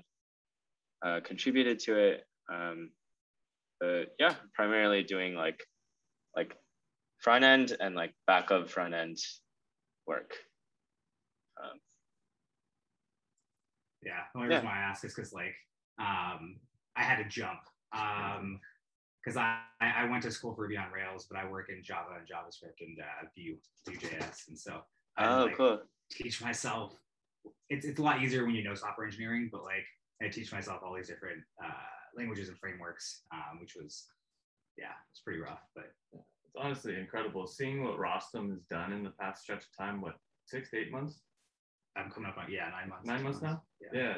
uh, 1.05 1.19
contributed 1.23 1.79
to 1.79 1.97
it. 1.97 2.25
Um, 2.51 2.91
but 3.79 4.15
yeah, 4.19 4.35
primarily 4.53 5.03
doing 5.03 5.35
like 5.35 5.63
like 6.35 6.55
front 7.19 7.43
end 7.43 7.75
and 7.79 7.95
like 7.95 8.13
back 8.27 8.51
of 8.51 8.69
front 8.69 8.93
end 8.93 9.17
work. 10.07 10.31
Um, 11.61 11.79
Yeah. 14.03 14.23
The 14.33 14.39
only 14.39 14.49
reason 14.49 14.65
why 14.65 14.77
I 14.77 14.89
ask 14.89 15.03
is 15.03 15.13
because 15.13 15.33
like 15.33 15.55
um, 15.99 16.59
I 16.95 17.03
had 17.03 17.17
to 17.17 17.25
jump 17.25 17.59
um, 17.93 18.59
because 19.23 19.37
I 19.37 19.59
I 19.81 20.05
went 20.09 20.23
to 20.23 20.31
school 20.31 20.53
for 20.53 20.63
Ruby 20.63 20.77
on 20.77 20.91
Rails, 20.91 21.27
but 21.29 21.37
I 21.37 21.49
work 21.49 21.69
in 21.69 21.83
Java 21.83 22.17
and 22.17 22.27
JavaScript 22.27 22.79
and 22.81 22.97
uh, 22.99 23.27
Vue 23.35 23.57
Vue.js, 23.87 24.47
and 24.47 24.57
so 24.57 24.81
I 25.17 25.27
oh, 25.27 25.45
like, 25.45 25.57
cool. 25.57 25.81
teach 26.11 26.41
myself. 26.41 26.93
It's 27.69 27.85
it's 27.85 27.99
a 27.99 28.01
lot 28.01 28.21
easier 28.21 28.45
when 28.45 28.55
you 28.55 28.63
know 28.63 28.75
software 28.75 29.05
engineering, 29.05 29.49
but 29.51 29.63
like 29.63 29.85
I 30.21 30.27
teach 30.29 30.51
myself 30.51 30.81
all 30.83 30.95
these 30.95 31.07
different 31.07 31.41
uh, 31.63 31.98
languages 32.15 32.49
and 32.49 32.57
frameworks, 32.57 33.23
um, 33.33 33.59
which 33.59 33.75
was 33.75 34.07
yeah, 34.77 34.95
it's 35.11 35.19
pretty 35.21 35.39
rough, 35.39 35.61
but 35.75 35.91
It's 36.13 36.55
honestly 36.57 36.95
incredible 36.95 37.47
seeing 37.47 37.83
what 37.83 37.97
Rostam 37.97 38.49
has 38.51 38.63
done 38.63 38.93
in 38.93 39.03
the 39.03 39.11
past 39.11 39.43
stretch 39.43 39.63
of 39.63 39.77
time. 39.77 40.01
What 40.01 40.15
six 40.45 40.71
to 40.71 40.77
eight 40.77 40.91
months? 40.91 41.19
I'm 41.97 42.09
coming 42.11 42.29
up 42.29 42.37
on 42.37 42.51
yeah 42.51 42.69
nine 42.69 42.89
months. 42.89 43.05
Nine 43.05 43.17
10 43.17 43.23
months 43.25 43.41
now? 43.41 43.63
Yeah. 43.81 43.99
Yeah. 44.01 44.17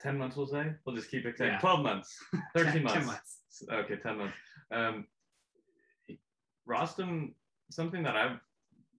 10 0.00 0.16
months, 0.16 0.34
we'll 0.36 0.46
say. 0.46 0.72
We'll 0.86 0.96
just 0.96 1.10
keep 1.10 1.26
extending. 1.26 1.54
Yeah. 1.56 1.60
12 1.60 1.80
months, 1.82 2.16
13 2.56 2.72
10 2.72 2.82
months. 2.84 3.06
months. 3.06 3.62
Okay, 3.70 3.96
10 3.96 4.16
months. 4.16 4.34
Um, 4.72 5.06
Rostam, 6.66 7.34
something 7.70 8.02
that 8.04 8.16
I'm 8.16 8.40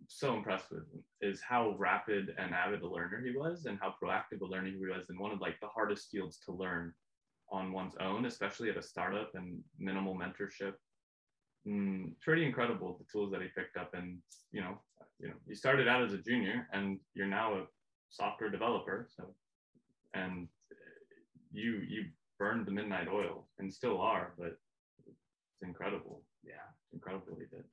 so 0.08 0.36
impressed 0.36 0.70
with 0.72 0.84
is 1.22 1.42
how 1.42 1.76
rapid 1.80 2.36
and 2.38 2.54
avid 2.54 2.82
a 2.82 2.88
learner 2.88 3.22
he 3.24 3.36
was 3.36 3.66
and 3.66 3.80
how 3.82 3.96
proactive 4.02 4.42
a 4.42 4.46
learner 4.46 4.70
he 4.70 4.76
was 4.76 5.10
in 5.10 5.18
one 5.18 5.32
of 5.32 5.40
like 5.40 5.60
the 5.62 5.68
hardest 5.68 6.10
fields 6.12 6.38
to 6.46 6.52
learn 6.52 6.94
on 7.52 7.72
one's 7.74 7.96
own, 8.00 8.26
especially 8.26 8.70
at 8.70 8.78
a 8.78 8.82
startup 8.82 9.32
and 9.36 9.60
minimal 9.78 10.16
mentorship. 10.16 10.74
Mm, 11.68 12.14
pretty 12.22 12.46
incredible 12.46 12.98
the 12.98 13.06
tools 13.12 13.32
that 13.32 13.42
he 13.42 13.48
picked 13.56 13.78
up 13.78 13.94
and 13.94 14.18
you 14.52 14.62
know 14.62 14.80
you 15.20 15.28
know 15.28 15.36
you 15.46 15.54
started 15.54 15.88
out 15.88 16.02
as 16.02 16.12
a 16.12 16.18
junior 16.18 16.68
and 16.74 16.98
you're 17.14 17.28
now 17.28 17.54
a 17.54 17.66
software 18.10 18.50
developer 18.50 19.08
so 19.16 19.36
and 20.16 20.48
you 21.52 21.82
you 21.88 22.06
burned 22.40 22.66
the 22.66 22.72
midnight 22.72 23.08
oil 23.08 23.48
and 23.60 23.72
still 23.72 24.02
are 24.02 24.34
but 24.40 24.58
it's 25.06 25.62
incredible 25.62 26.24
Yeah. 26.44 26.66
incredible 26.94 27.38
he 27.38 27.46
did 27.56 27.66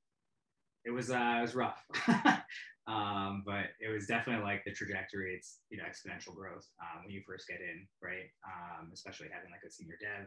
it 0.84 0.90
was 0.90 1.10
uh, 1.10 1.36
it 1.38 1.42
was 1.42 1.54
rough, 1.54 1.82
um, 2.86 3.42
but 3.46 3.66
it 3.80 3.92
was 3.92 4.06
definitely 4.06 4.44
like 4.44 4.62
the 4.64 4.72
trajectory. 4.72 5.34
It's 5.34 5.60
you 5.70 5.78
know 5.78 5.84
exponential 5.84 6.34
growth 6.34 6.66
um, 6.80 7.04
when 7.04 7.12
you 7.12 7.22
first 7.26 7.46
get 7.48 7.60
in, 7.60 7.86
right? 8.02 8.30
Um, 8.46 8.90
especially 8.92 9.28
having 9.32 9.50
like 9.50 9.66
a 9.66 9.70
senior 9.70 9.98
dev 10.00 10.26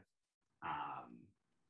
um, 0.64 1.18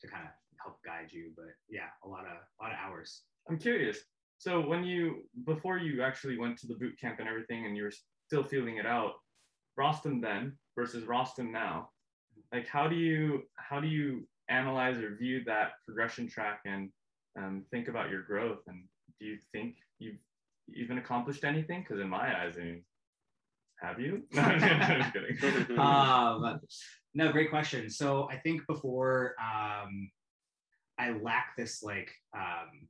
to 0.01 0.07
kind 0.07 0.23
of 0.23 0.31
help 0.63 0.77
guide 0.83 1.11
you. 1.11 1.31
But 1.35 1.53
yeah, 1.69 1.89
a 2.03 2.07
lot 2.07 2.25
of 2.25 2.37
a 2.37 2.63
lot 2.63 2.71
of 2.71 2.77
hours. 2.83 3.23
i'm 3.49 3.57
curious 3.57 3.97
so 4.37 4.59
when 4.59 4.83
you 4.83 5.21
before 5.45 5.77
you 5.77 6.01
actually 6.01 6.37
went 6.37 6.57
to 6.57 6.67
the 6.67 6.75
boot 6.75 6.99
camp 6.99 7.19
and 7.19 7.29
everything 7.29 7.65
and 7.65 7.77
you 7.77 7.83
were 7.83 7.93
still 8.27 8.43
feeling 8.43 8.77
it 8.77 8.85
out 8.85 9.13
rostam 9.79 10.21
then 10.21 10.57
versus 10.75 11.03
rostam 11.03 11.51
now 11.51 11.89
like 12.51 12.67
how 12.67 12.87
do 12.87 12.95
you 12.95 13.43
how 13.55 13.79
do 13.79 13.87
you 13.87 14.27
analyze 14.49 14.97
or 14.97 15.15
view 15.15 15.43
that 15.45 15.73
progression 15.85 16.27
track 16.27 16.61
and 16.65 16.89
um, 17.37 17.63
think 17.71 17.87
about 17.87 18.09
your 18.09 18.23
growth 18.23 18.61
and 18.67 18.83
do 19.19 19.25
you 19.25 19.37
think 19.51 19.75
you've 19.99 20.17
even 20.73 20.97
accomplished 20.97 21.43
anything 21.43 21.81
because 21.81 21.99
in 21.99 22.09
my 22.09 22.43
eyes 22.43 22.55
i 22.57 22.63
mean 22.63 22.83
have 23.81 23.99
you 23.99 24.23
no, 24.33 24.41
I'm 24.41 24.59
just 25.01 25.13
kidding. 25.13 25.79
um, 25.79 26.59
no, 27.13 27.31
great 27.31 27.49
question. 27.49 27.89
So 27.89 28.29
I 28.31 28.37
think 28.37 28.65
before 28.67 29.35
um, 29.39 30.11
I 30.97 31.11
lack 31.21 31.55
this 31.57 31.83
like 31.83 32.11
um, 32.35 32.87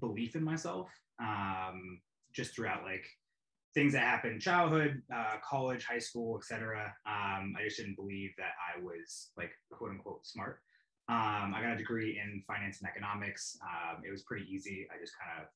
belief 0.00 0.34
in 0.34 0.42
myself, 0.42 0.88
um, 1.20 2.00
just 2.34 2.54
throughout 2.54 2.82
like 2.82 3.06
things 3.74 3.92
that 3.92 4.02
happened 4.02 4.40
childhood 4.40 5.02
uh, 5.14 5.36
college, 5.48 5.84
high 5.84 5.98
school, 5.98 6.38
etc. 6.38 6.92
Um, 7.06 7.54
I 7.58 7.64
just 7.64 7.76
didn't 7.76 7.96
believe 7.96 8.30
that 8.38 8.52
I 8.74 8.82
was 8.82 9.30
like 9.36 9.50
quote 9.70 9.90
unquote 9.90 10.26
smart. 10.26 10.60
Um, 11.08 11.54
I 11.54 11.60
got 11.62 11.72
a 11.72 11.76
degree 11.76 12.20
in 12.22 12.42
finance 12.46 12.80
and 12.80 12.88
economics. 12.88 13.58
Um, 13.62 14.02
it 14.06 14.10
was 14.10 14.22
pretty 14.22 14.46
easy. 14.50 14.88
I 14.90 14.98
just 15.00 15.12
kind 15.18 15.40
of 15.40 15.48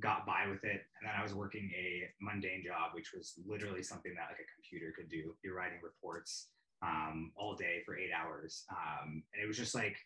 got 0.00 0.26
by 0.26 0.46
with 0.48 0.62
it. 0.64 0.86
And 0.98 1.02
then 1.04 1.14
I 1.18 1.22
was 1.22 1.34
working 1.34 1.70
a 1.76 2.08
mundane 2.20 2.62
job, 2.64 2.92
which 2.94 3.12
was 3.12 3.34
literally 3.46 3.82
something 3.82 4.12
that 4.14 4.28
like 4.30 4.40
a 4.40 4.54
computer 4.54 4.92
could 4.96 5.08
do. 5.08 5.34
You're 5.42 5.56
writing 5.56 5.78
reports 5.82 6.48
um, 6.82 7.32
all 7.36 7.54
day 7.54 7.82
for 7.84 7.96
eight 7.96 8.10
hours. 8.16 8.64
Um, 8.70 9.22
and 9.32 9.42
it 9.42 9.46
was 9.46 9.56
just 9.56 9.74
like 9.74 9.96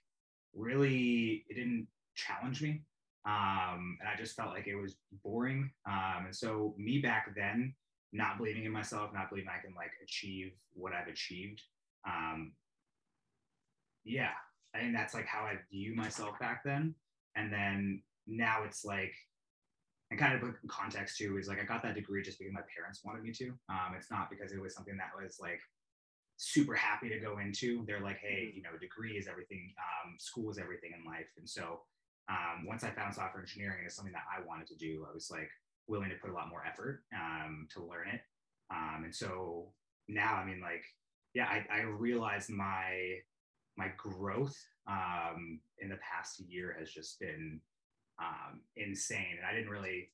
really, 0.54 1.44
it 1.48 1.54
didn't 1.54 1.86
challenge 2.14 2.62
me. 2.62 2.82
Um, 3.26 3.98
and 4.00 4.08
I 4.08 4.16
just 4.16 4.36
felt 4.36 4.54
like 4.54 4.68
it 4.68 4.76
was 4.76 4.96
boring. 5.22 5.70
Um, 5.86 6.26
and 6.26 6.34
so 6.34 6.74
me 6.78 6.98
back 6.98 7.34
then, 7.36 7.74
not 8.12 8.38
believing 8.38 8.64
in 8.64 8.72
myself, 8.72 9.12
not 9.12 9.28
believing 9.28 9.50
I 9.50 9.62
can 9.62 9.74
like 9.74 9.90
achieve 10.02 10.52
what 10.72 10.92
I've 10.94 11.08
achieved. 11.08 11.62
Um, 12.06 12.52
yeah, 14.04 14.30
I 14.74 14.80
think 14.80 14.94
that's 14.94 15.14
like 15.14 15.26
how 15.26 15.40
I 15.40 15.56
view 15.70 15.94
myself 15.94 16.38
back 16.38 16.62
then. 16.64 16.94
And 17.36 17.52
then 17.52 18.02
now 18.26 18.64
it's 18.64 18.84
like, 18.84 19.14
and 20.10 20.18
kind 20.18 20.34
of 20.34 20.40
put 20.40 20.56
in 20.62 20.68
context 20.68 21.18
too 21.18 21.36
is 21.38 21.48
like 21.48 21.60
I 21.60 21.64
got 21.64 21.82
that 21.82 21.94
degree 21.94 22.22
just 22.22 22.38
because 22.38 22.52
my 22.52 22.62
parents 22.74 23.02
wanted 23.04 23.22
me 23.22 23.32
to. 23.32 23.48
Um, 23.68 23.94
it's 23.96 24.10
not 24.10 24.30
because 24.30 24.52
it 24.52 24.60
was 24.60 24.74
something 24.74 24.96
that 24.96 25.10
was 25.20 25.38
like 25.40 25.60
super 26.38 26.74
happy 26.74 27.08
to 27.10 27.18
go 27.18 27.38
into. 27.38 27.84
They're 27.86 28.00
like, 28.00 28.18
hey, 28.18 28.52
you 28.54 28.62
know, 28.62 28.70
degree 28.80 29.18
is 29.18 29.28
everything. 29.28 29.74
Um, 29.76 30.16
school 30.18 30.50
is 30.50 30.58
everything 30.58 30.92
in 30.98 31.04
life. 31.04 31.28
And 31.36 31.48
so 31.48 31.80
um, 32.30 32.64
once 32.66 32.84
I 32.84 32.90
found 32.90 33.14
software 33.14 33.42
engineering 33.42 33.84
as 33.86 33.94
something 33.94 34.12
that 34.12 34.24
I 34.28 34.46
wanted 34.46 34.66
to 34.68 34.76
do, 34.76 35.06
I 35.08 35.12
was 35.12 35.30
like 35.30 35.50
willing 35.88 36.10
to 36.10 36.16
put 36.16 36.30
a 36.30 36.34
lot 36.34 36.48
more 36.48 36.64
effort 36.66 37.02
um, 37.14 37.66
to 37.74 37.80
learn 37.82 38.08
it. 38.08 38.20
Um, 38.70 39.02
and 39.04 39.14
so 39.14 39.72
now, 40.08 40.34
I 40.34 40.44
mean, 40.44 40.60
like, 40.60 40.84
yeah, 41.34 41.46
I, 41.46 41.66
I 41.70 41.80
realized 41.82 42.50
my 42.50 43.18
my 43.78 43.90
growth 43.96 44.56
um, 44.86 45.60
in 45.78 45.88
the 45.88 45.96
past 45.96 46.40
year 46.40 46.76
has 46.78 46.90
just 46.90 47.20
been 47.20 47.60
um, 48.20 48.60
insane, 48.76 49.36
and 49.38 49.46
I 49.46 49.54
didn't 49.54 49.70
really 49.70 50.10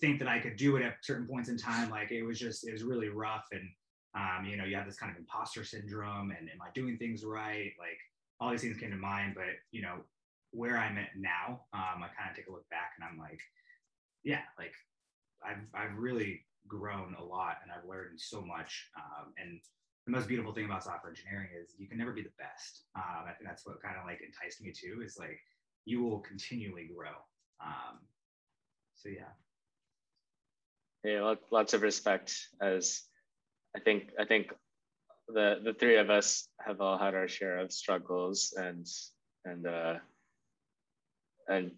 think 0.00 0.18
that 0.18 0.28
I 0.28 0.40
could 0.40 0.56
do 0.56 0.76
it 0.76 0.82
at 0.82 0.96
certain 1.02 1.26
points 1.26 1.50
in 1.50 1.58
time. 1.58 1.90
Like, 1.90 2.10
it 2.10 2.22
was 2.22 2.38
just 2.38 2.66
it 2.66 2.72
was 2.72 2.82
really 2.82 3.08
rough, 3.08 3.46
and 3.52 3.68
um, 4.14 4.46
you 4.46 4.56
know, 4.56 4.64
you 4.64 4.74
have 4.76 4.86
this 4.86 4.98
kind 4.98 5.12
of 5.12 5.18
imposter 5.18 5.62
syndrome, 5.62 6.30
and 6.30 6.48
am 6.48 6.62
I 6.62 6.70
doing 6.74 6.96
things 6.96 7.24
right? 7.24 7.72
Like, 7.78 7.98
all 8.40 8.50
these 8.50 8.62
things 8.62 8.78
came 8.78 8.90
to 8.90 8.96
mind, 8.96 9.34
but 9.36 9.44
you 9.70 9.82
know, 9.82 10.00
where 10.52 10.78
I'm 10.78 10.98
at 10.98 11.10
now, 11.16 11.62
um, 11.72 12.02
I 12.02 12.08
kind 12.16 12.30
of 12.30 12.36
take 12.36 12.48
a 12.48 12.52
look 12.52 12.68
back 12.70 12.92
and 12.96 13.08
I'm 13.08 13.18
like, 13.18 13.40
yeah, 14.24 14.42
like 14.58 14.74
I've, 15.44 15.64
I've 15.74 15.96
really 15.96 16.44
grown 16.68 17.16
a 17.18 17.24
lot 17.24 17.56
and 17.62 17.72
I've 17.72 17.88
learned 17.88 18.20
so 18.20 18.42
much. 18.42 18.88
Um, 18.96 19.32
and 19.38 19.60
the 20.06 20.12
most 20.12 20.28
beautiful 20.28 20.52
thing 20.52 20.64
about 20.64 20.84
software 20.84 21.10
engineering 21.10 21.48
is 21.62 21.74
you 21.78 21.86
can 21.86 21.98
never 21.98 22.12
be 22.12 22.22
the 22.22 22.36
best. 22.38 22.84
Um, 22.96 23.26
that's 23.44 23.66
what 23.66 23.82
kind 23.82 23.96
of 23.98 24.04
like 24.04 24.20
enticed 24.20 24.62
me 24.62 24.72
too, 24.72 25.02
is 25.04 25.16
like 25.18 25.38
you 25.84 26.02
will 26.02 26.20
continually 26.20 26.90
grow. 26.94 27.14
Um, 27.64 27.98
so 28.96 29.08
yeah. 29.08 29.32
Yeah, 31.04 31.34
lots 31.50 31.74
of 31.74 31.82
respect 31.82 32.36
as 32.60 33.02
I 33.76 33.80
think 33.80 34.10
I 34.18 34.24
think 34.24 34.52
the 35.28 35.60
the 35.64 35.74
three 35.74 35.96
of 35.96 36.10
us 36.10 36.48
have 36.64 36.80
all 36.80 36.98
had 36.98 37.14
our 37.14 37.28
share 37.28 37.58
of 37.58 37.72
struggles 37.72 38.54
and 38.56 38.86
and 39.44 39.66
uh 39.66 39.94
and 41.48 41.72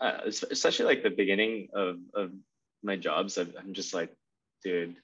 uh, 0.00 0.18
especially 0.26 0.86
like 0.86 1.02
the 1.02 1.10
beginning 1.10 1.68
of 1.74 1.96
of 2.14 2.30
my 2.82 2.96
jobs 2.96 3.38
i'm 3.38 3.72
just 3.72 3.94
like 3.94 4.10
dude 4.62 4.96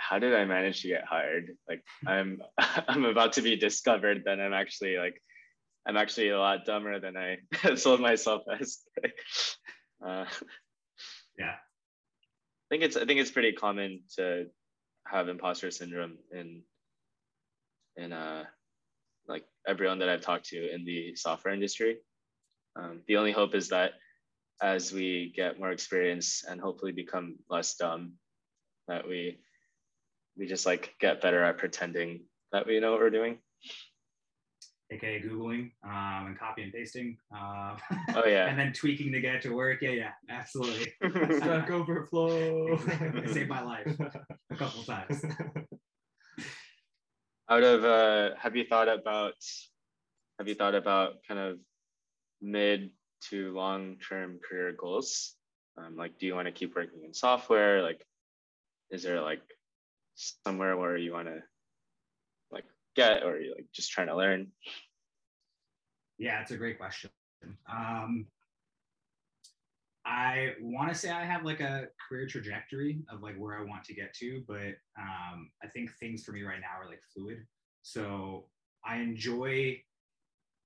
how 0.00 0.18
did 0.18 0.34
I 0.34 0.46
manage 0.46 0.80
to 0.82 0.88
get 0.88 1.04
hired? 1.04 1.50
Like 1.68 1.82
I'm 2.06 2.40
I'm 2.58 3.04
about 3.04 3.34
to 3.34 3.42
be 3.42 3.56
discovered, 3.56 4.22
then 4.24 4.40
I'm 4.40 4.54
actually 4.54 4.96
like 4.96 5.20
I'm 5.86 5.96
actually 5.96 6.30
a 6.30 6.38
lot 6.38 6.64
dumber 6.64 6.98
than 6.98 7.16
I 7.16 7.38
sold 7.76 8.00
myself 8.00 8.42
as. 8.60 8.78
uh, 10.04 10.24
yeah. 11.38 11.54
I 11.54 12.66
think 12.70 12.82
it's 12.82 12.96
I 12.96 13.04
think 13.04 13.20
it's 13.20 13.30
pretty 13.30 13.52
common 13.52 14.02
to 14.16 14.46
have 15.06 15.28
imposter 15.28 15.70
syndrome 15.70 16.16
in 16.32 16.62
in 17.96 18.12
uh 18.12 18.44
like 19.28 19.44
everyone 19.66 19.98
that 19.98 20.08
I've 20.08 20.22
talked 20.22 20.46
to 20.46 20.74
in 20.74 20.84
the 20.84 21.14
software 21.14 21.52
industry. 21.52 21.98
Um, 22.76 23.02
the 23.06 23.16
only 23.16 23.32
hope 23.32 23.54
is 23.54 23.68
that 23.68 23.92
as 24.62 24.92
we 24.92 25.32
get 25.36 25.58
more 25.58 25.72
experience 25.72 26.44
and 26.48 26.60
hopefully 26.60 26.92
become 26.92 27.36
less 27.48 27.74
dumb, 27.74 28.12
that 28.88 29.06
we 29.06 29.40
we 30.36 30.46
just 30.46 30.66
like 30.66 30.94
get 31.00 31.20
better 31.20 31.42
at 31.42 31.58
pretending 31.58 32.20
that 32.52 32.66
we 32.66 32.80
know 32.80 32.92
what 32.92 33.00
we're 33.00 33.10
doing. 33.10 33.38
AKA 34.92 35.22
Googling 35.22 35.70
um, 35.84 36.26
and 36.26 36.38
copy 36.38 36.62
and 36.62 36.72
pasting. 36.72 37.16
Uh, 37.34 37.76
oh 38.16 38.26
yeah. 38.26 38.46
and 38.48 38.58
then 38.58 38.72
tweaking 38.72 39.12
to 39.12 39.20
get 39.20 39.36
it 39.36 39.42
to 39.42 39.54
work. 39.54 39.82
Yeah, 39.82 39.90
yeah, 39.90 40.10
absolutely. 40.28 40.92
Stack 41.38 41.70
Overflow. 41.70 42.74
It 42.74 43.30
saved 43.32 43.48
my 43.48 43.62
life 43.62 43.96
a 44.50 44.56
couple 44.56 44.82
times. 44.82 45.22
Out 47.48 47.62
of 47.62 47.84
uh, 47.84 48.36
have 48.36 48.56
you 48.56 48.64
thought 48.64 48.88
about 48.88 49.34
have 50.38 50.48
you 50.48 50.54
thought 50.54 50.74
about 50.74 51.14
kind 51.26 51.38
of 51.38 51.58
mid 52.40 52.90
to 53.28 53.54
long 53.54 53.96
term 53.96 54.38
career 54.48 54.72
goals? 54.72 55.34
Um, 55.78 55.96
like, 55.96 56.18
do 56.18 56.26
you 56.26 56.34
want 56.34 56.46
to 56.46 56.52
keep 56.52 56.74
working 56.74 57.04
in 57.04 57.14
software? 57.14 57.82
Like, 57.82 58.04
is 58.90 59.02
there 59.02 59.20
like 59.20 59.42
somewhere 60.44 60.76
where 60.76 60.96
you 60.96 61.12
want 61.12 61.28
to 61.28 61.42
like 62.50 62.64
get 62.96 63.22
or 63.22 63.38
you 63.38 63.54
like 63.54 63.66
just 63.72 63.90
trying 63.90 64.08
to 64.08 64.16
learn? 64.16 64.48
Yeah, 66.18 66.40
it's 66.42 66.50
a 66.50 66.56
great 66.56 66.78
question. 66.78 67.10
Um, 67.70 68.26
I 70.04 70.54
want 70.60 70.92
to 70.92 70.94
say 70.94 71.10
I 71.10 71.24
have 71.24 71.44
like 71.44 71.60
a 71.60 71.86
career 72.08 72.26
trajectory 72.26 73.00
of 73.10 73.22
like 73.22 73.36
where 73.36 73.58
I 73.58 73.64
want 73.64 73.84
to 73.84 73.94
get 73.94 74.12
to, 74.14 74.42
but 74.46 74.74
um, 74.98 75.50
I 75.62 75.68
think 75.72 75.90
things 75.98 76.24
for 76.24 76.32
me 76.32 76.42
right 76.42 76.60
now 76.60 76.82
are 76.82 76.88
like 76.88 77.00
fluid. 77.14 77.38
So 77.82 78.46
I 78.84 78.96
enjoy, 78.96 79.80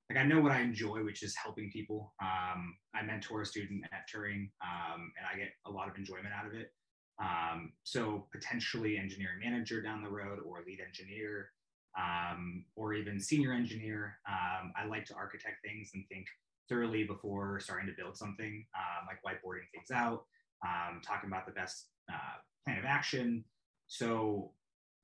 like 0.08 0.18
I 0.18 0.24
know 0.24 0.40
what 0.40 0.52
I 0.52 0.60
enjoy, 0.60 1.04
which 1.04 1.22
is 1.22 1.36
helping 1.36 1.70
people. 1.70 2.14
Um, 2.22 2.76
I 2.94 3.02
mentor 3.02 3.42
a 3.42 3.46
student 3.46 3.84
at 3.92 4.08
Turing, 4.12 4.50
um, 4.62 5.12
and 5.18 5.26
I 5.32 5.36
get 5.36 5.50
a 5.66 5.70
lot 5.70 5.88
of 5.88 5.96
enjoyment 5.96 6.34
out 6.36 6.46
of 6.46 6.54
it. 6.54 6.72
Um, 7.20 7.72
so 7.85 8.27
potentially 8.33 8.98
engineering 8.98 9.38
manager 9.42 9.81
down 9.81 10.03
the 10.03 10.11
road 10.11 10.40
or 10.44 10.62
lead 10.66 10.81
engineer 10.81 11.50
um, 11.96 12.64
or 12.77 12.94
even 12.94 13.20
senior 13.20 13.53
engineer. 13.53 14.18
Um, 14.29 14.72
I 14.77 14.87
like 14.87 15.05
to 15.07 15.14
architect 15.14 15.57
things 15.64 15.90
and 15.94 16.05
think 16.09 16.27
thoroughly 16.68 17.05
before 17.05 17.61
starting 17.61 17.87
to 17.87 17.92
build 17.96 18.16
something, 18.16 18.64
um, 18.74 19.07
like 19.07 19.22
whiteboarding 19.22 19.70
things 19.72 19.90
out, 19.92 20.24
um, 20.66 21.00
talking 21.07 21.29
about 21.29 21.46
the 21.46 21.53
best 21.53 21.87
uh, 22.11 22.38
plan 22.64 22.79
of 22.79 22.85
action. 22.85 23.44
So 23.87 24.50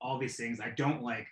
all 0.01 0.19
these 0.19 0.37
things, 0.37 0.61
I 0.61 0.71
don't 0.71 1.03
like 1.03 1.27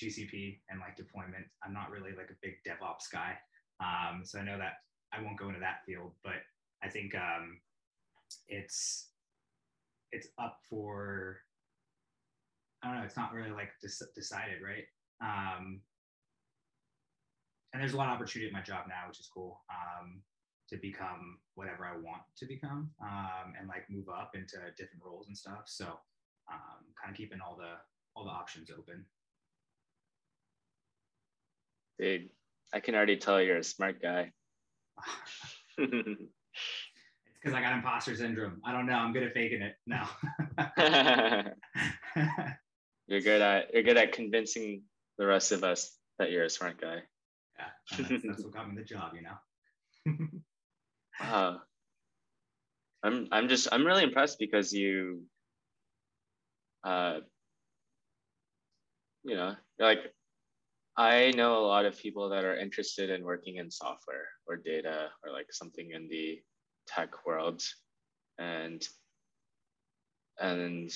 GCP 0.00 0.58
and 0.70 0.80
like 0.80 0.96
deployment. 0.96 1.44
I'm 1.62 1.74
not 1.74 1.90
really 1.90 2.12
like 2.16 2.30
a 2.30 2.36
big 2.42 2.54
DevOps 2.66 3.10
guy. 3.12 3.36
Um, 3.80 4.22
so 4.24 4.38
I 4.38 4.44
know 4.44 4.58
that 4.58 4.78
I 5.12 5.22
won't 5.22 5.38
go 5.38 5.48
into 5.48 5.60
that 5.60 5.84
field, 5.84 6.12
but 6.22 6.42
I 6.82 6.88
think 6.88 7.14
it's 8.48 9.08
it's 10.12 10.28
up 10.38 10.58
for 10.68 11.38
I 12.82 12.88
don't 12.88 12.98
know. 12.98 13.04
It's 13.04 13.16
not 13.16 13.32
really 13.32 13.50
like 13.50 13.70
decided, 14.14 14.62
right? 14.62 14.84
Um, 15.20 15.80
and 17.72 17.82
there's 17.82 17.94
a 17.94 17.96
lot 17.96 18.08
of 18.08 18.14
opportunity 18.14 18.48
at 18.48 18.52
my 18.52 18.62
job 18.62 18.86
now, 18.88 19.08
which 19.08 19.18
is 19.18 19.28
cool. 19.32 19.62
Um, 19.70 20.22
to 20.68 20.76
become 20.76 21.38
whatever 21.54 21.84
I 21.84 21.96
want 21.96 22.22
to 22.38 22.46
become, 22.46 22.90
um, 23.00 23.54
and 23.58 23.68
like 23.68 23.88
move 23.88 24.08
up 24.08 24.32
into 24.34 24.56
different 24.76 25.04
roles 25.04 25.28
and 25.28 25.36
stuff. 25.36 25.64
So, 25.66 25.84
um, 25.84 26.84
kind 27.00 27.10
of 27.10 27.16
keeping 27.16 27.38
all 27.40 27.56
the 27.56 27.74
all 28.14 28.24
the 28.24 28.30
options 28.30 28.70
open. 28.70 29.04
Dude, 31.98 32.30
I 32.72 32.80
can 32.80 32.94
already 32.94 33.16
tell 33.16 33.40
you're 33.40 33.58
a 33.58 33.64
smart 33.64 34.02
guy. 34.02 34.32
because 37.46 37.56
I 37.56 37.62
got 37.62 37.74
imposter 37.74 38.16
syndrome. 38.16 38.60
I 38.64 38.72
don't 38.72 38.86
know. 38.86 38.94
I'm 38.94 39.12
good 39.12 39.22
at 39.22 39.32
faking 39.32 39.62
it. 39.62 39.76
No. 39.86 40.02
you're 43.06 43.20
good 43.20 43.40
at 43.40 43.72
you're 43.72 43.84
good 43.84 43.96
at 43.96 44.10
convincing 44.10 44.82
the 45.16 45.26
rest 45.26 45.52
of 45.52 45.62
us 45.62 45.96
that 46.18 46.32
you're 46.32 46.42
a 46.42 46.50
smart 46.50 46.80
guy. 46.80 47.02
Yeah, 47.56 47.66
that's, 48.08 48.24
that's 48.24 48.42
what 48.42 48.52
got 48.52 48.68
me 48.68 48.74
the 48.74 48.82
job, 48.82 49.12
you 49.14 49.22
know. 49.22 49.36
wow. 51.20 51.60
I'm 53.04 53.28
I'm 53.30 53.48
just 53.48 53.68
I'm 53.70 53.86
really 53.86 54.02
impressed 54.02 54.40
because 54.40 54.72
you 54.72 55.22
uh 56.82 57.20
you 59.22 59.36
know 59.36 59.54
like 59.78 60.00
I 60.96 61.30
know 61.36 61.58
a 61.58 61.66
lot 61.66 61.84
of 61.84 61.96
people 61.96 62.28
that 62.30 62.44
are 62.44 62.56
interested 62.56 63.10
in 63.10 63.22
working 63.22 63.58
in 63.58 63.70
software 63.70 64.26
or 64.48 64.56
data 64.56 65.10
or 65.24 65.30
like 65.30 65.46
something 65.52 65.92
in 65.92 66.08
the 66.08 66.40
tech 66.86 67.26
world 67.26 67.62
and 68.38 68.86
and 70.40 70.92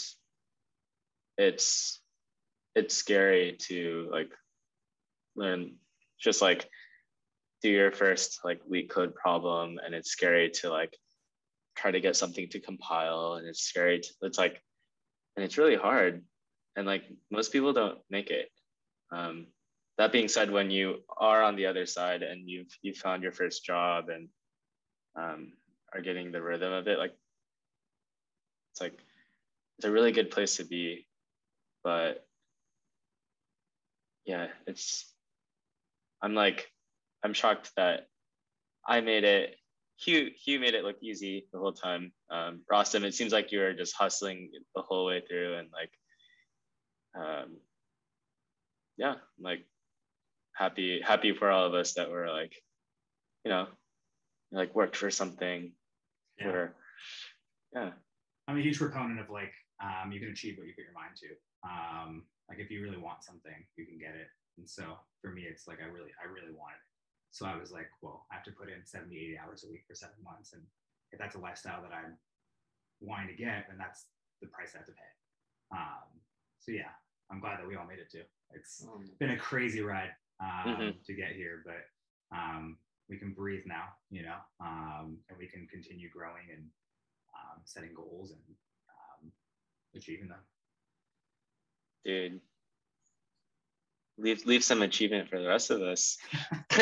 it's 1.39 2.01
it's 2.75 2.95
scary 2.95 3.57
to 3.59 4.09
like 4.13 4.31
learn 5.37 5.75
just 6.21 6.43
like 6.43 6.69
do 7.63 7.71
your 7.71 7.93
first 7.93 8.41
like 8.45 8.61
LeetCode 8.71 9.15
problem 9.15 9.79
and 9.85 9.95
it's 9.95 10.11
scary 10.11 10.51
to 10.51 10.71
like 10.71 10.97
try 11.77 11.91
to 11.91 12.01
get 12.01 12.17
something 12.17 12.49
to 12.49 12.61
compile 12.61 13.35
and 13.35 13.47
it's 13.47 13.63
scary 13.63 14.01
to, 14.01 14.09
it's 14.23 14.39
like 14.39 14.63
and 15.37 15.45
it's 15.45 15.59
really 15.59 15.77
hard 15.77 16.23
and 16.77 16.87
like 16.87 17.05
most 17.31 17.53
people 17.53 17.73
don't 17.73 17.99
make 18.11 18.31
it. 18.31 18.49
Um, 19.13 19.47
that 19.99 20.13
being 20.13 20.29
said 20.29 20.51
when 20.51 20.71
you 20.71 21.01
are 21.19 21.43
on 21.43 21.57
the 21.57 21.67
other 21.67 21.85
side 21.85 22.23
and 22.23 22.49
you've 22.49 22.75
you 22.83 22.95
found 22.95 23.23
your 23.23 23.33
first 23.33 23.65
job 23.65 24.09
and 24.09 24.29
um, 25.17 25.53
are 25.95 26.01
getting 26.01 26.33
the 26.33 26.43
rhythm 26.43 26.73
of 26.73 26.87
it 26.89 26.99
like 26.99 27.15
it's 28.73 28.81
like 28.81 28.99
it's 29.79 29.87
a 29.87 29.91
really 29.91 30.13
good 30.13 30.31
place 30.31 30.57
to 30.57 30.65
be 30.65 31.07
but 31.83 32.27
yeah 34.25 34.49
it's 34.67 35.13
i'm 36.23 36.35
like 36.35 36.71
i'm 37.25 37.33
shocked 37.33 37.71
that 37.77 38.07
i 38.87 39.01
made 39.01 39.25
it 39.25 39.57
hugh 40.01 40.31
hugh 40.45 40.59
made 40.61 40.75
it 40.75 40.85
look 40.85 40.97
easy 41.03 41.47
the 41.53 41.59
whole 41.59 41.73
time. 41.73 42.13
Um 42.31 42.63
rostam 42.73 43.05
it 43.05 43.15
seems 43.15 43.33
like 43.33 43.53
you 43.53 43.61
were 43.61 43.75
just 43.75 43.95
hustling 43.97 44.51
the 44.75 44.83
whole 44.83 45.07
way 45.07 45.21
through 45.21 45.59
and 45.59 45.69
like 45.73 45.93
um 47.15 47.57
yeah 48.97 49.13
I'm 49.13 49.45
like 49.45 49.65
happy 50.55 51.01
happy 51.01 51.35
for 51.35 51.51
all 51.51 51.67
of 51.67 51.75
us 51.75 51.95
that 51.95 52.11
were 52.11 52.29
like 52.29 52.55
you 53.45 53.51
know 53.51 53.67
like 54.53 54.75
worked 54.75 54.97
for 54.97 55.11
something 55.11 55.73
yeah. 56.41 57.83
yeah. 57.83 57.91
I'm 58.49 58.59
a 58.59 58.63
huge 58.63 58.79
proponent 58.79 59.21
of 59.21 59.31
like 59.31 59.53
um, 59.83 60.13
you 60.13 60.21
can 60.21 60.31
achieve 60.31 60.59
what 60.59 60.67
you 60.67 60.75
put 60.75 60.85
your 60.85 60.97
mind 60.97 61.17
to. 61.23 61.31
Um, 61.63 62.25
like 62.49 62.59
if 62.59 62.71
you 62.71 62.83
really 62.83 62.99
want 62.99 63.25
something, 63.25 63.55
you 63.77 63.87
can 63.87 63.99
get 63.99 64.15
it. 64.17 64.29
And 64.59 64.69
so 64.69 64.99
for 65.23 65.31
me, 65.31 65.47
it's 65.49 65.67
like 65.67 65.79
I 65.81 65.87
really, 65.87 66.11
I 66.21 66.27
really 66.29 66.53
wanted 66.53 66.83
it. 66.83 66.91
So 67.31 67.47
I 67.47 67.57
was 67.57 67.71
like, 67.71 67.87
well, 68.03 68.27
I 68.31 68.35
have 68.35 68.45
to 68.45 68.53
put 68.53 68.69
in 68.69 68.85
70, 68.85 69.15
80 69.15 69.39
hours 69.39 69.65
a 69.65 69.71
week 69.71 69.85
for 69.87 69.95
seven 69.95 70.19
months. 70.25 70.53
And 70.53 70.63
if 71.13 71.19
that's 71.19 71.37
a 71.37 71.39
lifestyle 71.39 71.81
that 71.83 71.95
I'm 71.95 72.19
wanting 73.01 73.29
to 73.29 73.39
get, 73.39 73.67
then 73.69 73.79
that's 73.79 74.07
the 74.43 74.49
price 74.49 74.73
I 74.75 74.79
have 74.79 74.87
to 74.87 74.93
pay. 74.93 75.13
Um, 75.73 76.11
so 76.59 76.73
yeah, 76.73 76.91
I'm 77.31 77.41
glad 77.41 77.61
that 77.61 77.69
we 77.69 77.77
all 77.77 77.87
made 77.87 78.03
it 78.03 78.11
too. 78.11 78.27
It's 78.53 78.85
um, 78.85 79.09
been 79.21 79.31
a 79.31 79.39
crazy 79.39 79.81
ride 79.81 80.11
um, 80.43 80.75
mm-hmm. 80.75 80.91
to 81.07 81.13
get 81.15 81.33
here, 81.39 81.63
but 81.65 81.87
um, 82.37 82.77
we 83.11 83.19
can 83.19 83.33
breathe 83.33 83.65
now, 83.67 83.89
you 84.11 84.23
know, 84.23 84.37
um, 84.61 85.19
and 85.29 85.37
we 85.39 85.47
can 85.49 85.67
continue 85.67 86.09
growing 86.09 86.45
and 86.55 86.65
um, 87.35 87.61
setting 87.65 87.91
goals 87.95 88.31
and 88.31 88.41
um, 88.89 89.33
achieving 89.97 90.29
them. 90.29 90.39
Dude, 92.05 92.41
leave 94.17 94.47
leave 94.47 94.63
some 94.63 94.83
achievement 94.83 95.29
for 95.29 95.41
the 95.41 95.49
rest 95.49 95.71
of 95.71 95.83
us. 95.83 96.17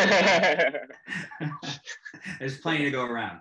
There's 2.38 2.58
plenty 2.58 2.84
to 2.84 2.90
go 2.90 3.04
around. 3.04 3.40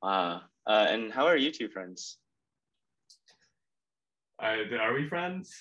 wow. 0.00 0.42
Uh, 0.64 0.86
and 0.88 1.12
how 1.12 1.26
are 1.26 1.36
you 1.36 1.50
two 1.50 1.68
friends? 1.68 2.18
Uh, 4.40 4.58
are 4.80 4.94
we 4.94 5.08
friends? 5.08 5.52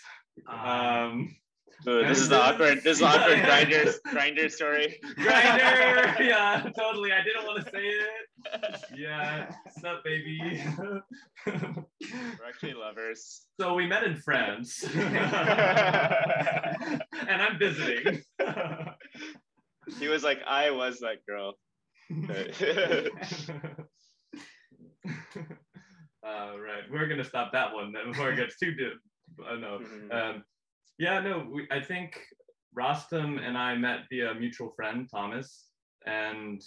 Um, 0.48 1.36
This 1.84 2.20
is 2.20 2.30
the 2.30 2.40
awkward. 2.40 2.78
This 2.84 2.94
is 2.98 3.00
the 3.00 3.06
awkward 3.08 3.40
Grindr 3.44 3.94
Grindr 4.08 4.52
story. 4.52 5.00
Grindr, 5.18 6.20
yeah, 6.28 6.70
totally. 6.78 7.12
I 7.12 7.24
didn't 7.24 7.46
want 7.46 7.66
to 7.66 7.72
say 7.72 7.86
it. 7.88 8.86
Yeah, 8.96 9.52
what's 9.64 9.84
up, 9.84 10.04
baby? 10.04 10.64
We're 11.48 11.84
actually 12.48 12.74
lovers. 12.74 13.46
so 13.60 13.74
we 13.74 13.88
met 13.88 14.04
in 14.04 14.16
France, 14.18 14.84
and 14.96 15.02
I'm 17.42 17.58
visiting. 17.58 18.22
He 20.00 20.08
was 20.08 20.24
like, 20.24 20.40
I 20.48 20.70
was 20.72 21.00
that 21.00 21.26
girl. 21.28 21.56
uh, 26.24 26.58
right, 26.60 26.84
we're 26.92 27.08
gonna 27.08 27.24
stop 27.24 27.52
that 27.54 27.74
one 27.74 27.94
before 28.06 28.32
it 28.32 28.36
gets 28.36 28.58
too 28.58 28.74
deep. 28.76 28.94
Uh, 29.50 29.56
no, 29.56 29.80
Mhm. 29.80 30.14
um, 30.14 30.44
yeah, 31.02 31.20
no, 31.20 31.48
we, 31.52 31.68
I 31.72 31.82
think 31.82 32.20
Rostam 32.78 33.42
and 33.44 33.58
I 33.58 33.76
met 33.76 34.02
via 34.12 34.36
mutual 34.36 34.72
friend, 34.76 35.10
Thomas, 35.10 35.70
and 36.06 36.62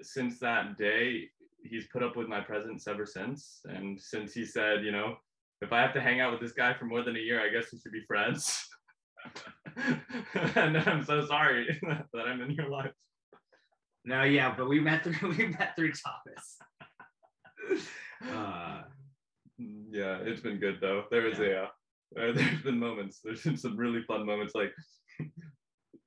since 0.00 0.38
that 0.40 0.78
day, 0.78 1.28
he's 1.62 1.86
put 1.92 2.02
up 2.02 2.16
with 2.16 2.26
my 2.26 2.40
presence 2.40 2.88
ever 2.88 3.04
since. 3.04 3.60
And 3.66 4.00
since 4.00 4.32
he 4.32 4.46
said, 4.46 4.82
you 4.82 4.92
know, 4.92 5.16
if 5.60 5.74
I 5.74 5.82
have 5.82 5.92
to 5.92 6.00
hang 6.00 6.22
out 6.22 6.32
with 6.32 6.40
this 6.40 6.52
guy 6.52 6.72
for 6.72 6.86
more 6.86 7.02
than 7.02 7.16
a 7.16 7.18
year, 7.18 7.38
I 7.38 7.50
guess 7.50 7.70
we 7.70 7.78
should 7.78 7.92
be 7.92 8.04
friends. 8.06 8.66
and 10.56 10.78
I'm 10.78 11.04
so 11.04 11.26
sorry 11.26 11.78
that 12.14 12.26
I'm 12.26 12.40
in 12.40 12.52
your 12.52 12.70
life. 12.70 12.92
No, 14.06 14.22
yeah, 14.22 14.54
but 14.56 14.70
we 14.70 14.80
met 14.80 15.04
through 15.04 15.34
we 15.36 15.48
met 15.48 15.76
through 15.76 15.92
Thomas. 15.92 16.58
Uh, 18.34 18.84
Yeah, 19.58 20.18
it's 20.22 20.40
been 20.40 20.58
good 20.58 20.78
though. 20.80 21.04
There 21.10 21.22
was 21.22 21.40
a, 21.40 21.64
uh, 21.64 21.68
uh, 22.20 22.32
there's 22.32 22.62
been 22.62 22.78
moments. 22.78 23.20
There's 23.22 23.42
been 23.42 23.56
some 23.56 23.76
really 23.76 24.02
fun 24.02 24.26
moments. 24.26 24.54
Like, 24.54 24.72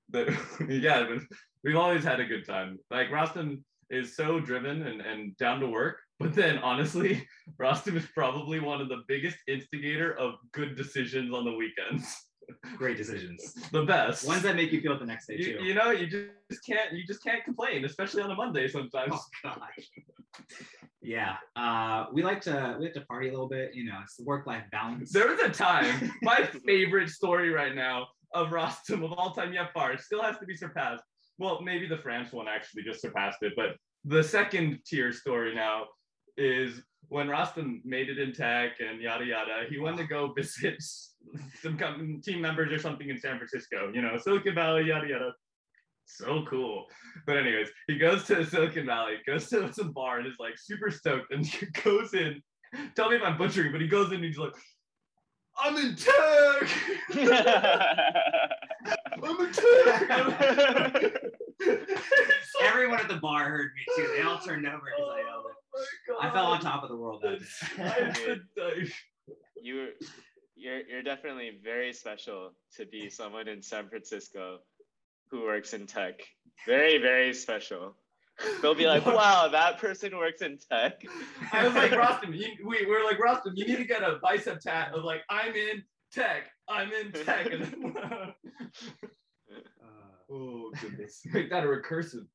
that, 0.10 0.28
yeah, 0.70 1.06
but 1.08 1.20
we've 1.64 1.76
always 1.76 2.04
had 2.04 2.20
a 2.20 2.26
good 2.26 2.46
time. 2.46 2.78
Like 2.92 3.10
Rostam 3.10 3.64
is 3.90 4.16
so 4.16 4.40
driven 4.40 4.84
and, 4.84 5.02
and 5.02 5.36
down 5.38 5.60
to 5.62 5.68
work. 5.68 5.98
But 6.20 6.34
then 6.34 6.58
honestly, 6.60 7.26
Rostam 7.60 7.96
is 7.96 8.06
probably 8.14 8.60
one 8.60 8.82
of 8.82 8.90
the 8.90 9.04
biggest 9.08 9.38
instigator 9.48 10.18
of 10.20 10.34
good 10.54 10.76
decisions 10.76 11.34
on 11.34 11.46
the 11.46 11.54
weekends. 11.54 12.14
Great 12.78 12.98
decisions. 12.98 13.54
the 13.72 13.84
best. 13.84 14.28
Ones 14.28 14.44
that 14.44 14.56
make 14.56 14.72
you 14.72 14.82
feel 14.82 14.94
it 14.94 15.00
the 15.00 15.06
next 15.06 15.28
day 15.28 15.36
you, 15.38 15.58
too. 15.58 15.64
you 15.64 15.74
know, 15.74 15.92
you 15.92 16.08
just 16.08 16.66
can't 16.66 16.94
you 16.94 17.04
just 17.06 17.24
can't 17.24 17.44
complain, 17.44 17.86
especially 17.86 18.22
on 18.22 18.32
a 18.32 18.36
Monday 18.36 18.68
sometimes. 18.68 19.14
Oh 19.14 19.24
gosh. 19.44 19.90
Yeah. 21.02 21.38
Uh, 21.56 22.06
we 22.12 22.24
like 22.24 22.42
to 22.42 22.76
we 22.78 22.86
like 22.86 22.94
to 22.94 23.02
party 23.02 23.30
a 23.30 23.32
little 23.32 23.48
bit. 23.48 23.74
You 23.74 23.86
know, 23.86 24.00
it's 24.04 24.16
the 24.16 24.24
work 24.24 24.46
life 24.48 24.64
balance. 24.72 25.12
There 25.12 25.28
was 25.28 25.40
a 25.40 25.50
time, 25.50 26.12
my 26.22 26.48
favorite 26.66 27.10
story 27.10 27.50
right 27.50 27.76
now 27.76 28.08
of 28.34 28.50
Rostam 28.50 29.04
of 29.04 29.14
all 29.14 29.32
time 29.32 29.54
yet 29.54 29.74
far, 29.74 29.94
it 29.94 30.02
still 30.02 30.22
has 30.22 30.38
to 30.40 30.46
be 30.46 30.56
surpassed. 30.56 31.04
Well, 31.38 31.62
maybe 31.62 31.88
the 31.88 31.98
France 31.98 32.32
one 32.32 32.48
actually 32.48 32.84
just 32.84 33.02
surpassed 33.02 33.42
it, 33.42 33.54
but 33.56 33.78
the 34.06 34.24
second 34.24 34.80
tier 34.86 35.12
story 35.12 35.56
now 35.56 35.86
is 36.38 36.82
when 37.10 37.28
Rostam 37.28 37.82
made 37.84 38.08
it 38.10 38.18
in 38.20 38.32
tech 38.34 38.74
and 38.80 39.02
yada 39.02 39.26
yada, 39.26 39.66
he 39.70 39.78
wanted 39.80 39.98
to 39.98 40.06
go 40.06 40.32
visit 40.32 40.82
some 41.62 42.22
team 42.24 42.40
members 42.42 42.72
or 42.72 42.80
something 42.80 43.10
in 43.10 43.20
San 43.20 43.38
Francisco, 43.38 43.92
you 43.94 44.02
know, 44.02 44.18
Silicon 44.18 44.56
Valley, 44.56 44.86
yada 44.86 45.08
yada. 45.08 45.34
So 46.06 46.46
cool. 46.50 46.86
But 47.28 47.38
anyways, 47.38 47.70
he 47.88 47.98
goes 47.98 48.24
to 48.26 48.46
Silicon 48.46 48.86
Valley, 48.86 49.16
goes 49.28 49.50
to 49.50 49.74
some 49.74 49.92
bar 49.92 50.20
and 50.20 50.28
is 50.28 50.36
like 50.40 50.58
super 50.58 50.90
stoked 50.90 51.34
and 51.34 51.46
goes 51.84 52.14
in. 52.14 52.42
Tell 52.96 53.10
me 53.10 53.16
if 53.16 53.24
I'm 53.24 53.38
butchering, 53.38 53.72
but 53.72 53.82
he 53.82 53.88
goes 53.88 54.10
in 54.10 54.16
and 54.16 54.26
he's 54.26 54.38
like, 54.38 54.54
I'm 55.62 55.76
in 55.76 55.94
tech. 55.96 56.70
I'm 57.12 57.20
in 59.40 59.52
tech. 59.52 60.10
Everyone 62.64 63.00
at 63.00 63.08
the 63.08 63.18
bar 63.22 63.50
heard 63.50 63.72
me 63.76 63.82
too. 63.96 64.08
They 64.16 64.22
all 64.22 64.38
turned 64.40 64.68
over 64.68 64.78
because 64.78 65.10
I 65.12 65.24
yelled 65.28 65.46
it. 65.50 65.56
I 66.22 66.30
fell 66.32 66.48
on 66.48 66.60
top 66.60 66.84
of 66.84 66.90
the 66.90 66.98
world 66.98 67.24
that 67.24 67.40
day. 68.56 68.88
you 69.62 69.90
you're 70.56 70.82
you're 70.82 71.04
definitely 71.04 71.60
very 71.64 71.94
special 71.94 72.52
to 72.78 72.86
be 72.86 73.10
someone 73.10 73.48
in 73.48 73.62
San 73.62 73.88
Francisco 73.90 74.60
who 75.32 75.44
works 75.44 75.74
in 75.74 75.86
tech. 75.86 76.22
Very, 76.66 76.98
very 76.98 77.34
special. 77.34 77.96
They'll 78.62 78.76
be 78.76 78.88
like, 78.88 79.06
wow, 79.06 79.50
that 79.52 79.80
person 79.80 80.18
works 80.18 80.42
in 80.42 80.58
tech. 80.58 81.04
I 81.52 81.66
was 81.66 81.76
like, 81.76 81.92
Rostam, 81.92 82.36
you, 82.36 82.48
we 82.66 82.86
were 82.86 83.04
like, 83.04 83.20
Rostam, 83.20 83.52
you 83.56 83.66
need 83.66 83.78
to 83.78 83.84
get 83.86 84.02
a 84.02 84.18
bicep 84.22 84.62
tat 84.62 84.94
of 84.94 85.04
like, 85.04 85.22
I'm 85.30 85.54
in 85.54 85.84
tech, 86.14 86.50
I'm 86.68 86.92
in 86.92 87.12
tech. 87.12 87.52
And 87.52 87.64
then, 87.64 87.94
Uh, 87.98 88.32
oh, 90.32 90.72
goodness. 90.82 91.22
Make 91.34 91.50
that 91.50 91.66
a 91.66 91.68
recursive 91.68 92.28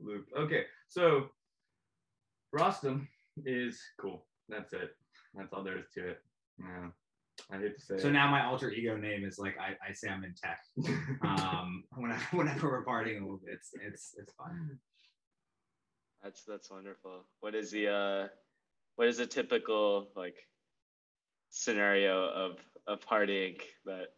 loop. 0.00 0.26
Okay, 0.38 0.64
so 0.88 1.28
Rostam 2.54 3.06
is 3.44 3.80
cool. 4.00 4.26
That's 4.48 4.72
it. 4.72 4.90
That's 5.34 5.52
all 5.52 5.62
there 5.62 5.78
is 5.78 5.86
to 5.94 6.10
it. 6.10 6.18
Yeah. 6.58 6.88
I 7.50 7.58
hate 7.58 7.76
to 7.76 7.80
say 7.80 7.98
so 7.98 8.08
it. 8.08 8.12
now 8.12 8.30
my 8.30 8.44
alter 8.44 8.70
ego 8.70 8.96
name 8.96 9.24
is 9.24 9.38
like 9.38 9.56
I, 9.58 9.76
I 9.88 9.92
say 9.92 10.08
I'm 10.08 10.24
in 10.24 10.34
tech. 10.34 10.60
Um, 11.22 11.84
whenever, 11.96 12.22
whenever 12.32 12.68
we're 12.68 12.84
partying 12.84 13.18
a 13.18 13.24
little 13.24 13.40
bit, 13.44 13.54
it's 13.54 13.70
it's 13.74 14.14
it's 14.18 14.32
fun. 14.34 14.78
That's 16.22 16.42
that's 16.44 16.70
wonderful. 16.70 17.24
What 17.40 17.54
is 17.54 17.70
the 17.70 17.88
uh 17.88 18.28
what 18.96 19.08
is 19.08 19.20
a 19.20 19.26
typical 19.26 20.08
like 20.16 20.36
scenario 21.50 22.28
of 22.28 22.58
of 22.86 23.00
partying 23.00 23.60
that 23.86 24.08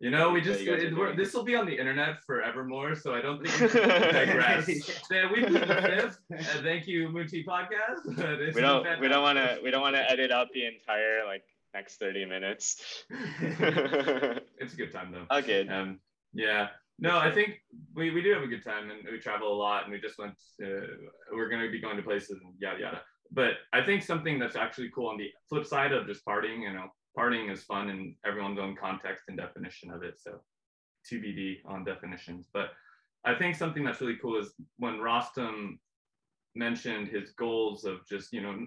You 0.00 0.10
know, 0.10 0.30
we 0.30 0.40
just 0.40 0.60
you 0.62 0.66
guys 0.72 0.82
are 0.82 0.86
it, 0.86 0.96
we're- 0.96 1.14
this 1.14 1.34
will 1.34 1.42
be 1.44 1.54
on 1.54 1.66
the 1.66 1.76
internet 1.76 2.24
forevermore, 2.26 2.94
so 2.94 3.14
I 3.14 3.20
don't 3.20 3.42
think 3.44 3.60
we 3.60 3.68
should 3.80 3.88
digress. 3.88 4.66
Then 5.10 5.30
we 5.32 5.44
put 5.44 5.52
the 5.68 6.16
fifth. 6.30 6.56
Uh, 6.56 6.62
thank 6.62 6.86
you, 6.86 7.08
Moon 7.10 7.26
Tea 7.28 7.44
Podcast. 7.44 8.04
This 8.16 8.54
we 8.54 8.62
don't 8.62 8.86
we 9.00 9.08
don't 9.08 9.22
want 9.22 9.36
to 9.38 9.58
we 9.62 9.70
don't 9.70 9.82
want 9.82 9.96
to 9.96 10.10
edit 10.10 10.30
out 10.32 10.48
the 10.54 10.64
entire 10.66 11.26
like 11.26 11.42
next 11.74 11.98
30 12.00 12.24
minutes. 12.24 13.04
It's 13.10 14.72
a 14.72 14.76
good 14.76 14.92
time 14.92 15.12
though. 15.12 15.36
okay. 15.38 15.68
Um, 15.68 16.00
yeah. 16.32 16.68
No, 16.98 17.18
I 17.18 17.30
think 17.30 17.60
we, 17.94 18.10
we 18.10 18.20
do 18.22 18.32
have 18.32 18.42
a 18.42 18.46
good 18.46 18.62
time 18.64 18.90
and 18.90 19.00
we 19.10 19.18
travel 19.18 19.52
a 19.52 19.56
lot 19.56 19.84
and 19.84 19.92
we 19.92 20.00
just 20.00 20.18
went 20.18 20.34
to, 20.60 20.86
we're 21.32 21.48
going 21.48 21.62
to 21.62 21.70
be 21.70 21.80
going 21.80 21.96
to 21.96 22.02
places 22.02 22.38
and 22.42 22.52
yada 22.58 22.78
yada. 22.80 23.00
But 23.32 23.52
I 23.72 23.80
think 23.82 24.02
something 24.02 24.38
that's 24.38 24.56
actually 24.56 24.90
cool 24.94 25.08
on 25.08 25.16
the 25.16 25.30
flip 25.48 25.64
side 25.64 25.92
of 25.92 26.06
just 26.06 26.24
partying, 26.26 26.60
you 26.62 26.72
know, 26.72 26.88
partying 27.16 27.52
is 27.52 27.62
fun 27.64 27.90
in 27.90 28.14
everyone's 28.24 28.58
own 28.58 28.76
context 28.76 29.24
and 29.28 29.36
definition 29.36 29.90
of 29.90 30.02
it. 30.02 30.20
So 30.20 30.40
TBD 31.10 31.58
on 31.66 31.84
definitions. 31.84 32.46
But 32.52 32.70
I 33.24 33.34
think 33.34 33.56
something 33.56 33.84
that's 33.84 34.00
really 34.00 34.18
cool 34.20 34.38
is 34.40 34.52
when 34.78 34.94
Rostam 34.94 35.78
mentioned 36.54 37.08
his 37.08 37.30
goals 37.30 37.84
of 37.84 38.06
just, 38.08 38.32
you 38.32 38.42
know, 38.42 38.66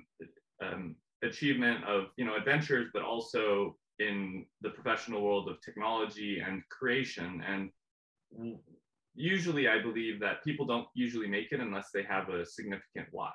um, 0.63 0.95
achievement 1.23 1.84
of, 1.86 2.06
you 2.17 2.25
know, 2.25 2.36
adventures, 2.36 2.89
but 2.93 3.03
also 3.03 3.77
in 3.99 4.45
the 4.62 4.69
professional 4.69 5.21
world 5.21 5.49
of 5.49 5.62
technology 5.62 6.39
and 6.45 6.62
creation. 6.69 7.43
And 7.47 8.58
usually 9.15 9.67
I 9.67 9.82
believe 9.82 10.19
that 10.19 10.43
people 10.43 10.65
don't 10.65 10.88
usually 10.95 11.27
make 11.27 11.51
it 11.51 11.60
unless 11.60 11.89
they 11.93 12.03
have 12.03 12.29
a 12.29 12.45
significant 12.45 13.08
why, 13.12 13.32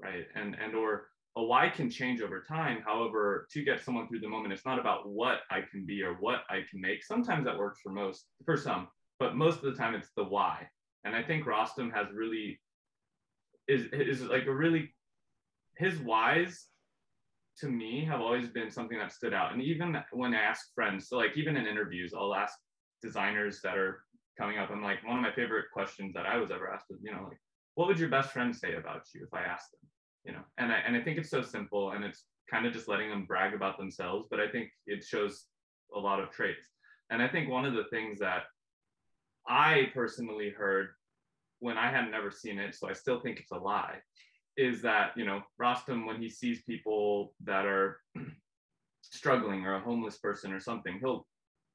right? 0.00 0.26
And 0.34 0.56
and 0.62 0.74
or 0.74 1.08
a 1.36 1.42
why 1.42 1.68
can 1.68 1.90
change 1.90 2.20
over 2.20 2.42
time. 2.46 2.82
However, 2.84 3.46
to 3.52 3.64
get 3.64 3.82
someone 3.82 4.06
through 4.08 4.20
the 4.20 4.28
moment, 4.28 4.52
it's 4.52 4.66
not 4.66 4.78
about 4.78 5.08
what 5.08 5.40
I 5.50 5.60
can 5.70 5.86
be 5.86 6.02
or 6.02 6.14
what 6.14 6.40
I 6.50 6.60
can 6.70 6.80
make. 6.80 7.02
Sometimes 7.02 7.44
that 7.46 7.56
works 7.56 7.80
for 7.82 7.90
most, 7.90 8.26
for 8.44 8.56
some, 8.56 8.88
but 9.18 9.36
most 9.36 9.62
of 9.62 9.64
the 9.64 9.74
time 9.74 9.94
it's 9.94 10.10
the 10.16 10.24
why. 10.24 10.68
And 11.04 11.16
I 11.16 11.22
think 11.22 11.46
Rostam 11.46 11.92
has 11.92 12.08
really 12.14 12.60
is 13.68 13.86
is 13.92 14.22
like 14.22 14.46
a 14.46 14.54
really 14.54 14.94
his 15.78 15.98
whys 16.00 16.66
to 17.58 17.68
me 17.68 18.04
have 18.04 18.20
always 18.20 18.48
been 18.48 18.70
something 18.70 18.98
that 18.98 19.12
stood 19.12 19.34
out. 19.34 19.52
And 19.52 19.62
even 19.62 19.96
when 20.12 20.34
I 20.34 20.40
ask 20.40 20.74
friends, 20.74 21.08
so 21.08 21.16
like 21.16 21.36
even 21.36 21.56
in 21.56 21.66
interviews, 21.66 22.12
I'll 22.16 22.34
ask 22.34 22.54
designers 23.02 23.60
that 23.62 23.76
are 23.76 24.04
coming 24.38 24.58
up. 24.58 24.70
I'm 24.70 24.82
like, 24.82 25.06
one 25.06 25.16
of 25.16 25.22
my 25.22 25.32
favorite 25.32 25.66
questions 25.72 26.12
that 26.14 26.26
I 26.26 26.38
was 26.38 26.50
ever 26.50 26.72
asked 26.72 26.86
was, 26.88 27.00
you 27.02 27.12
know, 27.12 27.24
like, 27.28 27.40
what 27.74 27.88
would 27.88 27.98
your 27.98 28.08
best 28.08 28.32
friend 28.32 28.54
say 28.54 28.74
about 28.74 29.02
you 29.14 29.24
if 29.24 29.34
I 29.34 29.42
asked 29.42 29.70
them? 29.72 29.90
You 30.24 30.32
know, 30.32 30.42
and 30.58 30.72
I 30.72 30.76
and 30.86 30.96
I 30.96 31.02
think 31.02 31.18
it's 31.18 31.30
so 31.30 31.42
simple 31.42 31.92
and 31.92 32.04
it's 32.04 32.24
kind 32.50 32.66
of 32.66 32.72
just 32.72 32.88
letting 32.88 33.10
them 33.10 33.24
brag 33.24 33.54
about 33.54 33.78
themselves, 33.78 34.26
but 34.30 34.40
I 34.40 34.48
think 34.48 34.70
it 34.86 35.04
shows 35.04 35.46
a 35.94 35.98
lot 35.98 36.20
of 36.20 36.30
traits. 36.30 36.66
And 37.10 37.22
I 37.22 37.28
think 37.28 37.48
one 37.48 37.64
of 37.64 37.74
the 37.74 37.84
things 37.90 38.18
that 38.20 38.44
I 39.48 39.90
personally 39.94 40.50
heard 40.50 40.90
when 41.58 41.78
I 41.78 41.90
had 41.90 42.10
never 42.10 42.30
seen 42.30 42.58
it, 42.58 42.74
so 42.74 42.88
I 42.88 42.92
still 42.92 43.20
think 43.20 43.38
it's 43.38 43.52
a 43.52 43.56
lie, 43.56 43.96
is 44.56 44.82
that 44.82 45.12
you 45.16 45.24
know 45.24 45.42
Rostam 45.60 46.06
when 46.06 46.20
he 46.20 46.28
sees 46.28 46.62
people 46.62 47.34
that 47.44 47.66
are 47.66 48.00
struggling 49.02 49.64
or 49.66 49.74
a 49.74 49.80
homeless 49.80 50.18
person 50.18 50.52
or 50.52 50.60
something, 50.60 50.98
he'll 51.00 51.26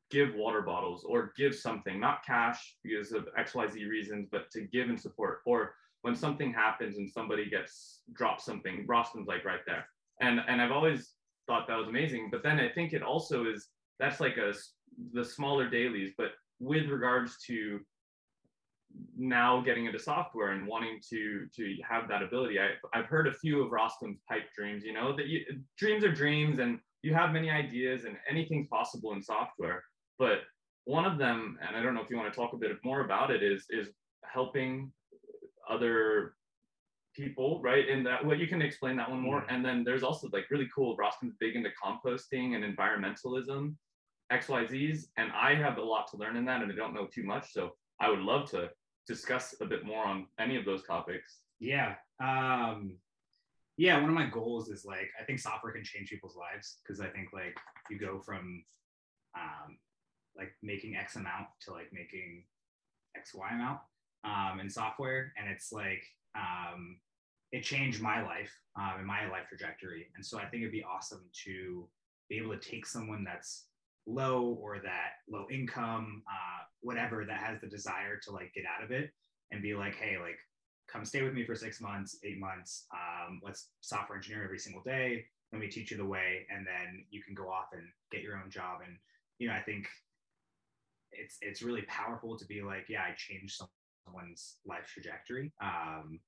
give 0.10 0.36
water 0.36 0.62
bottles 0.62 1.04
or 1.04 1.34
give 1.38 1.56
something, 1.56 2.00
not 2.00 2.26
cash 2.26 2.76
because 2.84 3.12
of 3.12 3.28
XYZ 3.38 3.90
reasons, 3.90 4.28
but 4.32 4.50
to 4.52 4.62
give 4.62 4.90
and 4.90 5.00
support. 5.00 5.42
Or 5.46 5.74
when 6.08 6.16
something 6.16 6.54
happens 6.54 6.98
and 6.98 7.12
somebody 7.12 7.50
gets 7.50 8.00
dropped 8.14 8.42
something, 8.42 8.86
Rostam's 8.88 9.28
like 9.28 9.44
right 9.44 9.60
there. 9.68 9.86
And 10.22 10.40
and 10.48 10.62
I've 10.62 10.72
always 10.72 11.12
thought 11.48 11.68
that 11.68 11.78
was 11.78 11.90
amazing. 11.90 12.30
But 12.32 12.44
then 12.44 12.62
I 12.62 12.70
think 12.70 12.94
it 12.94 13.04
also 13.04 13.46
is 13.46 13.68
that's 14.00 14.22
like 14.22 14.38
a 14.38 14.54
the 15.12 15.26
smaller 15.26 15.70
dailies, 15.70 16.14
but 16.18 16.30
with 16.60 16.88
regards 16.88 17.36
to 17.48 17.82
now 19.18 19.60
getting 19.60 19.86
into 19.86 20.00
software 20.00 20.52
and 20.52 20.66
wanting 20.66 21.02
to 21.10 21.46
to 21.58 21.76
have 21.88 22.08
that 22.08 22.24
ability, 22.24 22.58
I, 22.58 22.68
I've 22.98 23.08
heard 23.08 23.28
a 23.28 23.34
few 23.34 23.62
of 23.62 23.72
Rostam's 23.72 24.22
pipe 24.30 24.48
dreams. 24.58 24.86
You 24.86 24.94
know 24.94 25.14
that 25.18 25.28
you, 25.28 25.42
dreams 25.78 26.06
are 26.06 26.12
dreams, 26.24 26.60
and 26.60 26.80
you 27.04 27.14
have 27.16 27.34
many 27.34 27.50
ideas, 27.50 28.06
and 28.06 28.16
anything's 28.30 28.70
possible 28.70 29.12
in 29.12 29.22
software. 29.22 29.84
But 30.18 30.40
one 30.86 31.04
of 31.04 31.18
them, 31.18 31.60
and 31.68 31.76
I 31.76 31.84
don't 31.84 31.94
know 31.94 32.02
if 32.02 32.10
you 32.10 32.16
want 32.16 32.34
to 32.34 32.40
talk 32.40 32.54
a 32.54 32.58
bit 32.58 32.72
more 32.86 33.02
about 33.02 33.30
it, 33.30 33.44
is 33.44 33.66
is 33.70 33.90
helping 34.24 34.94
other 35.70 36.34
people, 37.16 37.60
right? 37.62 37.90
And 37.90 38.06
that 38.06 38.24
what 38.24 38.38
you 38.40 38.48
can 38.48 38.62
explain 38.62 38.96
that 38.98 39.10
one 39.10 39.22
more. 39.22 39.46
And 39.50 39.66
then 39.66 39.84
there's 39.84 40.04
also 40.04 40.30
like 40.32 40.50
really 40.52 40.70
cool. 40.74 40.96
Rostam's 40.98 41.36
big 41.40 41.56
into 41.56 41.72
composting 41.84 42.56
and 42.56 42.64
environmentalism, 42.64 43.76
XYZs, 44.32 45.08
and 45.18 45.32
I 45.34 45.56
have 45.56 45.78
a 45.78 45.84
lot 45.84 46.10
to 46.12 46.18
learn 46.18 46.38
in 46.38 46.46
that, 46.46 46.62
and 46.62 46.72
I 46.72 46.76
don't 46.76 46.94
know 46.94 47.08
too 47.08 47.24
much. 47.24 47.52
So 47.52 47.72
I 48.00 48.10
would 48.10 48.20
love 48.20 48.50
to 48.52 48.70
discuss 49.08 49.56
a 49.62 49.66
bit 49.66 49.86
more 49.86 50.06
on 50.06 50.28
any 50.40 50.58
of 50.58 50.66
those 50.66 50.84
topics. 50.84 51.40
Yeah. 51.60 51.96
Um, 52.22 52.98
yeah, 53.78 54.00
one 54.00 54.10
of 54.10 54.16
my 54.16 54.28
goals 54.28 54.70
is 54.70 54.86
like 54.86 55.10
I 55.20 55.24
think 55.24 55.40
software 55.40 55.74
can 55.74 55.84
change 55.84 56.10
people's 56.10 56.36
lives 56.36 56.78
because 56.82 57.00
I 57.00 57.08
think 57.08 57.30
like 57.34 57.56
you 57.90 58.00
go 58.00 58.20
from 58.20 58.64
um, 59.36 59.78
like 60.36 60.52
making 60.62 60.96
X 60.96 61.16
amount 61.16 61.48
to 61.62 61.72
like 61.72 61.92
making 61.94 62.44
X 63.16 63.34
Y 63.34 63.50
amount 63.52 63.80
um, 64.24 64.60
in 64.60 64.70
software, 64.70 65.34
and 65.38 65.50
it's 65.50 65.72
like 65.72 66.04
um, 66.36 66.98
it 67.52 67.64
changed 67.64 68.02
my 68.02 68.22
life 68.24 68.52
um, 68.76 68.94
and 69.00 69.08
my 69.08 69.30
life 69.30 69.48
trajectory. 69.50 70.08
And 70.16 70.26
so 70.26 70.38
I 70.38 70.46
think 70.46 70.62
it'd 70.62 70.72
be 70.72 70.84
awesome 70.84 71.24
to 71.46 71.88
be 72.30 72.38
able 72.38 72.58
to 72.58 72.70
take 72.70 72.86
someone 72.86 73.24
that's 73.24 73.68
low 74.06 74.58
or 74.62 74.80
that 74.80 75.12
low 75.30 75.46
income, 75.52 76.24
uh, 76.28 76.64
whatever, 76.82 77.26
that 77.26 77.40
has 77.40 77.60
the 77.62 77.68
desire 77.68 78.18
to 78.24 78.32
like 78.32 78.54
get 78.54 78.64
out 78.66 78.84
of 78.84 78.92
it 78.92 79.12
and 79.52 79.62
be 79.62 79.76
like, 79.76 79.96
hey, 79.96 80.18
like 80.22 80.38
come 80.92 81.06
stay 81.06 81.22
with 81.22 81.34
me 81.34 81.46
for 81.46 81.56
six 81.56 81.82
months, 81.82 82.18
eight 82.24 82.40
months. 82.40 82.86
Um, 82.94 83.40
let's 83.44 83.70
software 83.82 84.18
engineer 84.18 84.44
every 84.44 84.60
single 84.60 84.82
day. 84.84 85.26
Let 85.52 85.62
me 85.62 85.68
teach 85.68 85.92
you 85.92 85.98
the 85.98 86.06
way, 86.06 86.46
and 86.54 86.66
then 86.68 87.06
you 87.10 87.24
can 87.24 87.34
go 87.34 87.50
off 87.50 87.68
and 87.72 87.84
get 88.12 88.22
your 88.22 88.36
own 88.36 88.50
job. 88.50 88.80
And 88.86 88.98
you 89.40 89.48
know, 89.48 89.54
I 89.54 89.62
think 89.62 89.88
it's 91.12 91.38
it's 91.42 91.62
really 91.62 91.84
powerful 91.84 92.38
to 92.38 92.46
be 92.46 92.62
like, 92.62 92.88
yeah, 92.90 93.04
I 93.04 93.14
changed 93.16 93.56
someone's 94.08 94.58
life 94.66 94.90
trajectory. 94.92 95.52
Um, 95.62 96.20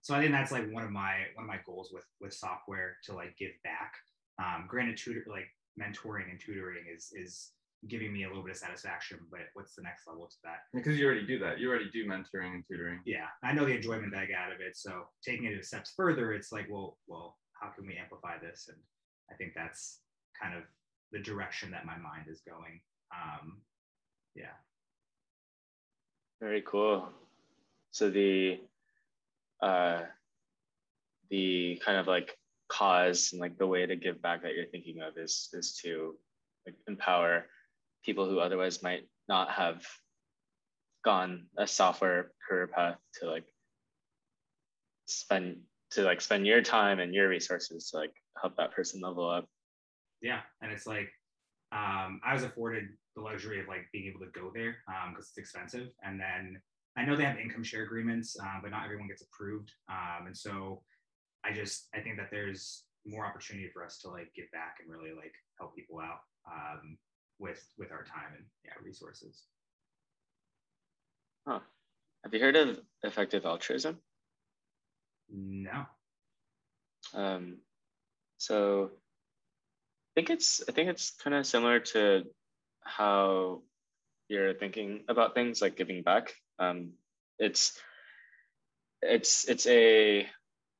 so 0.00 0.14
I 0.14 0.20
think 0.20 0.32
that's 0.32 0.52
like 0.52 0.70
one 0.70 0.84
of 0.84 0.90
my 0.90 1.24
one 1.34 1.44
of 1.44 1.48
my 1.48 1.60
goals 1.64 1.90
with 1.92 2.04
with 2.20 2.34
software 2.34 2.96
to 3.04 3.14
like 3.14 3.36
give 3.38 3.52
back. 3.62 3.92
Um, 4.38 4.66
granted, 4.68 4.96
tutor 4.96 5.24
like 5.28 5.46
mentoring 5.80 6.30
and 6.30 6.40
tutoring 6.40 6.84
is 6.94 7.12
is 7.14 7.52
giving 7.88 8.12
me 8.12 8.24
a 8.24 8.28
little 8.28 8.42
bit 8.42 8.52
of 8.52 8.56
satisfaction, 8.56 9.18
but 9.30 9.40
what's 9.52 9.74
the 9.74 9.82
next 9.82 10.06
level 10.06 10.26
to 10.26 10.36
that? 10.42 10.60
Because 10.72 10.98
you 10.98 11.04
already 11.04 11.26
do 11.26 11.38
that. 11.38 11.58
You 11.58 11.68
already 11.68 11.90
do 11.92 12.06
mentoring 12.06 12.54
and 12.54 12.64
tutoring. 12.70 13.00
Yeah, 13.04 13.26
I 13.42 13.52
know 13.52 13.64
the 13.64 13.76
enjoyment 13.76 14.12
that 14.12 14.20
I 14.20 14.26
get 14.26 14.38
out 14.38 14.52
of 14.52 14.60
it. 14.60 14.76
So 14.76 15.04
taking 15.24 15.44
it 15.44 15.58
a 15.58 15.62
steps 15.62 15.92
further, 15.96 16.32
it's 16.32 16.50
like, 16.50 16.66
well, 16.70 16.96
well, 17.06 17.36
how 17.60 17.68
can 17.68 17.86
we 17.86 17.96
amplify 17.96 18.38
this? 18.38 18.68
And 18.68 18.78
I 19.30 19.34
think 19.34 19.52
that's 19.54 20.00
kind 20.40 20.56
of 20.56 20.62
the 21.12 21.18
direction 21.18 21.70
that 21.72 21.84
my 21.84 21.96
mind 21.98 22.26
is 22.30 22.40
going. 22.40 22.80
Um, 23.14 23.60
yeah. 24.34 24.56
Very 26.40 26.62
cool. 26.62 27.08
So 27.90 28.10
the 28.10 28.60
uh, 29.62 30.02
the 31.30 31.80
kind 31.84 31.98
of 31.98 32.06
like 32.06 32.36
cause 32.68 33.30
and 33.32 33.40
like 33.40 33.56
the 33.58 33.66
way 33.66 33.86
to 33.86 33.96
give 33.96 34.20
back 34.20 34.42
that 34.42 34.54
you're 34.54 34.66
thinking 34.66 35.00
of 35.00 35.16
is 35.16 35.48
is 35.52 35.78
to 35.82 36.14
like 36.66 36.74
empower 36.88 37.46
people 38.04 38.28
who 38.28 38.40
otherwise 38.40 38.82
might 38.82 39.08
not 39.28 39.50
have 39.50 39.82
gone 41.04 41.46
a 41.58 41.66
software 41.66 42.32
career 42.48 42.66
path 42.66 42.96
to 43.20 43.30
like 43.30 43.44
spend 45.06 45.58
to 45.90 46.02
like 46.02 46.20
spend 46.20 46.46
your 46.46 46.62
time 46.62 46.98
and 46.98 47.14
your 47.14 47.28
resources 47.28 47.90
to 47.90 47.98
like 47.98 48.12
help 48.40 48.56
that 48.56 48.72
person 48.72 49.00
level 49.00 49.28
up 49.28 49.46
yeah 50.22 50.40
and 50.62 50.72
it's 50.72 50.86
like 50.86 51.10
um, 51.74 52.20
i 52.24 52.32
was 52.32 52.44
afforded 52.44 52.84
the 53.16 53.22
luxury 53.22 53.60
of 53.60 53.68
like 53.68 53.86
being 53.92 54.06
able 54.06 54.20
to 54.20 54.32
go 54.32 54.50
there 54.54 54.76
because 54.86 55.08
um, 55.08 55.16
it's 55.18 55.36
expensive 55.36 55.88
and 56.02 56.18
then 56.18 56.60
I 56.96 57.04
know 57.04 57.16
they 57.16 57.24
have 57.24 57.38
income 57.38 57.64
share 57.64 57.82
agreements, 57.82 58.36
uh, 58.40 58.60
but 58.62 58.70
not 58.70 58.84
everyone 58.84 59.08
gets 59.08 59.22
approved. 59.22 59.72
Um, 59.88 60.26
and 60.26 60.36
so 60.36 60.82
I 61.44 61.52
just 61.52 61.88
I 61.94 62.00
think 62.00 62.16
that 62.18 62.28
there's 62.30 62.84
more 63.06 63.26
opportunity 63.26 63.68
for 63.72 63.84
us 63.84 63.98
to 63.98 64.08
like 64.08 64.32
give 64.34 64.50
back 64.52 64.76
and 64.80 64.90
really 64.90 65.14
like 65.14 65.34
help 65.58 65.74
people 65.74 65.98
out 65.98 66.20
um, 66.50 66.96
with 67.38 67.66
with 67.78 67.90
our 67.90 68.04
time 68.04 68.32
and 68.36 68.44
yeah 68.64 68.72
resources. 68.82 69.44
Huh. 71.46 71.60
Have 72.22 72.32
you 72.32 72.40
heard 72.40 72.56
of 72.56 72.80
effective 73.02 73.44
altruism? 73.44 73.98
No. 75.28 75.84
Um, 77.12 77.58
so 78.38 78.92
think 80.14 80.30
it's 80.30 80.62
I 80.68 80.72
think 80.72 80.90
it's 80.90 81.12
kind 81.22 81.34
of 81.34 81.46
similar 81.46 81.80
to 81.80 82.24
how 82.82 83.62
you're 84.28 84.54
thinking 84.54 85.04
about 85.08 85.34
things 85.34 85.60
like 85.60 85.76
giving 85.76 86.02
back. 86.02 86.34
Um, 86.58 86.92
it's 87.38 87.78
it's 89.02 89.48
it's 89.48 89.66
a 89.66 90.26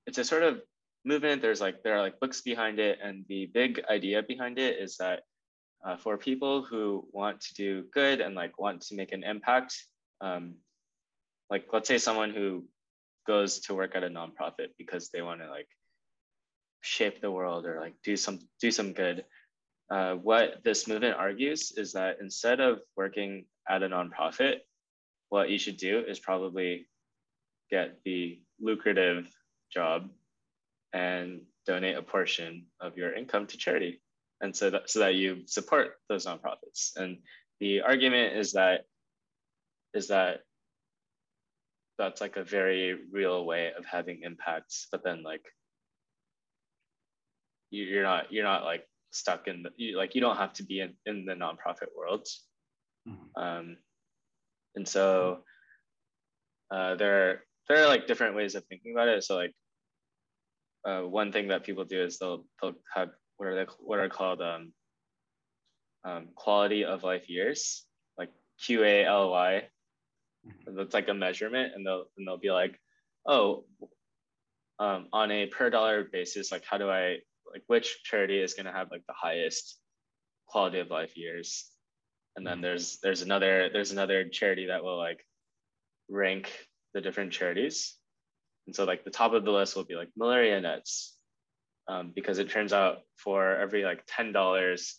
it's 0.06 0.18
a 0.18 0.24
sort 0.24 0.42
of 0.42 0.60
movement. 1.04 1.42
There's 1.42 1.60
like 1.60 1.82
there 1.82 1.96
are 1.96 2.00
like 2.00 2.20
books 2.20 2.40
behind 2.40 2.78
it, 2.78 2.98
and 3.02 3.24
the 3.28 3.46
big 3.46 3.82
idea 3.90 4.22
behind 4.22 4.58
it 4.58 4.78
is 4.78 4.96
that 4.98 5.22
uh, 5.84 5.96
for 5.96 6.16
people 6.16 6.62
who 6.62 7.06
want 7.12 7.40
to 7.42 7.54
do 7.54 7.84
good 7.92 8.20
and 8.20 8.34
like 8.34 8.58
want 8.58 8.82
to 8.82 8.94
make 8.94 9.12
an 9.12 9.22
impact, 9.24 9.76
um, 10.20 10.54
like 11.50 11.66
let's 11.72 11.88
say 11.88 11.98
someone 11.98 12.30
who 12.30 12.64
goes 13.26 13.60
to 13.60 13.74
work 13.74 13.94
at 13.94 14.04
a 14.04 14.08
nonprofit 14.08 14.68
because 14.78 15.10
they 15.10 15.22
want 15.22 15.40
to 15.40 15.48
like 15.48 15.68
shape 16.84 17.20
the 17.20 17.30
world 17.30 17.66
or 17.66 17.80
like 17.80 17.94
do 18.04 18.16
some 18.16 18.38
do 18.60 18.70
some 18.70 18.92
good. 18.92 19.24
Uh, 19.90 20.14
what 20.14 20.62
this 20.64 20.88
movement 20.88 21.16
argues 21.16 21.72
is 21.76 21.92
that 21.92 22.16
instead 22.20 22.60
of 22.60 22.80
working 22.96 23.44
at 23.68 23.82
a 23.82 23.88
nonprofit, 23.88 24.60
what 25.28 25.50
you 25.50 25.58
should 25.58 25.76
do 25.76 26.02
is 26.06 26.18
probably 26.18 26.86
get 27.70 27.98
the 28.04 28.40
lucrative 28.60 29.26
job 29.72 30.08
and 30.92 31.40
donate 31.66 31.96
a 31.96 32.02
portion 32.02 32.66
of 32.80 32.96
your 32.96 33.12
income 33.14 33.46
to 33.46 33.56
charity 33.56 34.00
and 34.40 34.54
so 34.54 34.70
that 34.70 34.88
so 34.88 35.00
that 35.00 35.14
you 35.14 35.42
support 35.46 35.96
those 36.08 36.26
nonprofits 36.26 36.96
and 36.96 37.18
the 37.60 37.80
argument 37.80 38.36
is 38.36 38.52
that 38.52 38.84
is 39.94 40.08
that 40.08 40.40
that's 41.98 42.20
like 42.20 42.36
a 42.36 42.44
very 42.44 42.96
real 43.12 43.44
way 43.44 43.72
of 43.76 43.84
having 43.84 44.20
impacts 44.22 44.86
but 44.92 45.02
then 45.02 45.22
like 45.22 45.44
you, 47.74 48.00
are 48.00 48.02
not 48.02 48.32
you're 48.32 48.44
not 48.44 48.64
like 48.64 48.84
stuck 49.10 49.46
in 49.46 49.62
the 49.62 49.70
you, 49.76 49.96
like 49.96 50.14
you 50.14 50.20
don't 50.20 50.36
have 50.36 50.52
to 50.52 50.64
be 50.64 50.80
in, 50.80 50.94
in 51.06 51.24
the 51.24 51.34
nonprofit 51.34 51.88
world 51.96 52.26
mm-hmm. 53.08 53.42
um, 53.42 53.76
and 54.74 54.86
so 54.86 55.40
uh, 56.70 56.94
there, 56.96 57.30
are 57.30 57.44
there 57.68 57.84
are 57.84 57.86
like 57.86 58.06
different 58.06 58.36
ways 58.36 58.54
of 58.54 58.64
thinking 58.66 58.92
about 58.92 59.08
it. 59.08 59.24
So 59.24 59.36
like 59.36 59.52
uh, 60.84 61.02
one 61.02 61.32
thing 61.32 61.48
that 61.48 61.64
people 61.64 61.84
do 61.84 62.02
is 62.02 62.18
they'll, 62.18 62.44
they'll 62.60 62.74
have 62.94 63.10
what 63.36 63.48
are 63.48 63.54
they, 63.54 63.66
what 63.80 63.98
are 63.98 64.08
called 64.08 64.40
um, 64.40 64.72
um, 66.04 66.28
quality 66.34 66.84
of 66.84 67.04
life 67.04 67.28
years, 67.28 67.84
like 68.18 68.30
QALY. 68.66 69.62
Mm-hmm. 70.46 70.76
That's 70.76 70.94
like 70.94 71.08
a 71.08 71.14
measurement, 71.14 71.72
and 71.74 71.86
they'll 71.86 72.04
and 72.18 72.26
they'll 72.26 72.36
be 72.36 72.50
like, 72.50 72.78
oh, 73.26 73.64
um, 74.78 75.06
on 75.12 75.30
a 75.30 75.46
per 75.46 75.70
dollar 75.70 76.04
basis, 76.04 76.52
like 76.52 76.64
how 76.68 76.76
do 76.76 76.90
I 76.90 77.18
like 77.54 77.62
which 77.68 78.02
charity 78.04 78.40
is 78.40 78.54
going 78.54 78.66
to 78.66 78.72
have 78.72 78.90
like 78.90 79.02
the 79.06 79.14
highest 79.16 79.78
quality 80.46 80.80
of 80.80 80.90
life 80.90 81.16
years? 81.16 81.70
and 82.36 82.46
then 82.46 82.60
there's 82.60 82.98
there's 83.02 83.22
another 83.22 83.70
there's 83.72 83.92
another 83.92 84.28
charity 84.28 84.66
that 84.66 84.82
will 84.82 84.98
like 84.98 85.24
rank 86.08 86.50
the 86.92 87.00
different 87.00 87.32
charities. 87.32 87.96
And 88.66 88.74
so 88.74 88.84
like 88.84 89.04
the 89.04 89.10
top 89.10 89.32
of 89.32 89.44
the 89.44 89.50
list 89.50 89.76
will 89.76 89.84
be 89.84 89.94
like 89.94 90.10
malaria 90.16 90.60
nets 90.60 91.16
um, 91.88 92.12
because 92.14 92.38
it 92.38 92.50
turns 92.50 92.72
out 92.72 92.98
for 93.16 93.56
every 93.56 93.84
like 93.84 94.02
ten 94.06 94.32
dollars 94.32 94.98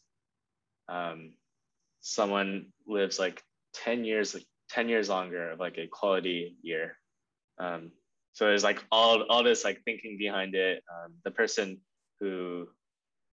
um, 0.87 1.33
someone 2.01 2.67
lives 2.87 3.17
like 3.17 3.41
10 3.73 4.05
years 4.05 4.35
like 4.35 4.45
10 4.69 4.87
years 4.87 5.09
longer 5.09 5.51
of 5.51 5.59
like 5.59 5.77
a 5.77 5.87
quality 5.87 6.55
year. 6.61 6.97
Um, 7.59 7.91
so 8.33 8.45
there's 8.45 8.63
like 8.63 8.83
all 8.91 9.23
all 9.23 9.43
this 9.43 9.63
like 9.63 9.81
thinking 9.83 10.17
behind 10.17 10.55
it. 10.55 10.83
Um, 10.93 11.13
the 11.23 11.31
person 11.31 11.79
who 12.19 12.67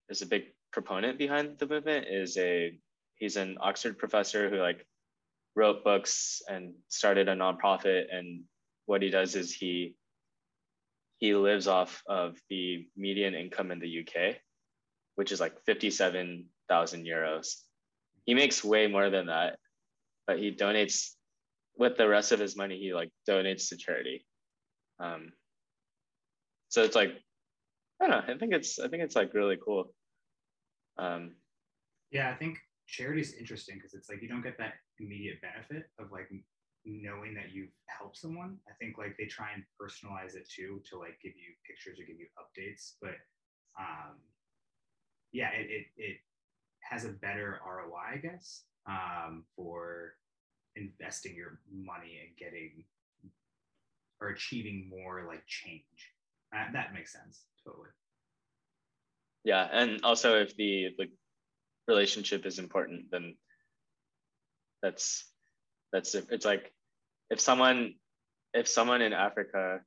is 0.09 0.21
a 0.21 0.25
big 0.25 0.43
proponent 0.71 1.17
behind 1.17 1.57
the 1.57 1.67
movement 1.67 2.07
is 2.09 2.37
a 2.37 2.77
he's 3.15 3.35
an 3.35 3.57
Oxford 3.61 3.97
professor 3.97 4.49
who 4.49 4.57
like 4.57 4.85
wrote 5.55 5.83
books 5.83 6.41
and 6.49 6.73
started 6.87 7.27
a 7.29 7.35
nonprofit. 7.35 8.05
And 8.11 8.43
what 8.85 9.01
he 9.01 9.09
does 9.09 9.35
is 9.35 9.53
he 9.53 9.95
he 11.17 11.35
lives 11.35 11.67
off 11.67 12.01
of 12.07 12.35
the 12.49 12.87
median 12.97 13.35
income 13.35 13.71
in 13.71 13.79
the 13.79 13.99
UK, 13.99 14.37
which 15.15 15.31
is 15.31 15.39
like 15.39 15.53
57,000 15.65 17.05
euros. 17.05 17.57
he 18.25 18.33
makes 18.33 18.63
way 18.63 18.87
more 18.87 19.11
than 19.11 19.27
that, 19.27 19.59
but 20.25 20.39
he 20.39 20.55
donates 20.55 21.11
with 21.77 21.95
the 21.97 22.07
rest 22.07 22.31
of 22.31 22.39
his 22.39 22.57
money. 22.57 22.79
He 22.79 22.93
like 22.93 23.11
donates 23.29 23.69
to 23.69 23.77
charity. 23.77 24.25
Um, 24.99 25.33
so 26.69 26.83
it's 26.83 26.95
like 26.95 27.13
I 28.01 28.07
don't 28.07 28.27
know. 28.27 28.33
I 28.33 28.37
think 28.37 28.53
it's 28.53 28.79
I 28.79 28.87
think 28.87 29.03
it's 29.03 29.15
like 29.15 29.33
really 29.33 29.57
cool. 29.63 29.93
Um, 30.97 31.35
yeah, 32.11 32.31
I 32.31 32.35
think 32.35 32.57
charity 32.87 33.21
is 33.21 33.33
interesting 33.33 33.75
because 33.75 33.93
it's 33.93 34.09
like 34.09 34.21
you 34.21 34.27
don't 34.27 34.41
get 34.41 34.57
that 34.57 34.73
immediate 34.99 35.41
benefit 35.41 35.89
of 35.99 36.11
like 36.11 36.29
knowing 36.83 37.35
that 37.35 37.53
you've 37.53 37.69
helped 37.85 38.17
someone. 38.17 38.57
I 38.67 38.73
think 38.79 38.97
like 38.97 39.15
they 39.17 39.25
try 39.25 39.47
and 39.53 39.63
personalize 39.79 40.35
it 40.35 40.49
too 40.49 40.81
to 40.89 40.97
like 40.97 41.19
give 41.21 41.33
you 41.35 41.53
pictures 41.67 41.99
or 41.99 42.05
give 42.05 42.19
you 42.19 42.27
updates, 42.39 42.93
but 43.01 43.15
um, 43.79 44.17
yeah, 45.31 45.49
it, 45.51 45.69
it, 45.69 45.85
it 45.97 46.17
has 46.81 47.05
a 47.05 47.09
better 47.09 47.59
ROI, 47.65 48.15
I 48.15 48.17
guess, 48.17 48.63
um, 48.87 49.45
for 49.55 50.15
investing 50.75 51.35
your 51.35 51.59
money 51.71 52.19
and 52.25 52.37
getting 52.37 52.83
or 54.19 54.29
achieving 54.29 54.89
more 54.89 55.23
like 55.27 55.45
change. 55.47 55.83
That 56.51 56.93
makes 56.93 57.11
sense 57.13 57.45
totally. 57.65 57.89
Yeah, 59.43 59.67
and 59.71 60.01
also 60.03 60.41
if 60.41 60.55
the 60.55 60.89
like 60.97 61.11
relationship 61.87 62.45
is 62.45 62.59
important, 62.59 63.11
then 63.11 63.35
that's 64.81 65.25
that's 65.91 66.15
it's 66.15 66.45
like 66.45 66.71
if 67.29 67.39
someone 67.39 67.95
if 68.53 68.67
someone 68.67 69.01
in 69.01 69.13
Africa 69.13 69.81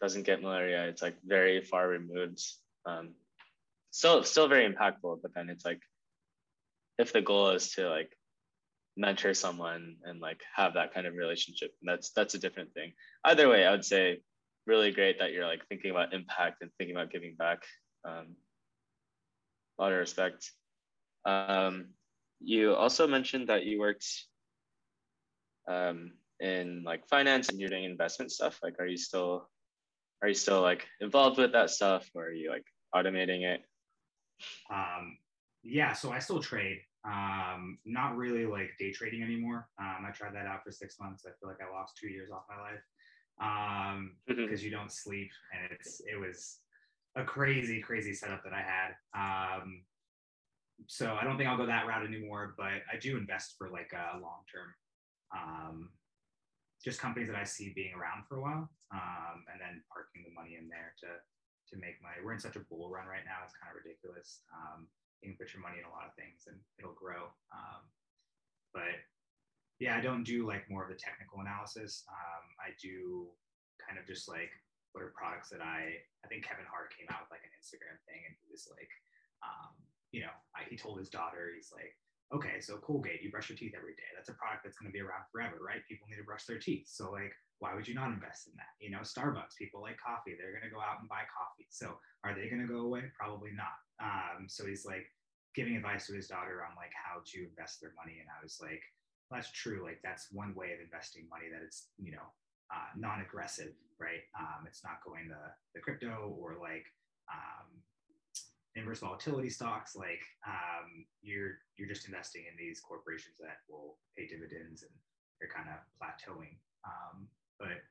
doesn't 0.00 0.24
get 0.24 0.42
malaria, 0.42 0.88
it's 0.88 1.02
like 1.02 1.16
very 1.24 1.60
far 1.60 1.88
removed. 1.88 2.42
Um, 2.86 3.14
still 3.90 4.22
still 4.24 4.48
very 4.48 4.72
impactful, 4.72 5.20
but 5.22 5.34
then 5.34 5.50
it's 5.50 5.64
like 5.64 5.80
if 6.98 7.12
the 7.12 7.22
goal 7.22 7.50
is 7.50 7.72
to 7.72 7.88
like 7.88 8.16
mentor 8.96 9.34
someone 9.34 9.96
and 10.04 10.20
like 10.20 10.40
have 10.54 10.74
that 10.74 10.94
kind 10.94 11.06
of 11.06 11.14
relationship, 11.14 11.72
that's 11.82 12.10
that's 12.10 12.34
a 12.34 12.38
different 12.38 12.72
thing. 12.72 12.92
Either 13.24 13.48
way, 13.48 13.66
I 13.66 13.72
would 13.72 13.84
say 13.84 14.20
really 14.66 14.90
great 14.90 15.18
that 15.18 15.32
you're 15.32 15.46
like 15.46 15.66
thinking 15.68 15.90
about 15.90 16.12
impact 16.12 16.62
and 16.62 16.70
thinking 16.76 16.96
about 16.96 17.12
giving 17.12 17.34
back. 17.36 17.62
Um, 18.06 18.36
a 19.78 19.82
lot 19.82 19.92
of 19.92 19.98
respect. 19.98 20.50
Um, 21.24 21.88
you 22.40 22.74
also 22.74 23.06
mentioned 23.06 23.48
that 23.48 23.64
you 23.64 23.78
worked 23.78 24.06
um, 25.68 26.12
in 26.40 26.82
like 26.84 27.08
finance 27.08 27.48
and 27.48 27.60
you're 27.60 27.70
doing 27.70 27.84
investment 27.84 28.32
stuff. 28.32 28.58
Like, 28.62 28.78
are 28.78 28.86
you 28.86 28.96
still 28.96 29.48
are 30.22 30.28
you 30.28 30.34
still 30.34 30.62
like 30.62 30.86
involved 31.00 31.38
with 31.38 31.52
that 31.52 31.70
stuff, 31.70 32.08
or 32.14 32.26
are 32.26 32.32
you 32.32 32.50
like 32.50 32.64
automating 32.94 33.42
it? 33.42 33.62
Um, 34.70 35.18
yeah, 35.62 35.92
so 35.92 36.10
I 36.12 36.18
still 36.18 36.40
trade. 36.40 36.78
Um, 37.04 37.78
not 37.84 38.16
really 38.16 38.46
like 38.46 38.70
day 38.78 38.92
trading 38.92 39.22
anymore. 39.22 39.68
Um, 39.78 40.04
I 40.06 40.10
tried 40.10 40.34
that 40.34 40.46
out 40.46 40.64
for 40.64 40.72
six 40.72 40.98
months. 40.98 41.24
I 41.24 41.30
feel 41.38 41.48
like 41.48 41.60
I 41.60 41.72
lost 41.72 41.96
two 41.96 42.08
years 42.08 42.30
off 42.32 42.44
my 42.48 42.60
life 42.60 42.80
um, 43.40 44.16
because 44.26 44.60
mm-hmm. 44.60 44.64
you 44.64 44.70
don't 44.70 44.92
sleep, 44.92 45.30
and 45.52 45.72
it's 45.72 46.00
it 46.00 46.18
was 46.18 46.58
a 47.16 47.24
crazy, 47.24 47.80
crazy 47.80 48.12
setup 48.12 48.42
that 48.44 48.52
I 48.52 48.62
had. 48.62 48.96
Um, 49.14 49.82
so 50.86 51.16
I 51.18 51.24
don't 51.24 51.36
think 51.36 51.48
I'll 51.48 51.56
go 51.56 51.66
that 51.66 51.86
route 51.86 52.04
anymore, 52.04 52.54
but 52.56 52.84
I 52.92 52.96
do 53.00 53.16
invest 53.16 53.54
for 53.56 53.70
like 53.70 53.92
a 53.92 54.20
long 54.20 54.44
term, 54.52 54.70
um, 55.32 55.90
just 56.84 57.00
companies 57.00 57.28
that 57.28 57.36
I 57.36 57.44
see 57.44 57.72
being 57.74 57.94
around 57.94 58.24
for 58.28 58.36
a 58.36 58.42
while, 58.42 58.68
um, 58.92 59.44
and 59.52 59.60
then 59.60 59.82
parking 59.92 60.24
the 60.24 60.34
money 60.34 60.56
in 60.60 60.68
there 60.68 60.92
to 61.00 61.08
to 61.72 61.80
make 61.80 61.98
money. 62.00 62.22
We're 62.22 62.36
in 62.36 62.38
such 62.38 62.56
a 62.56 62.64
bull 62.68 62.90
run 62.90 63.06
right 63.06 63.24
now; 63.24 63.44
it's 63.44 63.56
kind 63.56 63.72
of 63.72 63.82
ridiculous. 63.82 64.44
Um, 64.52 64.86
you 65.22 65.32
can 65.32 65.38
put 65.40 65.52
your 65.52 65.64
money 65.64 65.80
in 65.80 65.88
a 65.88 65.92
lot 65.92 66.06
of 66.06 66.14
things 66.14 66.44
and 66.46 66.56
it'll 66.78 66.96
grow. 66.96 67.32
Um, 67.50 67.82
but 68.70 69.00
yeah, 69.78 69.96
I 69.96 70.00
don't 70.00 70.24
do 70.24 70.46
like 70.46 70.68
more 70.70 70.84
of 70.84 70.90
the 70.90 70.96
technical 70.96 71.40
analysis. 71.40 72.04
Um, 72.08 72.44
I 72.60 72.72
do 72.80 73.28
kind 73.76 74.00
of 74.00 74.06
just 74.08 74.28
like 74.28 74.50
what 74.96 75.04
are 75.04 75.12
products 75.12 75.52
that 75.52 75.60
I 75.60 76.00
I 76.24 76.26
think 76.28 76.48
Kevin 76.48 76.64
Hart 76.64 76.96
came 76.96 77.06
out 77.12 77.28
with 77.28 77.32
like 77.36 77.44
an 77.44 77.52
Instagram 77.60 78.00
thing 78.08 78.24
and 78.24 78.34
he 78.40 78.48
was 78.48 78.64
like, 78.72 78.88
um, 79.44 79.76
you 80.10 80.24
know, 80.24 80.32
I, 80.56 80.64
he 80.72 80.80
told 80.80 80.98
his 80.98 81.12
daughter, 81.12 81.52
he's 81.52 81.70
like, 81.70 81.92
okay, 82.34 82.58
so 82.58 82.80
Colgate, 82.80 83.22
you 83.22 83.30
brush 83.30 83.52
your 83.52 83.60
teeth 83.60 83.76
every 83.76 83.94
day. 83.94 84.08
That's 84.16 84.32
a 84.32 84.38
product 84.40 84.64
that's 84.64 84.80
going 84.80 84.90
to 84.90 84.96
be 84.96 85.04
around 85.04 85.28
forever, 85.30 85.62
right? 85.62 85.84
People 85.86 86.08
need 86.10 86.18
to 86.18 86.26
brush 86.26 86.48
their 86.48 86.58
teeth. 86.58 86.88
So 86.90 87.12
like, 87.12 87.36
why 87.60 87.76
would 87.76 87.86
you 87.86 87.94
not 87.94 88.10
invest 88.10 88.48
in 88.48 88.56
that? 88.58 88.74
You 88.82 88.90
know, 88.90 89.04
Starbucks, 89.06 89.60
people 89.60 89.84
like 89.84 90.00
coffee. 90.00 90.34
They're 90.34 90.56
going 90.56 90.66
to 90.66 90.74
go 90.74 90.82
out 90.82 90.98
and 90.98 91.08
buy 91.08 91.28
coffee. 91.30 91.68
So 91.70 92.00
are 92.24 92.34
they 92.34 92.50
going 92.50 92.64
to 92.64 92.70
go 92.70 92.88
away? 92.88 93.12
Probably 93.14 93.54
not. 93.54 93.78
Um, 94.02 94.48
so 94.48 94.66
he's 94.66 94.84
like 94.84 95.06
giving 95.54 95.76
advice 95.76 96.08
to 96.08 96.18
his 96.18 96.26
daughter 96.26 96.66
on 96.66 96.74
like 96.74 96.92
how 96.92 97.22
to 97.22 97.38
invest 97.46 97.80
their 97.80 97.94
money. 97.94 98.18
And 98.18 98.28
I 98.28 98.42
was 98.42 98.58
like, 98.60 98.82
that's 99.30 99.50
true. 99.50 99.82
Like 99.82 100.00
that's 100.02 100.28
one 100.32 100.54
way 100.54 100.72
of 100.72 100.80
investing 100.80 101.26
money 101.30 101.46
that 101.52 101.64
it's, 101.64 101.88
you 101.98 102.12
know, 102.12 102.26
uh, 102.70 102.90
non-aggressive, 102.96 103.72
right? 103.98 104.22
Um, 104.38 104.66
it's 104.66 104.82
not 104.84 105.02
going 105.04 105.28
to 105.28 105.38
the 105.74 105.80
crypto 105.80 106.34
or 106.38 106.56
like 106.60 106.86
um, 107.32 107.66
inverse 108.76 109.00
volatility 109.00 109.50
stocks, 109.50 109.96
like 109.96 110.22
um, 110.46 111.06
you're 111.22 111.58
you're 111.76 111.88
just 111.88 112.06
investing 112.06 112.44
in 112.50 112.56
these 112.58 112.80
corporations 112.80 113.36
that 113.40 113.64
will 113.68 113.98
pay 114.16 114.26
dividends 114.26 114.82
and 114.82 114.92
they're 115.40 115.50
kind 115.50 115.68
of 115.68 115.80
plateauing. 115.98 116.56
Um, 116.84 117.26
but 117.58 117.82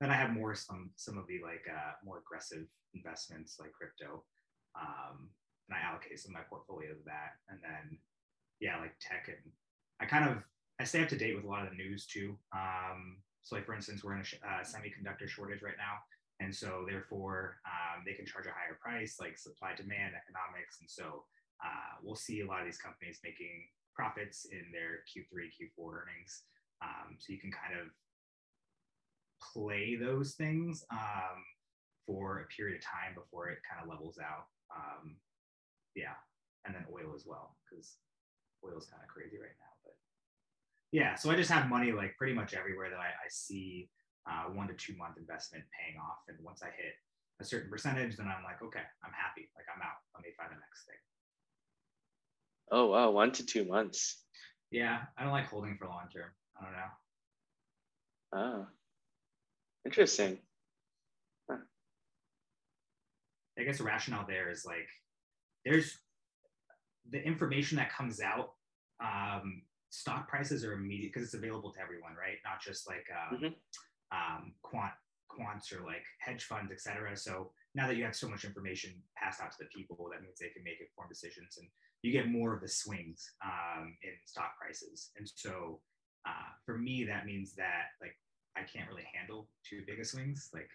then 0.00 0.10
I 0.10 0.14
have 0.14 0.32
more 0.32 0.54
some 0.54 0.90
some 0.96 1.18
of 1.18 1.26
the 1.26 1.40
like 1.44 1.64
uh, 1.68 1.92
more 2.04 2.18
aggressive 2.18 2.66
investments 2.94 3.58
like 3.60 3.72
crypto, 3.72 4.24
um, 4.74 5.28
and 5.68 5.76
I 5.78 5.86
allocate 5.86 6.18
some 6.18 6.32
of 6.32 6.40
my 6.40 6.46
portfolio 6.48 6.94
to 6.94 7.04
that. 7.04 7.38
And 7.48 7.60
then 7.62 7.98
yeah, 8.60 8.80
like 8.80 8.94
tech 9.00 9.28
and 9.28 9.52
I 10.00 10.06
kind 10.06 10.28
of 10.28 10.42
I 10.80 10.84
stay 10.84 11.02
up 11.02 11.10
to 11.10 11.16
date 11.18 11.36
with 11.36 11.44
a 11.44 11.48
lot 11.48 11.62
of 11.62 11.68
the 11.68 11.76
news 11.76 12.06
too. 12.06 12.38
Um, 12.56 13.20
so 13.42 13.54
like 13.54 13.66
for 13.66 13.74
instance, 13.74 14.02
we're 14.02 14.14
in 14.14 14.22
a 14.22 14.24
sh- 14.24 14.40
uh, 14.40 14.64
semiconductor 14.64 15.28
shortage 15.28 15.60
right 15.60 15.76
now. 15.76 16.00
And 16.40 16.54
so 16.56 16.86
therefore, 16.88 17.60
um, 17.68 18.00
they 18.06 18.14
can 18.14 18.24
charge 18.24 18.46
a 18.46 18.56
higher 18.56 18.80
price, 18.80 19.20
like 19.20 19.36
supply 19.36 19.76
demand 19.76 20.16
economics. 20.16 20.80
And 20.80 20.88
so 20.88 21.28
uh, 21.60 22.00
we'll 22.02 22.16
see 22.16 22.40
a 22.40 22.46
lot 22.46 22.60
of 22.60 22.64
these 22.64 22.80
companies 22.80 23.20
making 23.22 23.68
profits 23.94 24.46
in 24.48 24.72
their 24.72 25.04
Q3, 25.04 25.52
Q4 25.52 26.00
earnings. 26.00 26.48
Um, 26.80 27.20
so 27.20 27.34
you 27.34 27.38
can 27.38 27.52
kind 27.52 27.76
of 27.76 27.92
play 29.52 29.96
those 30.00 30.32
things 30.32 30.82
um, 30.90 31.44
for 32.06 32.40
a 32.40 32.46
period 32.48 32.80
of 32.80 32.82
time 32.82 33.12
before 33.12 33.50
it 33.50 33.58
kind 33.68 33.84
of 33.84 33.92
levels 33.92 34.16
out. 34.16 34.48
Um, 34.72 35.16
yeah. 35.94 36.16
And 36.64 36.74
then 36.74 36.88
oil 36.88 37.12
as 37.14 37.28
well, 37.28 37.56
because 37.68 38.00
oil 38.64 38.80
is 38.80 38.88
kind 38.88 39.04
of 39.04 39.12
crazy 39.12 39.36
right 39.36 39.52
now. 39.60 39.70
Yeah, 40.92 41.14
so 41.14 41.30
I 41.30 41.36
just 41.36 41.50
have 41.50 41.68
money 41.68 41.92
like 41.92 42.16
pretty 42.16 42.34
much 42.34 42.52
everywhere 42.54 42.90
that 42.90 42.98
I, 42.98 43.08
I 43.08 43.28
see 43.28 43.88
uh, 44.28 44.44
one 44.52 44.68
to 44.68 44.74
two 44.74 44.96
month 44.96 45.16
investment 45.18 45.64
paying 45.70 45.98
off. 45.98 46.18
And 46.28 46.36
once 46.42 46.62
I 46.62 46.66
hit 46.66 46.94
a 47.40 47.44
certain 47.44 47.70
percentage, 47.70 48.16
then 48.16 48.26
I'm 48.26 48.42
like, 48.44 48.60
okay, 48.62 48.82
I'm 49.04 49.12
happy. 49.12 49.48
Like 49.56 49.66
I'm 49.74 49.82
out. 49.82 50.02
Let 50.14 50.24
me 50.24 50.30
find 50.36 50.50
the 50.50 50.56
next 50.56 50.86
thing. 50.86 50.96
Oh 52.72 52.86
wow, 52.90 53.10
one 53.10 53.32
to 53.32 53.46
two 53.46 53.64
months. 53.64 54.22
Yeah, 54.70 55.00
I 55.16 55.22
don't 55.24 55.32
like 55.32 55.46
holding 55.46 55.76
for 55.76 55.86
long 55.86 56.08
term. 56.12 56.30
I 56.60 56.64
don't 56.64 56.72
know. 56.72 56.90
Oh, 58.32 58.66
interesting. 59.84 60.38
Huh. 61.50 61.58
I 63.58 63.62
guess 63.64 63.78
the 63.78 63.84
rationale 63.84 64.26
there 64.28 64.50
is 64.50 64.64
like 64.64 64.86
there's 65.64 65.98
the 67.10 67.22
information 67.22 67.76
that 67.78 67.92
comes 67.92 68.20
out. 68.20 68.52
Um, 69.02 69.62
stock 69.90 70.28
prices 70.28 70.64
are 70.64 70.72
immediate 70.72 71.12
because 71.12 71.26
it's 71.26 71.34
available 71.34 71.72
to 71.72 71.80
everyone, 71.80 72.12
right? 72.18 72.38
Not 72.44 72.62
just 72.62 72.88
like 72.88 73.06
um, 73.10 73.36
mm-hmm 73.36 73.54
um, 74.12 74.52
quant 74.62 74.92
quants 75.30 75.72
or 75.72 75.84
like 75.84 76.04
hedge 76.18 76.44
funds, 76.44 76.72
et 76.72 76.80
cetera. 76.80 77.16
So 77.16 77.52
now 77.74 77.86
that 77.86 77.96
you 77.96 78.04
have 78.04 78.16
so 78.16 78.28
much 78.28 78.44
information 78.44 78.92
passed 79.16 79.40
out 79.40 79.52
to 79.52 79.58
the 79.60 79.70
people, 79.74 79.96
that 80.10 80.22
means 80.22 80.38
they 80.38 80.48
can 80.48 80.64
make 80.64 80.80
informed 80.80 81.08
decisions 81.08 81.56
and 81.58 81.68
you 82.02 82.10
get 82.12 82.28
more 82.28 82.54
of 82.54 82.60
the 82.60 82.68
swings 82.68 83.30
um, 83.44 83.96
in 84.02 84.10
stock 84.24 84.58
prices. 84.58 85.10
And 85.16 85.30
so 85.32 85.80
uh, 86.26 86.50
for 86.66 86.78
me, 86.78 87.04
that 87.04 87.26
means 87.26 87.54
that 87.54 87.94
like 88.00 88.16
I 88.56 88.62
can't 88.62 88.88
really 88.88 89.06
handle 89.14 89.48
too 89.68 89.82
big 89.86 90.00
of 90.00 90.06
swings. 90.06 90.50
Like 90.52 90.70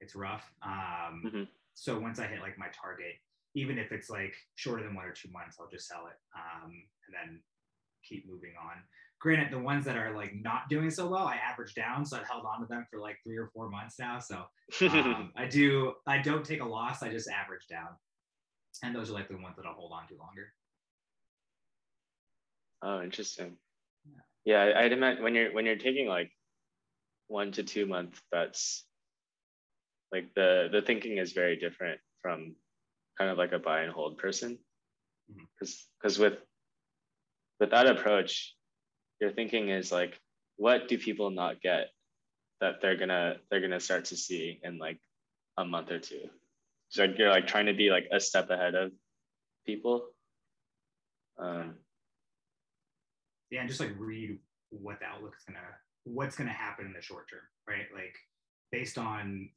it's 0.00 0.14
rough. 0.14 0.44
Um, 0.62 1.22
mm-hmm. 1.24 1.42
So 1.74 1.98
once 1.98 2.18
I 2.18 2.26
hit 2.26 2.42
like 2.42 2.58
my 2.58 2.68
target, 2.78 3.14
even 3.54 3.78
if 3.78 3.90
it's 3.90 4.10
like 4.10 4.34
shorter 4.56 4.82
than 4.82 4.94
one 4.94 5.06
or 5.06 5.12
two 5.12 5.30
months, 5.30 5.56
I'll 5.58 5.70
just 5.70 5.88
sell 5.88 6.06
it 6.06 6.18
um, 6.36 6.70
and 7.06 7.14
then 7.14 7.40
keep 8.06 8.28
moving 8.28 8.52
on. 8.60 8.76
Granted 9.20 9.50
the 9.50 9.58
ones 9.58 9.84
that 9.84 9.96
are 9.96 10.14
like 10.14 10.34
not 10.42 10.68
doing 10.68 10.90
so 10.90 11.08
well 11.08 11.26
i 11.26 11.34
average 11.34 11.74
down 11.74 12.06
so 12.06 12.16
i've 12.16 12.28
held 12.28 12.44
on 12.44 12.60
to 12.60 12.66
them 12.66 12.86
for 12.88 13.00
like 13.00 13.16
three 13.24 13.36
or 13.36 13.50
four 13.52 13.68
months 13.68 13.98
now 13.98 14.20
so 14.20 14.44
um, 14.82 15.32
i 15.36 15.44
do 15.44 15.92
i 16.06 16.18
don't 16.18 16.44
take 16.44 16.62
a 16.62 16.64
loss 16.64 17.02
i 17.02 17.08
just 17.08 17.28
average 17.28 17.66
down. 17.68 17.88
And 18.84 18.94
those 18.94 19.10
are 19.10 19.14
like 19.14 19.28
the 19.28 19.36
ones 19.36 19.56
that 19.56 19.66
i'll 19.66 19.74
hold 19.74 19.90
on 19.92 20.06
to 20.06 20.14
longer. 20.14 20.52
Oh 22.80 23.02
interesting. 23.02 23.56
Yeah, 24.44 24.66
yeah 24.66 24.78
i'd 24.78 24.92
imagine 24.92 25.24
when 25.24 25.34
you're 25.34 25.52
when 25.52 25.66
you're 25.66 25.76
taking 25.76 26.06
like 26.06 26.30
one 27.28 27.52
to 27.52 27.62
two 27.62 27.86
months, 27.86 28.20
that's 28.32 28.84
like 30.10 30.34
the 30.34 30.68
the 30.72 30.82
thinking 30.82 31.18
is 31.18 31.32
very 31.32 31.56
different 31.56 32.00
from 32.20 32.56
kind 33.16 33.30
of 33.30 33.38
like 33.38 33.52
a 33.52 33.58
buy 33.58 33.82
and 33.82 33.92
hold 33.92 34.18
person. 34.18 34.58
Because 35.28 35.74
mm-hmm. 35.74 35.98
because 36.00 36.18
with 36.18 36.38
with 37.60 37.70
that 37.70 37.86
approach, 37.86 38.54
your 39.20 39.32
thinking 39.32 39.68
is 39.68 39.90
like, 39.90 40.18
what 40.56 40.88
do 40.88 40.98
people 40.98 41.30
not 41.30 41.60
get 41.60 41.88
that 42.60 42.80
they're 42.82 42.96
gonna 42.96 43.36
they're 43.50 43.60
gonna 43.60 43.80
start 43.80 44.06
to 44.06 44.16
see 44.16 44.60
in 44.62 44.78
like 44.78 44.98
a 45.56 45.64
month 45.64 45.90
or 45.90 45.98
two? 45.98 46.28
So 46.88 47.04
you're 47.04 47.30
like 47.30 47.46
trying 47.46 47.66
to 47.66 47.74
be 47.74 47.90
like 47.90 48.08
a 48.12 48.20
step 48.20 48.50
ahead 48.50 48.74
of 48.74 48.92
people. 49.66 50.08
Um, 51.38 51.74
yeah, 53.50 53.60
and 53.60 53.68
just 53.68 53.80
like 53.80 53.92
read 53.98 54.38
what 54.70 54.98
the 55.00 55.06
outlook 55.06 55.34
is 55.38 55.44
gonna 55.44 55.60
what's 56.04 56.36
gonna 56.36 56.50
happen 56.50 56.86
in 56.86 56.92
the 56.92 57.02
short 57.02 57.28
term, 57.30 57.40
right? 57.68 57.86
Like 57.94 58.16
based 58.72 58.98
on 58.98 59.48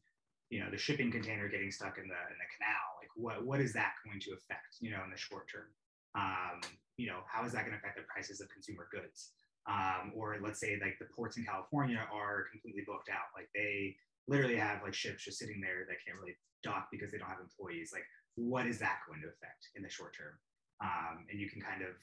you 0.49 0.59
know 0.59 0.69
the 0.69 0.77
shipping 0.77 1.11
container 1.11 1.47
getting 1.47 1.71
stuck 1.71 1.97
in 1.97 2.03
the 2.03 2.21
in 2.29 2.37
the 2.37 2.49
canal, 2.57 2.99
like 2.99 3.09
what 3.15 3.45
what 3.45 3.61
is 3.61 3.73
that 3.73 3.93
going 4.05 4.19
to 4.19 4.31
affect, 4.31 4.77
you 4.79 4.91
know, 4.91 5.03
in 5.03 5.11
the 5.11 5.17
short 5.17 5.49
term? 5.51 5.67
Um, 6.15 6.61
you 6.97 7.07
know, 7.07 7.19
how 7.27 7.45
is 7.45 7.53
that 7.53 7.65
going 7.65 7.71
to 7.71 7.77
affect 7.77 7.97
the 7.97 8.03
prices 8.03 8.41
of 8.41 8.49
consumer 8.49 8.87
goods? 8.91 9.31
Um, 9.69 10.11
or 10.15 10.37
let's 10.41 10.59
say 10.59 10.77
like 10.81 10.97
the 10.99 11.05
ports 11.15 11.37
in 11.37 11.45
California 11.45 12.01
are 12.11 12.45
completely 12.51 12.83
booked 12.85 13.09
out, 13.09 13.29
like 13.35 13.49
they 13.53 13.95
literally 14.27 14.55
have 14.55 14.81
like 14.83 14.93
ships 14.93 15.23
just 15.23 15.37
sitting 15.37 15.61
there 15.61 15.85
that 15.87 15.97
can't 16.05 16.17
really 16.19 16.35
dock 16.63 16.87
because 16.91 17.11
they 17.11 17.17
don't 17.17 17.29
have 17.29 17.39
employees. 17.41 17.91
Like, 17.93 18.05
what 18.35 18.65
is 18.65 18.79
that 18.79 18.99
going 19.07 19.21
to 19.21 19.27
affect 19.27 19.69
in 19.75 19.83
the 19.83 19.89
short 19.89 20.15
term? 20.15 20.33
Um, 20.81 21.25
and 21.29 21.39
you 21.39 21.49
can 21.49 21.61
kind 21.61 21.81
of 21.81 21.93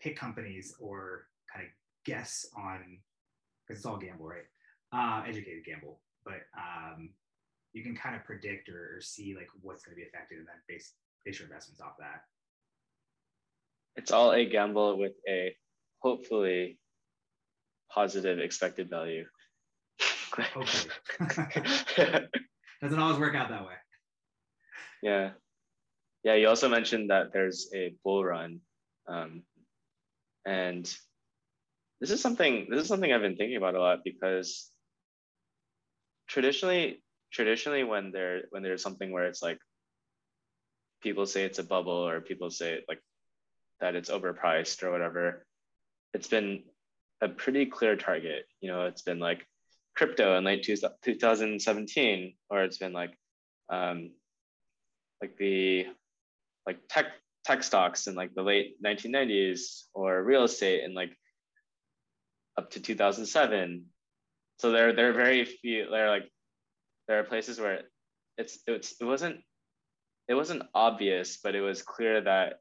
pick 0.00 0.16
companies 0.16 0.74
or 0.78 1.26
kind 1.52 1.64
of 1.64 1.70
guess 2.04 2.46
on 2.56 2.98
because 3.66 3.80
it's 3.80 3.86
all 3.86 3.98
gamble, 3.98 4.26
right? 4.26 4.48
Uh, 4.92 5.22
educated 5.28 5.64
gamble, 5.64 6.00
but 6.24 6.40
um, 6.56 7.10
you 7.72 7.82
can 7.82 7.94
kind 7.94 8.16
of 8.16 8.24
predict 8.24 8.68
or, 8.68 8.96
or 8.96 9.00
see 9.00 9.34
like 9.34 9.48
what's 9.60 9.84
going 9.84 9.94
to 9.94 10.00
be 10.00 10.06
affected 10.06 10.38
and 10.38 10.46
then 10.46 10.56
base 10.68 10.94
base 11.24 11.38
your 11.38 11.48
investments 11.48 11.80
off 11.80 11.96
that. 11.98 12.24
It's 13.96 14.12
all 14.12 14.32
a 14.32 14.44
gamble 14.44 14.98
with 14.98 15.12
a 15.28 15.54
hopefully 16.00 16.78
positive 17.90 18.38
expected 18.38 18.90
value. 18.90 19.24
Hopefully. 20.54 20.94
Doesn't 22.82 22.98
always 22.98 23.18
work 23.18 23.34
out 23.34 23.48
that 23.48 23.62
way. 23.62 23.74
Yeah. 25.02 25.30
Yeah. 26.22 26.34
You 26.34 26.48
also 26.48 26.68
mentioned 26.68 27.10
that 27.10 27.32
there's 27.32 27.70
a 27.74 27.94
bull 28.04 28.24
run. 28.24 28.60
Um, 29.08 29.42
and 30.46 30.84
this 32.00 32.10
is 32.10 32.20
something 32.20 32.68
this 32.70 32.82
is 32.82 32.88
something 32.88 33.12
I've 33.12 33.22
been 33.22 33.36
thinking 33.36 33.56
about 33.56 33.74
a 33.74 33.80
lot 33.80 34.00
because 34.04 34.70
traditionally 36.28 37.02
traditionally 37.32 37.84
when 37.84 38.12
there 38.12 38.42
when 38.50 38.62
there's 38.62 38.82
something 38.82 39.10
where 39.12 39.26
it's 39.26 39.42
like 39.42 39.58
people 41.02 41.26
say 41.26 41.44
it's 41.44 41.58
a 41.58 41.64
bubble 41.64 42.06
or 42.08 42.20
people 42.20 42.50
say 42.50 42.80
like 42.88 43.00
that 43.80 43.94
it's 43.94 44.10
overpriced 44.10 44.82
or 44.82 44.90
whatever 44.90 45.46
it's 46.14 46.28
been 46.28 46.62
a 47.20 47.28
pretty 47.28 47.66
clear 47.66 47.96
target. 47.96 48.46
You 48.60 48.70
know 48.70 48.86
it's 48.86 49.02
been 49.02 49.18
like 49.18 49.46
crypto 49.96 50.38
in 50.38 50.44
late 50.44 50.64
2017 50.64 52.34
or 52.50 52.62
it's 52.62 52.78
been 52.78 52.92
like 52.92 53.12
um 53.68 54.10
like 55.20 55.36
the 55.36 55.86
like 56.66 56.78
tech 56.88 57.06
tech 57.44 57.62
stocks 57.62 58.06
in 58.06 58.14
like 58.14 58.34
the 58.34 58.42
late 58.42 58.80
1990s 58.82 59.82
or 59.94 60.22
real 60.22 60.44
estate 60.44 60.84
in 60.84 60.94
like 60.94 61.10
up 62.56 62.70
to 62.70 62.80
2007 62.80 63.84
so 64.58 64.70
there 64.70 64.92
there 64.92 65.10
are 65.10 65.12
very 65.12 65.44
few 65.44 65.90
there 65.90 66.06
are 66.06 66.10
like 66.10 66.30
there 67.08 67.18
are 67.18 67.24
places 67.24 67.58
where 67.58 67.82
it's 68.36 68.58
it's 68.66 68.94
it 69.00 69.04
wasn't 69.04 69.40
it 70.28 70.34
wasn't 70.34 70.62
obvious, 70.74 71.38
but 71.42 71.54
it 71.54 71.62
was 71.62 71.82
clear 71.82 72.20
that 72.20 72.60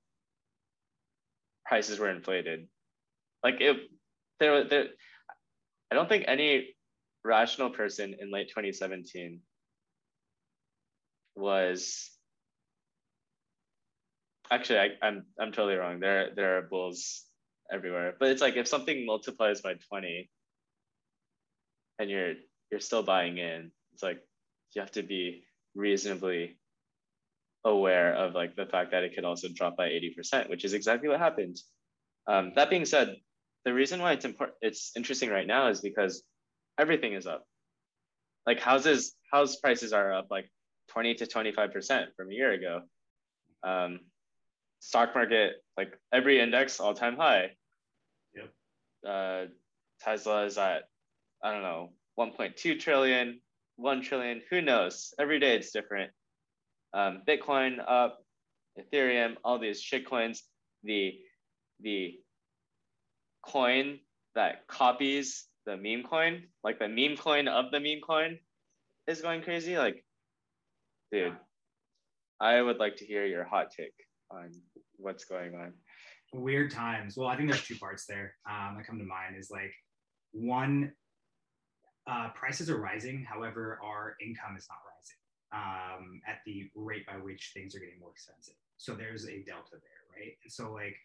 prices 1.68 2.00
were 2.00 2.10
inflated. 2.10 2.68
Like 3.44 3.62
it 3.62 3.78
there 4.40 4.64
there 4.68 4.86
I 5.92 5.96
don't 5.96 6.10
think 6.10 6.26
any 6.28 6.76
rational 7.24 7.70
person 7.70 8.16
in 8.20 8.32
late 8.32 8.50
2017 8.50 9.42
was 11.36 12.10
actually 14.52 14.80
I, 14.80 14.88
I'm, 15.02 15.26
I'm 15.40 15.52
totally 15.52 15.76
wrong. 15.76 16.00
There 16.00 16.30
there 16.36 16.58
are 16.58 16.62
bulls 16.64 17.24
everywhere. 17.72 18.16
But 18.20 18.30
it's 18.30 18.42
like 18.42 18.56
if 18.56 18.68
something 18.68 19.06
multiplies 19.06 19.62
by 19.62 19.76
20 19.90 20.30
and 22.00 22.10
you're 22.10 22.34
you're 22.72 22.80
still 22.80 23.04
buying 23.04 23.38
in, 23.38 23.72
it's 23.94 24.04
like 24.04 24.20
you 24.76 24.82
have 24.82 24.92
to 24.92 25.04
be 25.04 25.44
reasonably 25.76 26.58
aware 27.68 28.14
of 28.16 28.34
like 28.34 28.56
the 28.56 28.66
fact 28.66 28.92
that 28.92 29.04
it 29.04 29.14
could 29.16 29.26
also 29.26 29.48
drop 29.54 29.78
by 29.78 29.90
80%, 29.90 30.50
which 30.50 30.66
is 30.66 30.74
exactly 30.74 31.10
what 31.10 31.20
happened. 31.20 31.58
Um, 32.28 32.54
that 32.56 32.70
being 32.70 32.86
said, 32.86 33.16
the 33.66 33.74
reason 33.74 34.02
why 34.02 34.14
it's 34.14 34.26
important, 34.26 34.58
it's 34.62 34.92
interesting 34.96 35.30
right 35.30 35.48
now 35.48 35.70
is 35.70 35.82
because 35.82 36.24
everything 36.78 37.14
is 37.14 37.28
up. 37.28 37.46
Like 38.46 38.60
houses, 38.60 39.16
house 39.32 39.58
prices 39.58 39.94
are 39.94 40.14
up 40.14 40.28
like 40.32 40.50
20 40.90 41.16
to 41.16 41.26
25% 41.26 42.08
from 42.16 42.32
a 42.32 42.34
year 42.34 42.54
ago. 42.54 42.82
Um, 43.64 44.00
stock 44.80 45.14
market, 45.16 45.54
like 45.76 45.94
every 46.14 46.40
index 46.40 46.80
all 46.80 46.94
time 46.94 47.18
high. 47.18 47.52
Yep. 48.36 48.54
Uh, 49.06 49.46
Tesla 50.02 50.46
is 50.46 50.58
at, 50.58 50.84
I 51.44 51.52
don't 51.52 51.64
know, 51.64 51.90
1.2 52.20 52.80
trillion, 52.80 53.42
1 53.76 54.02
trillion, 54.02 54.42
who 54.50 54.62
knows? 54.62 55.14
Every 55.20 55.40
day 55.40 55.56
it's 55.56 55.72
different. 55.72 56.12
Um, 56.94 57.22
Bitcoin 57.28 57.78
up, 57.86 58.20
Ethereum, 58.80 59.36
all 59.44 59.60
these 59.60 59.82
shit 59.82 60.08
coins, 60.08 60.44
the, 60.84 61.14
the 61.82 62.16
coin 63.46 64.00
that 64.36 64.68
copies 64.68 65.46
the 65.66 65.78
meme 65.78 66.04
coin, 66.04 66.44
like 66.64 66.80
the 66.80 66.88
meme 66.88 67.18
coin 67.18 67.48
of 67.48 67.72
the 67.72 67.80
meme 67.80 68.02
coin 68.02 68.40
is 69.08 69.22
going 69.22 69.42
crazy. 69.42 69.78
Like, 69.78 70.04
dude, 71.12 71.36
I 72.40 72.62
would 72.62 72.78
like 72.78 72.98
to 72.98 73.06
hear 73.06 73.26
your 73.26 73.44
hot 73.44 73.68
take 73.76 73.94
on 74.32 74.52
what's 74.98 75.26
going 75.26 75.56
on. 75.56 75.74
Weird 76.34 76.72
times. 76.72 77.16
Well, 77.18 77.28
I 77.28 77.38
think 77.38 77.50
there's 77.50 77.64
two 77.64 77.78
parts 77.78 78.06
there 78.06 78.36
um, 78.50 78.76
that 78.78 78.86
come 78.86 79.00
to 79.00 79.06
mind. 79.06 79.36
Is 79.38 79.50
like 79.50 79.74
one, 80.32 80.92
uh, 82.10 82.30
prices 82.36 82.70
are 82.70 82.80
rising. 82.80 83.26
However, 83.28 83.80
our 83.84 84.16
income 84.22 84.56
is 84.58 84.68
not 84.70 84.78
rising 84.86 85.27
um, 85.54 86.22
at 86.28 86.40
the 86.46 86.70
rate 86.76 87.06
by 87.06 87.14
which 87.14 87.52
things 87.54 87.76
are 87.76 87.80
getting 87.80 88.00
more 88.00 88.12
expensive. 88.12 88.56
So 88.78 88.94
there's 88.94 89.26
a 89.26 89.44
delta 89.44 89.72
there, 89.72 90.04
right? 90.16 90.34
And 90.44 90.52
so 90.52 90.72
like 90.72 90.96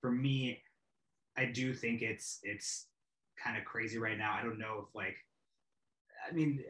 for 0.00 0.10
me, 0.10 0.60
I 1.36 1.46
do 1.46 1.72
think 1.72 2.02
it's 2.02 2.40
it's 2.42 2.88
kind 3.42 3.56
of 3.56 3.64
crazy 3.64 3.98
right 3.98 4.18
now. 4.18 4.36
I 4.38 4.42
don't 4.42 4.58
know 4.58 4.84
if 4.86 4.94
like, 4.94 5.16
I 6.28 6.32
mean, 6.32 6.62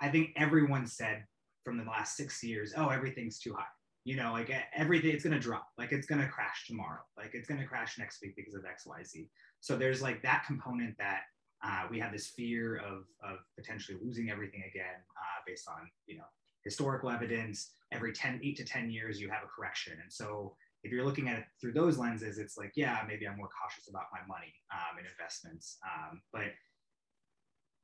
I 0.00 0.08
think 0.08 0.30
everyone 0.36 0.86
said 0.86 1.24
from 1.64 1.78
the 1.78 1.84
last 1.84 2.16
six 2.16 2.42
years, 2.42 2.74
oh, 2.76 2.88
everything's 2.88 3.38
too 3.38 3.54
high. 3.54 3.64
You 4.04 4.16
know, 4.16 4.32
like 4.32 4.50
everything, 4.74 5.12
it's 5.12 5.24
gonna 5.24 5.40
drop. 5.40 5.68
Like 5.78 5.92
it's 5.92 6.06
gonna 6.06 6.28
crash 6.28 6.66
tomorrow. 6.66 7.00
Like 7.16 7.30
it's 7.34 7.48
gonna 7.48 7.66
crash 7.66 7.98
next 7.98 8.20
week 8.20 8.34
because 8.36 8.54
of 8.54 8.64
X, 8.64 8.86
Y, 8.86 9.02
Z. 9.04 9.28
So 9.60 9.76
there's 9.76 10.02
like 10.02 10.22
that 10.22 10.44
component 10.46 10.96
that 10.98 11.22
uh, 11.64 11.86
we 11.90 11.98
have 11.98 12.12
this 12.12 12.28
fear 12.28 12.76
of, 12.76 13.04
of 13.22 13.38
potentially 13.56 13.96
losing 14.02 14.28
everything 14.28 14.62
again 14.68 15.00
uh, 15.16 15.40
based 15.46 15.68
on 15.68 15.88
you 16.06 16.18
know 16.18 16.24
historical 16.64 17.10
evidence. 17.10 17.70
Every 17.92 18.12
10, 18.12 18.40
8 18.42 18.56
to 18.56 18.64
10 18.64 18.90
years, 18.90 19.20
you 19.20 19.28
have 19.30 19.42
a 19.44 19.48
correction. 19.48 19.94
And 20.02 20.12
so 20.12 20.56
if 20.82 20.92
you're 20.92 21.04
looking 21.04 21.28
at 21.28 21.38
it 21.38 21.44
through 21.60 21.72
those 21.72 21.98
lenses, 21.98 22.38
it's 22.38 22.56
like, 22.56 22.72
yeah, 22.76 23.00
maybe 23.06 23.26
I'm 23.26 23.36
more 23.36 23.48
cautious 23.48 23.88
about 23.88 24.04
my 24.12 24.20
money 24.26 24.52
um, 24.72 24.98
and 24.98 25.06
investments. 25.06 25.78
Um, 25.84 26.20
but 26.32 26.52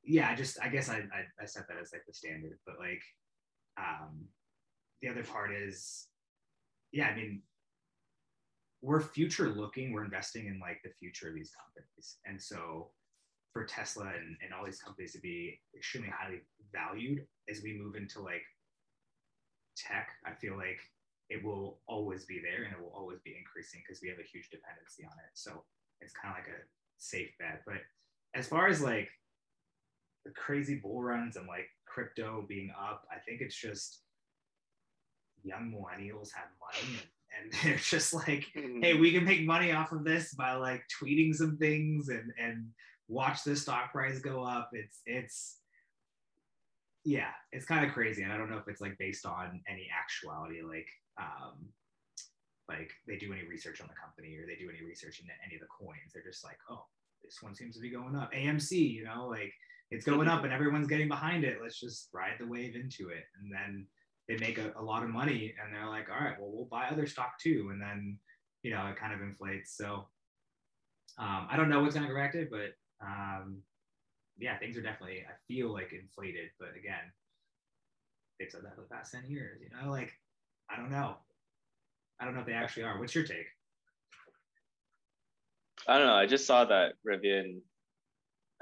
yeah, 0.02 0.34
just, 0.34 0.58
I 0.62 0.68
guess 0.68 0.88
I, 0.88 0.96
I, 0.96 1.24
I, 1.40 1.46
set 1.46 1.68
that 1.68 1.76
as 1.80 1.90
like 1.92 2.02
the 2.06 2.12
standard. 2.12 2.58
But 2.66 2.76
like 2.78 3.02
um, 3.78 4.24
the 5.00 5.08
other 5.08 5.22
part 5.22 5.54
is, 5.54 6.08
yeah, 6.92 7.06
I 7.06 7.16
mean, 7.16 7.42
we're 8.82 9.00
future 9.00 9.48
looking, 9.48 9.92
we're 9.92 10.04
investing 10.04 10.46
in 10.46 10.58
like 10.58 10.80
the 10.82 10.90
future 10.98 11.28
of 11.28 11.34
these 11.34 11.52
companies. 11.52 12.16
And 12.26 12.40
so 12.40 12.90
for 13.52 13.64
Tesla 13.64 14.04
and, 14.04 14.36
and 14.42 14.52
all 14.52 14.64
these 14.64 14.80
companies 14.80 15.12
to 15.12 15.20
be 15.20 15.58
extremely 15.76 16.10
highly 16.10 16.40
valued 16.72 17.26
as 17.48 17.62
we 17.62 17.78
move 17.78 17.96
into 17.96 18.20
like 18.20 18.42
tech, 19.86 20.08
I 20.26 20.32
feel 20.32 20.56
like 20.56 20.78
it 21.28 21.44
will 21.44 21.78
always 21.86 22.24
be 22.24 22.40
there 22.40 22.64
and 22.64 22.72
it 22.72 22.80
will 22.80 22.92
always 22.94 23.20
be 23.24 23.36
increasing 23.38 23.80
because 23.86 24.02
we 24.02 24.08
have 24.08 24.18
a 24.18 24.30
huge 24.30 24.50
dependency 24.50 25.04
on 25.04 25.16
it. 25.18 25.30
So 25.34 25.62
it's 26.00 26.12
kind 26.12 26.34
of 26.34 26.38
like 26.38 26.48
a 26.48 26.60
safe 26.98 27.30
bet. 27.38 27.62
But 27.64 27.82
as 28.34 28.48
far 28.48 28.68
as 28.68 28.80
like 28.80 29.08
the 30.24 30.32
crazy 30.32 30.74
bull 30.74 31.02
runs 31.02 31.36
and 31.36 31.46
like 31.46 31.68
crypto 31.86 32.44
being 32.48 32.70
up, 32.70 33.06
I 33.10 33.18
think 33.20 33.40
it's 33.40 33.54
just 33.54 34.00
young 35.42 35.72
millennials 35.72 36.30
have 36.34 36.48
money 36.60 36.98
and, 36.98 37.52
and 37.52 37.52
they're 37.62 37.76
just 37.76 38.12
like, 38.12 38.46
mm-hmm. 38.56 38.82
hey, 38.82 38.94
we 38.94 39.12
can 39.12 39.24
make 39.24 39.44
money 39.44 39.72
off 39.72 39.92
of 39.92 40.04
this 40.04 40.34
by 40.34 40.54
like 40.54 40.82
tweeting 41.02 41.34
some 41.34 41.56
things 41.56 42.08
and 42.08 42.32
and 42.38 42.66
watch 43.08 43.44
the 43.44 43.56
stock 43.56 43.92
price 43.92 44.18
go 44.20 44.44
up. 44.44 44.70
It's 44.72 45.00
it's 45.06 45.58
yeah, 47.04 47.30
it's 47.52 47.66
kind 47.66 47.84
of 47.84 47.92
crazy, 47.92 48.22
and 48.22 48.32
I 48.32 48.36
don't 48.36 48.50
know 48.50 48.58
if 48.58 48.68
it's 48.68 48.80
like 48.80 48.96
based 48.98 49.26
on 49.26 49.60
any 49.68 49.88
actuality. 49.90 50.62
Like, 50.62 50.88
um, 51.18 51.68
like 52.68 52.90
they 53.06 53.16
do 53.16 53.32
any 53.32 53.46
research 53.48 53.80
on 53.80 53.88
the 53.88 54.00
company 54.00 54.36
or 54.36 54.46
they 54.46 54.54
do 54.54 54.70
any 54.70 54.86
research 54.86 55.18
into 55.20 55.32
any 55.44 55.56
of 55.56 55.60
the 55.60 55.66
coins. 55.66 56.12
They're 56.14 56.22
just 56.22 56.44
like, 56.44 56.58
oh, 56.70 56.84
this 57.24 57.38
one 57.42 57.54
seems 57.54 57.74
to 57.74 57.80
be 57.80 57.90
going 57.90 58.14
up. 58.14 58.32
AMC, 58.32 58.72
you 58.72 59.04
know, 59.04 59.26
like 59.26 59.52
it's 59.90 60.04
going 60.04 60.28
up 60.28 60.44
and 60.44 60.52
everyone's 60.52 60.86
getting 60.86 61.08
behind 61.08 61.44
it. 61.44 61.58
Let's 61.60 61.80
just 61.80 62.08
ride 62.12 62.36
the 62.38 62.46
wave 62.46 62.76
into 62.76 63.08
it. 63.08 63.24
And 63.40 63.52
then 63.52 63.86
they 64.28 64.36
make 64.36 64.58
a, 64.58 64.72
a 64.76 64.82
lot 64.82 65.02
of 65.02 65.10
money 65.10 65.52
and 65.60 65.74
they're 65.74 65.88
like, 65.88 66.08
all 66.08 66.24
right, 66.24 66.36
well, 66.38 66.50
we'll 66.52 66.66
buy 66.66 66.86
other 66.86 67.06
stock 67.06 67.32
too. 67.42 67.70
And 67.72 67.82
then, 67.82 68.18
you 68.62 68.70
know, 68.70 68.86
it 68.86 68.96
kind 68.96 69.12
of 69.12 69.20
inflates. 69.20 69.76
So 69.76 70.06
um, 71.18 71.48
I 71.50 71.56
don't 71.56 71.68
know 71.68 71.80
what's 71.82 71.96
going 71.96 72.06
to 72.06 72.12
correct 72.12 72.36
it, 72.36 72.50
but 72.50 72.72
um, 73.04 73.62
yeah, 74.40 74.58
things 74.58 74.76
are 74.76 74.82
definitely, 74.82 75.24
I 75.28 75.34
feel 75.46 75.72
like 75.72 75.92
inflated. 75.92 76.50
But 76.58 76.70
again, 76.78 77.12
they've 78.38 78.50
said 78.50 78.62
that 78.64 78.74
for 78.74 78.82
the 78.82 78.88
past 78.88 79.12
10 79.12 79.24
years, 79.28 79.60
you 79.62 79.68
know, 79.70 79.90
like, 79.90 80.12
I 80.70 80.76
don't 80.76 80.90
know. 80.90 81.16
I 82.18 82.24
don't 82.24 82.34
know 82.34 82.40
if 82.40 82.46
they 82.46 82.52
actually 82.52 82.84
are. 82.84 82.98
What's 82.98 83.14
your 83.14 83.24
take? 83.24 83.46
I 85.88 85.98
don't 85.98 86.06
know. 86.06 86.14
I 86.14 86.26
just 86.26 86.46
saw 86.46 86.64
that 86.66 86.92
Rivian, 87.06 87.60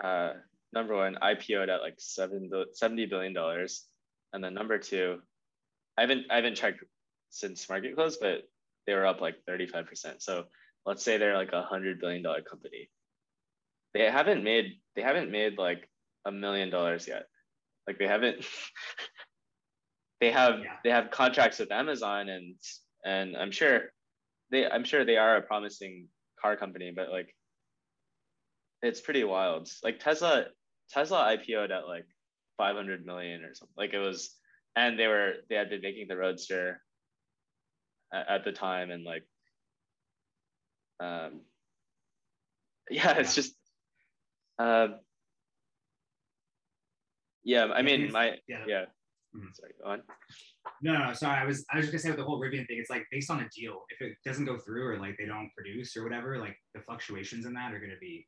uh, 0.03 0.35
number 0.72 0.95
one, 0.95 1.16
IPO'd 1.20 1.68
at 1.68 1.81
like 1.81 1.97
seven, 1.99 2.51
70 2.72 3.07
billion 3.07 3.33
dollars, 3.33 3.85
and 4.33 4.43
then 4.43 4.55
number 4.55 4.79
two, 4.79 5.18
I 5.97 6.03
haven't 6.03 6.26
I 6.31 6.37
haven't 6.37 6.55
checked 6.55 6.85
since 7.31 7.68
market 7.68 7.97
close, 7.97 8.16
but 8.16 8.43
they 8.87 8.95
were 8.95 9.07
up 9.07 9.20
like 9.20 9.37
35 9.47 9.87
percent. 9.87 10.22
So 10.22 10.45
let's 10.87 11.03
say 11.03 11.16
they're 11.18 11.37
like 11.37 11.53
a 11.53 11.62
hundred 11.62 12.01
billion 12.01 12.22
dollar 12.22 12.43
company. 12.43 12.89
They 13.99 14.11
haven't 14.11 14.45
made 14.45 14.81
they 14.97 15.03
haven't 15.03 15.31
made 15.31 15.59
like 15.59 15.89
a 16.25 16.33
million 16.33 16.71
dollars 16.71 17.07
yet. 17.07 17.25
Like 17.87 17.99
they 17.99 18.07
haven't. 18.07 18.47
they 20.21 20.31
have 20.31 20.61
yeah. 20.61 20.77
they 20.85 20.91
have 20.91 21.11
contracts 21.11 21.59
with 21.59 21.73
Amazon 21.73 22.29
and 22.29 22.55
and 23.05 23.37
I'm 23.37 23.51
sure 23.51 23.93
they 24.51 24.67
I'm 24.67 24.85
sure 24.85 25.05
they 25.05 25.17
are 25.17 25.37
a 25.37 25.43
promising 25.43 26.07
car 26.41 26.57
company, 26.57 26.93
but 26.95 27.11
like 27.11 27.35
it's 28.83 29.01
pretty 29.01 29.25
wild. 29.25 29.69
Like 29.83 29.99
Tesla 29.99 30.45
Tesla 30.91 31.37
IPO'd 31.37 31.73
at 31.73 31.89
like 31.89 32.07
500 32.59 33.05
million 33.05 33.43
or 33.43 33.55
something. 33.55 33.75
Like 33.77 33.95
it 33.95 33.99
was, 33.99 34.35
and 34.77 34.99
they 34.99 35.07
were 35.07 35.35
they 35.49 35.57
had 35.57 35.71
been 35.71 35.81
making 35.81 36.07
the 36.09 36.17
Roadster 36.17 36.81
at, 38.13 38.29
at 38.29 38.45
the 38.45 38.53
time, 38.53 38.91
and 38.91 39.05
like, 39.05 39.25
um, 41.01 41.41
yeah, 42.91 43.19
it's 43.19 43.35
just, 43.35 43.55
uh, 44.59 44.89
yeah. 47.45 47.67
I 47.75 47.83
mean, 47.83 48.13
my 48.13 48.37
yeah. 48.49 48.65
yeah. 48.67 48.85
Mm-hmm. 49.37 49.49
Sorry, 49.53 49.73
go 49.83 49.91
on. 49.91 50.03
No, 50.83 50.99
no, 50.99 51.13
sorry. 51.13 51.39
I 51.41 51.45
was 51.45 51.65
I 51.73 51.77
was 51.77 51.87
just 51.87 51.93
gonna 51.93 52.03
say 52.03 52.11
with 52.11 52.19
the 52.19 52.25
whole 52.25 52.41
Rivian 52.41 52.67
thing, 52.67 52.79
it's 52.79 52.91
like 52.91 53.07
based 53.11 53.31
on 53.31 53.41
a 53.41 53.49
deal. 53.55 53.83
If 53.91 54.01
it 54.01 54.17
doesn't 54.25 54.45
go 54.45 54.59
through 54.59 54.87
or 54.87 54.99
like 54.99 55.17
they 55.19 55.27
don't 55.27 55.51
produce 55.57 55.97
or 55.97 56.05
whatever, 56.05 56.39
like 56.39 56.57
the 56.75 56.81
fluctuations 56.81 57.47
in 57.47 57.55
that 57.55 57.73
are 57.73 57.81
gonna 57.81 58.01
be 58.01 58.27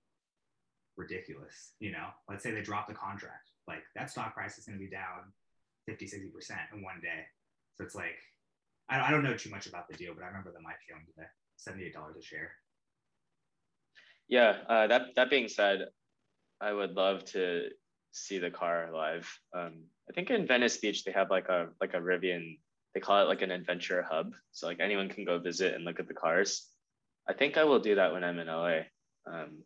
ridiculous. 0.96 1.72
You 1.80 1.92
know, 1.92 2.08
let's 2.28 2.42
say 2.42 2.50
they 2.50 2.62
drop 2.62 2.86
the 2.88 2.94
contract, 2.94 3.50
like 3.66 3.82
that 3.96 4.10
stock 4.10 4.34
price 4.34 4.58
is 4.58 4.66
gonna 4.66 4.78
be 4.78 4.90
down 4.90 5.32
50, 5.86 6.06
60% 6.06 6.10
in 6.74 6.82
one 6.82 7.00
day. 7.02 7.24
So 7.76 7.84
it's 7.84 7.94
like 7.94 8.18
I, 8.88 9.08
I 9.08 9.10
don't 9.10 9.22
know 9.22 9.36
too 9.36 9.50
much 9.50 9.66
about 9.66 9.88
the 9.88 9.96
deal, 9.96 10.12
but 10.14 10.24
I 10.24 10.26
remember 10.26 10.52
them 10.52 10.64
IPOing 10.66 11.06
today, 11.06 11.92
$78 11.96 12.18
a 12.18 12.22
share. 12.22 12.52
Yeah, 14.28 14.58
uh, 14.68 14.86
that 14.86 15.02
that 15.16 15.30
being 15.30 15.48
said, 15.48 15.88
I 16.60 16.72
would 16.72 16.94
love 16.94 17.24
to 17.26 17.70
see 18.12 18.38
the 18.38 18.50
car 18.50 18.90
live. 18.92 19.28
Um, 19.56 19.84
I 20.08 20.12
think 20.12 20.30
in 20.30 20.46
Venice 20.46 20.76
Beach 20.76 21.04
they 21.04 21.12
have 21.12 21.30
like 21.30 21.48
a 21.48 21.68
like 21.80 21.94
a 21.94 21.98
Rivian. 21.98 22.58
They 22.94 23.00
call 23.00 23.22
it 23.22 23.28
like 23.28 23.42
an 23.42 23.52
adventure 23.52 24.04
hub, 24.08 24.34
so 24.50 24.66
like 24.66 24.80
anyone 24.80 25.08
can 25.08 25.24
go 25.24 25.38
visit 25.38 25.74
and 25.74 25.84
look 25.84 26.00
at 26.00 26.08
the 26.08 26.14
cars. 26.14 26.66
I 27.28 27.32
think 27.32 27.56
I 27.56 27.64
will 27.64 27.78
do 27.78 27.94
that 27.94 28.12
when 28.12 28.24
I'm 28.24 28.38
in 28.38 28.48
LA. 28.48 28.80
Um, 29.30 29.62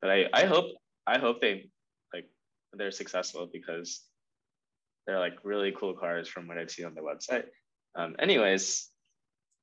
but 0.00 0.10
I 0.10 0.26
I 0.32 0.46
hope 0.46 0.66
I 1.06 1.18
hope 1.18 1.40
they 1.40 1.68
like 2.14 2.28
they're 2.72 2.92
successful 2.92 3.48
because 3.52 4.02
they're 5.06 5.18
like 5.18 5.38
really 5.44 5.72
cool 5.72 5.94
cars 5.94 6.28
from 6.28 6.46
what 6.46 6.58
I've 6.58 6.70
seen 6.70 6.86
on 6.86 6.94
their 6.94 7.04
website. 7.04 7.44
Um, 7.96 8.14
anyways, 8.18 8.88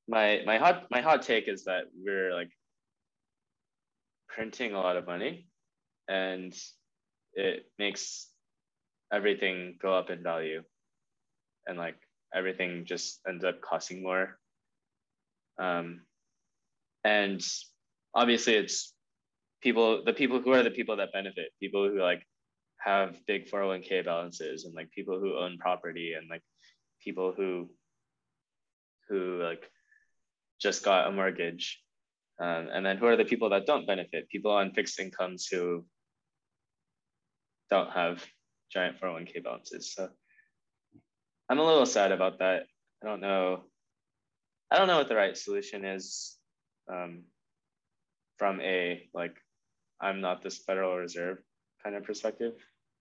my 0.08 0.42
my 0.44 0.58
hot 0.58 0.86
my 0.90 1.00
hot 1.00 1.22
take 1.22 1.48
is 1.48 1.64
that 1.64 1.84
we're 1.96 2.34
like 2.34 2.50
printing 4.28 4.74
a 4.74 4.80
lot 4.80 4.96
of 4.96 5.06
money, 5.06 5.48
and 6.08 6.54
it 7.34 7.66
makes 7.78 8.28
everything 9.12 9.76
go 9.80 9.94
up 9.94 10.10
in 10.10 10.22
value. 10.22 10.62
And 11.66 11.78
like 11.78 11.96
everything 12.34 12.84
just 12.84 13.20
ends 13.28 13.44
up 13.44 13.60
costing 13.60 14.02
more. 14.02 14.38
Um, 15.58 16.02
and 17.04 17.44
obviously 18.14 18.54
it's 18.54 18.92
people 19.62 20.02
the 20.04 20.12
people 20.12 20.40
who 20.40 20.52
are 20.52 20.62
the 20.62 20.70
people 20.70 20.96
that 20.96 21.12
benefit 21.12 21.50
people 21.60 21.88
who 21.88 22.00
like 22.00 22.22
have 22.78 23.16
big 23.26 23.50
401k 23.50 24.04
balances 24.04 24.64
and 24.64 24.74
like 24.74 24.90
people 24.90 25.18
who 25.18 25.38
own 25.38 25.56
property 25.58 26.12
and 26.18 26.28
like 26.28 26.42
people 27.02 27.32
who 27.36 27.70
who 29.08 29.42
like 29.42 29.70
just 30.60 30.84
got 30.84 31.08
a 31.08 31.12
mortgage. 31.12 31.80
Um, 32.40 32.68
and 32.72 32.84
then 32.84 32.96
who 32.96 33.06
are 33.06 33.16
the 33.16 33.24
people 33.24 33.50
that 33.50 33.66
don't 33.66 33.86
benefit? 33.86 34.28
People 34.28 34.50
on 34.50 34.72
fixed 34.72 34.98
incomes 34.98 35.46
who 35.46 35.84
don't 37.70 37.90
have 37.90 38.24
giant 38.72 39.00
401k 39.00 39.42
balances. 39.42 39.92
So 39.94 40.08
I'm 41.48 41.58
a 41.58 41.64
little 41.64 41.86
sad 41.86 42.12
about 42.12 42.38
that. 42.38 42.64
I 43.02 43.06
don't 43.06 43.20
know. 43.20 43.64
I 44.70 44.78
don't 44.78 44.88
know 44.88 44.98
what 44.98 45.08
the 45.08 45.16
right 45.16 45.36
solution 45.36 45.84
is 45.84 46.36
um, 46.90 47.24
from 48.38 48.60
a 48.60 49.08
like 49.14 49.36
I'm 50.00 50.20
not 50.20 50.42
this 50.42 50.58
Federal 50.58 50.96
Reserve 50.96 51.38
kind 51.82 51.96
of 51.96 52.04
perspective. 52.04 52.54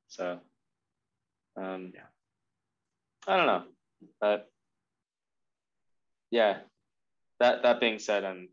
So 0.07 0.39
um, 1.57 1.93
yeah, 1.95 2.09
I 3.27 3.37
don't 3.37 3.47
know, 3.47 3.63
but 4.19 4.49
yeah. 6.31 6.57
That 7.39 7.63
that 7.63 7.79
being 7.79 7.99
said, 7.99 8.23
I'm 8.23 8.47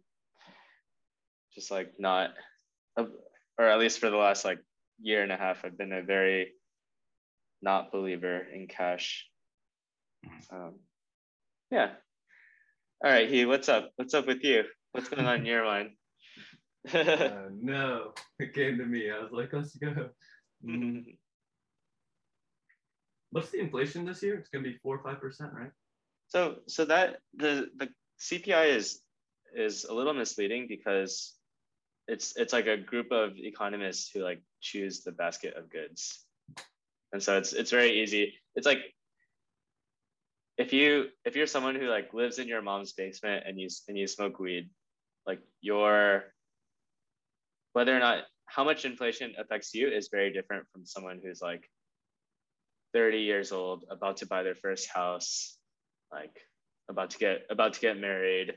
just 1.55 1.71
like 1.71 1.93
not, 1.99 2.31
or 2.97 3.67
at 3.69 3.79
least 3.79 3.99
for 3.99 4.11
the 4.11 4.17
last 4.17 4.45
like 4.45 4.59
year 5.01 5.23
and 5.23 5.33
a 5.33 5.37
half, 5.37 5.65
I've 5.65 5.79
been 5.79 5.93
a 5.93 6.03
very 6.03 6.53
not 7.63 7.93
believer 7.93 8.41
in 8.53 8.67
cash. 8.67 9.27
Mm-hmm. 10.27 10.57
Um, 10.57 10.75
yeah. 11.71 11.91
All 13.05 13.11
right, 13.11 13.29
he. 13.29 13.47
What's 13.47 13.69
up? 13.69 13.91
What's 13.97 14.15
up 14.15 14.27
with 14.27 14.45
you? 14.45 14.65
What's 14.93 15.09
going 15.09 15.27
on 15.27 15.41
in 15.41 15.47
your 15.47 15.65
mind? 15.65 15.91
uh, 16.93 17.49
no, 17.61 18.13
it 18.39 18.55
came 18.55 18.79
to 18.79 18.85
me. 18.85 19.11
I 19.11 19.21
was 19.21 19.33
like, 19.33 19.53
let's 19.53 19.75
go. 19.77 20.11
Mm-hmm. 20.67 21.11
What's 23.31 23.51
the 23.51 23.61
inflation 23.61 24.05
this 24.05 24.23
year? 24.23 24.35
It's 24.35 24.49
gonna 24.49 24.65
be 24.65 24.79
four 24.83 24.97
or 24.97 25.03
five 25.03 25.21
percent, 25.21 25.53
right? 25.55 25.71
So, 26.29 26.57
so 26.67 26.85
that 26.87 27.19
the 27.35 27.71
the 27.77 27.89
CPI 28.21 28.77
is 28.77 29.01
is 29.55 29.85
a 29.85 29.95
little 29.95 30.15
misleading 30.15 30.67
because 30.69 31.35
it's 32.11 32.37
it's 32.37 32.53
like 32.53 32.67
a 32.67 32.77
group 32.77 33.13
of 33.13 33.33
economists 33.37 34.11
who 34.13 34.23
like 34.23 34.43
choose 34.61 35.03
the 35.03 35.13
basket 35.13 35.55
of 35.57 35.71
goods. 35.71 36.25
And 37.13 37.23
so 37.23 37.39
it's 37.39 37.53
it's 37.53 37.71
very 37.71 38.03
easy. 38.03 38.35
It's 38.57 38.67
like 38.67 38.81
if 40.59 40.73
you 40.73 41.07
if 41.25 41.37
you're 41.37 41.47
someone 41.47 41.77
who 41.77 41.89
like 41.89 42.13
lives 42.13 42.39
in 42.39 42.49
your 42.49 42.63
mom's 42.63 42.93
basement 42.93 43.45
and 43.47 43.59
you 43.59 43.69
and 43.89 43.97
you 43.97 44.07
smoke 44.07 44.39
weed 44.41 44.69
like 45.27 45.41
your 45.61 46.25
whether 47.73 47.97
or 47.97 48.01
not 48.01 48.25
how 48.47 48.65
much 48.65 48.85
inflation 48.85 49.33
affects 49.39 49.73
you 49.73 49.89
is 49.89 50.09
very 50.11 50.33
different 50.33 50.67
from 50.73 50.85
someone 50.85 51.21
who's 51.23 51.41
like 51.41 51.71
30 52.93 53.21
years 53.21 53.53
old 53.53 53.85
about 53.89 54.17
to 54.19 54.27
buy 54.27 54.43
their 54.43 54.57
first 54.57 54.91
house 54.93 55.57
like 56.13 56.37
about 56.89 57.11
to 57.11 57.19
get 57.19 57.47
about 57.49 57.75
to 57.75 57.81
get 57.81 57.99
married 57.99 58.55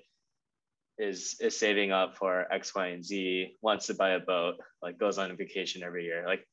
is 0.97 1.37
is 1.41 1.57
saving 1.57 1.91
up 1.91 2.15
for 2.15 2.45
x 2.53 2.75
y 2.75 2.87
and 2.87 3.03
z 3.03 3.57
wants 3.61 3.87
to 3.87 3.93
buy 3.95 4.11
a 4.11 4.19
boat 4.19 4.55
like 4.81 4.99
goes 4.99 5.17
on 5.17 5.31
a 5.31 5.35
vacation 5.35 5.81
every 5.81 6.05
year 6.05 6.23
like 6.27 6.45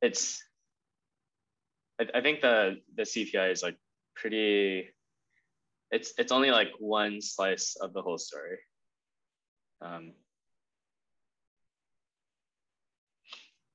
it's 0.00 0.40
I, 2.00 2.06
I 2.14 2.20
think 2.20 2.40
the 2.40 2.76
the 2.94 3.02
CPI 3.02 3.52
is 3.52 3.62
like 3.62 3.76
pretty. 4.14 4.88
It's 5.90 6.12
it's 6.18 6.32
only 6.32 6.50
like 6.50 6.70
one 6.78 7.20
slice 7.20 7.76
of 7.80 7.92
the 7.92 8.02
whole 8.02 8.18
story. 8.18 8.58
Um, 9.80 10.12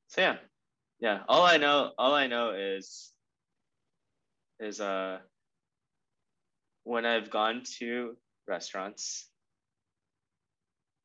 so 0.07 0.21
yeah, 0.21 0.35
yeah. 0.99 1.19
All 1.27 1.43
I 1.43 1.57
know, 1.57 1.91
all 1.97 2.13
I 2.13 2.27
know 2.27 2.51
is 2.51 3.11
is 4.59 4.79
uh 4.79 5.19
when 6.83 7.05
I've 7.05 7.29
gone 7.29 7.63
to 7.79 8.17
restaurants, 8.47 9.30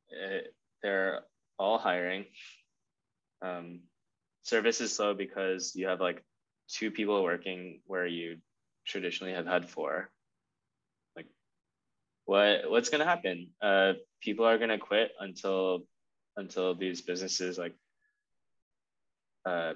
it, 0.09 0.53
they're 0.83 1.21
all 1.59 1.77
hiring. 1.77 2.25
Um, 3.41 3.81
service 4.43 4.81
is 4.81 4.93
slow 4.93 5.13
because 5.13 5.75
you 5.75 5.87
have 5.87 5.99
like 5.99 6.23
two 6.69 6.91
people 6.91 7.23
working 7.23 7.81
where 7.85 8.05
you 8.05 8.37
traditionally 8.85 9.33
have 9.33 9.45
had 9.45 9.69
four. 9.69 10.09
Like 11.15 11.27
what 12.25 12.69
what's 12.69 12.89
gonna 12.89 13.05
happen? 13.05 13.49
Uh, 13.61 13.93
people 14.21 14.45
are 14.45 14.57
gonna 14.57 14.79
quit 14.79 15.11
until 15.19 15.83
until 16.35 16.75
these 16.75 17.01
businesses 17.01 17.57
like 17.57 17.75
uh, 19.45 19.73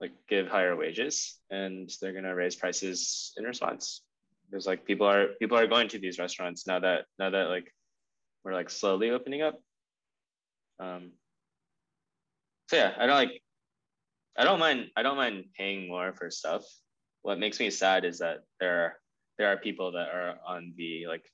like 0.00 0.12
give 0.28 0.48
higher 0.48 0.76
wages 0.76 1.38
and 1.50 1.90
they're 2.00 2.12
gonna 2.12 2.34
raise 2.34 2.56
prices 2.56 3.32
in 3.36 3.44
response. 3.44 4.02
Because 4.50 4.66
like 4.66 4.86
people 4.86 5.06
are 5.06 5.28
people 5.40 5.58
are 5.58 5.66
going 5.66 5.88
to 5.88 5.98
these 5.98 6.18
restaurants 6.18 6.66
now 6.66 6.78
that 6.78 7.04
now 7.18 7.30
that 7.30 7.48
like 7.48 7.72
we're 8.48 8.54
like 8.54 8.70
slowly 8.70 9.10
opening 9.10 9.42
up. 9.42 9.60
Um, 10.80 11.12
so 12.68 12.76
yeah, 12.76 12.94
I 12.98 13.06
don't 13.06 13.16
like 13.16 13.42
I 14.38 14.44
don't 14.44 14.58
mind 14.58 14.90
I 14.96 15.02
don't 15.02 15.16
mind 15.16 15.44
paying 15.56 15.86
more 15.86 16.14
for 16.14 16.30
stuff. 16.30 16.64
What 17.22 17.38
makes 17.38 17.60
me 17.60 17.68
sad 17.68 18.06
is 18.06 18.20
that 18.20 18.44
there 18.58 18.84
are 18.84 18.92
there 19.36 19.48
are 19.48 19.58
people 19.58 19.92
that 19.92 20.08
are 20.08 20.36
on 20.46 20.72
the 20.78 21.06
like 21.06 21.24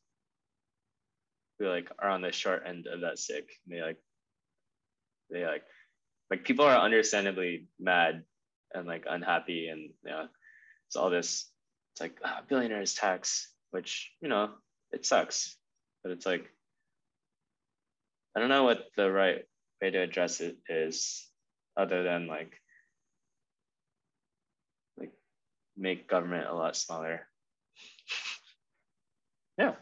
who 1.58 1.68
like 1.68 1.88
are 2.00 2.10
on 2.10 2.20
the 2.20 2.32
short 2.32 2.64
end 2.66 2.88
of 2.88 3.02
that 3.02 3.20
stick. 3.20 3.48
They 3.68 3.80
like 3.80 3.98
they 5.30 5.46
like 5.46 5.62
like 6.30 6.44
people 6.44 6.64
are 6.64 6.76
understandably 6.76 7.68
mad 7.78 8.24
and 8.74 8.88
like 8.88 9.04
unhappy 9.08 9.68
and 9.68 9.90
know 10.02 10.26
it's 10.88 10.96
all 10.96 11.10
this 11.10 11.48
it's 11.92 12.00
like 12.00 12.18
ah, 12.24 12.40
billionaires 12.48 12.94
tax 12.94 13.52
which 13.70 14.10
you 14.20 14.28
know 14.28 14.50
it 14.90 15.06
sucks 15.06 15.56
but 16.02 16.10
it's 16.10 16.26
like 16.26 16.50
i 18.34 18.40
don't 18.40 18.48
know 18.48 18.64
what 18.64 18.84
the 18.96 19.10
right 19.10 19.42
way 19.80 19.90
to 19.90 20.00
address 20.00 20.40
it 20.40 20.56
is 20.68 21.28
other 21.76 22.02
than 22.02 22.26
like 22.26 22.52
like 24.98 25.12
make 25.76 26.08
government 26.08 26.48
a 26.48 26.54
lot 26.54 26.76
smaller. 26.76 27.26
Yeah. 29.58 29.74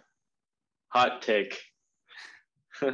Hot 0.88 1.22
take. 1.22 1.58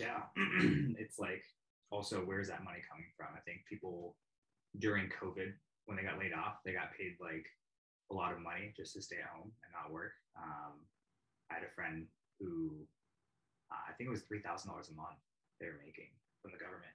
Yeah. 0.00 0.22
It's 0.98 1.18
like 1.18 1.44
also 1.90 2.20
where's 2.20 2.48
that 2.48 2.64
money 2.64 2.80
coming 2.90 3.06
from? 3.16 3.28
I 3.36 3.40
think 3.40 3.60
people 3.68 4.16
during 4.80 5.06
covid 5.06 5.52
when 5.84 5.96
they 5.96 6.02
got 6.02 6.18
laid 6.18 6.32
off 6.32 6.54
they 6.64 6.72
got 6.72 6.90
paid 6.98 7.14
like 7.20 7.46
a 8.10 8.14
lot 8.14 8.32
of 8.32 8.40
money 8.40 8.72
just 8.74 8.94
to 8.94 9.02
stay 9.02 9.16
at 9.22 9.30
home 9.30 9.52
and 9.62 9.70
not 9.72 9.92
work. 9.92 10.12
Um, 10.36 10.80
i 11.50 11.54
had 11.54 11.62
a 11.62 11.74
friend 11.76 12.06
who 12.40 12.74
uh, 13.72 13.84
i 13.88 13.92
think 13.94 14.08
it 14.08 14.14
was 14.14 14.26
$3000 14.26 14.66
a 14.66 14.94
month 14.96 15.20
they 15.60 15.68
were 15.68 15.80
making 15.84 16.10
from 16.42 16.52
the 16.52 16.60
government 16.60 16.94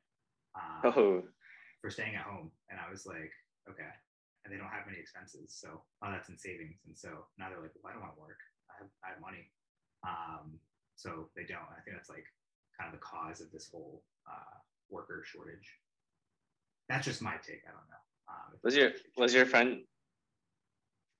um, 0.57 0.81
oh 0.83 1.23
for 1.81 1.89
staying 1.89 2.15
at 2.15 2.27
home 2.27 2.51
and 2.69 2.79
i 2.79 2.89
was 2.89 3.05
like 3.05 3.31
okay 3.69 3.93
and 4.43 4.53
they 4.53 4.57
don't 4.57 4.71
have 4.71 4.87
any 4.87 4.99
expenses 4.99 5.53
so 5.53 5.81
oh, 6.01 6.09
that's 6.11 6.29
in 6.29 6.37
savings 6.37 6.81
and 6.87 6.97
so 6.97 7.25
now 7.37 7.47
they're 7.49 7.61
like 7.61 7.73
well, 7.81 7.89
i 7.89 7.93
don't 7.93 8.03
want 8.03 8.13
to 8.13 8.21
work 8.21 8.41
i 8.69 8.73
have, 8.81 8.91
I 9.05 9.07
have 9.15 9.21
money 9.21 9.47
um, 10.03 10.57
so 10.95 11.29
they 11.35 11.43
don't 11.43 11.69
i 11.73 11.79
think 11.85 11.95
that's 11.95 12.09
like 12.09 12.27
kind 12.79 12.93
of 12.93 12.99
the 12.99 13.03
cause 13.05 13.41
of 13.41 13.51
this 13.51 13.69
whole 13.71 14.03
uh, 14.27 14.57
worker 14.89 15.23
shortage. 15.25 15.69
That's 16.87 17.05
just 17.05 17.21
my 17.21 17.35
take. 17.45 17.61
I 17.67 17.71
don't 17.71 17.89
know. 17.89 18.03
Um, 18.29 18.59
was 18.63 18.75
your 18.75 18.91
was 19.17 19.33
your 19.33 19.45
friend 19.45 19.81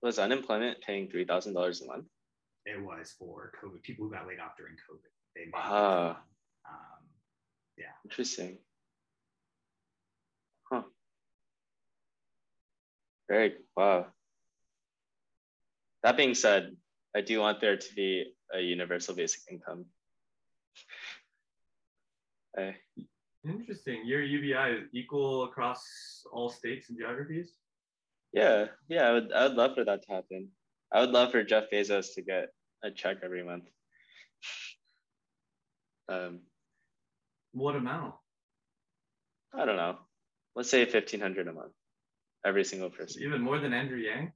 was 0.02 0.20
unemployment 0.20 0.82
paying 0.82 1.10
three 1.10 1.26
thousand 1.26 1.54
dollars 1.54 1.82
a 1.82 1.86
month? 1.86 2.06
It 2.66 2.82
was 2.82 3.14
for 3.18 3.52
COVID 3.64 3.82
people 3.84 4.06
who 4.06 4.12
got 4.12 4.28
laid 4.28 4.40
off 4.40 4.58
during 4.58 4.74
COVID. 4.74 5.12
They 5.36 5.46
made 5.46 5.52
Ah, 5.56 6.22
um, 6.68 7.04
yeah. 7.78 7.94
interesting. 8.06 8.58
Huh. 10.72 10.84
Very 13.30 13.56
wow. 13.76 14.08
That 16.04 16.18
being 16.18 16.34
said, 16.34 16.76
I 17.16 17.22
do 17.22 17.40
want 17.40 17.60
there 17.62 17.78
to 17.78 17.96
be 17.96 18.34
a 18.54 18.60
universal 18.60 19.16
basic 19.16 19.42
income. 19.52 19.86
I, 22.58 22.76
Interesting. 23.46 24.06
Your 24.06 24.22
UBI 24.22 24.72
is 24.84 24.90
equal 24.94 25.44
across 25.46 25.82
all 26.34 26.50
states 26.50 26.90
and 26.90 26.98
geographies. 26.98 27.54
yeah, 28.34 28.68
yeah, 28.90 29.08
I 29.08 29.12
would 29.14 29.32
I 29.34 29.48
would 29.48 29.56
love 29.56 29.76
for 29.76 29.86
that 29.86 30.04
to 30.04 30.12
happen. 30.12 30.50
I 30.92 31.02
would 31.02 31.12
love 31.12 31.32
for 31.32 31.44
Jeff 31.44 31.70
Bezos 31.72 32.14
to 32.16 32.22
get 32.22 32.50
a 32.84 32.92
check 32.92 33.18
every 33.24 33.44
month. 33.44 33.66
Um, 36.10 36.40
What 37.54 37.76
amount? 37.76 38.16
I 39.54 39.66
don't 39.66 39.78
know. 39.78 39.98
Let's 40.56 40.70
say 40.70 40.86
fifteen 40.86 41.22
hundred 41.22 41.48
a 41.48 41.54
month, 41.54 41.74
every 42.46 42.64
single 42.64 42.90
person. 42.90 43.24
Even 43.24 43.42
more 43.42 43.60
than 43.60 43.74
Andrew 43.74 43.98
Yang. 43.98 44.34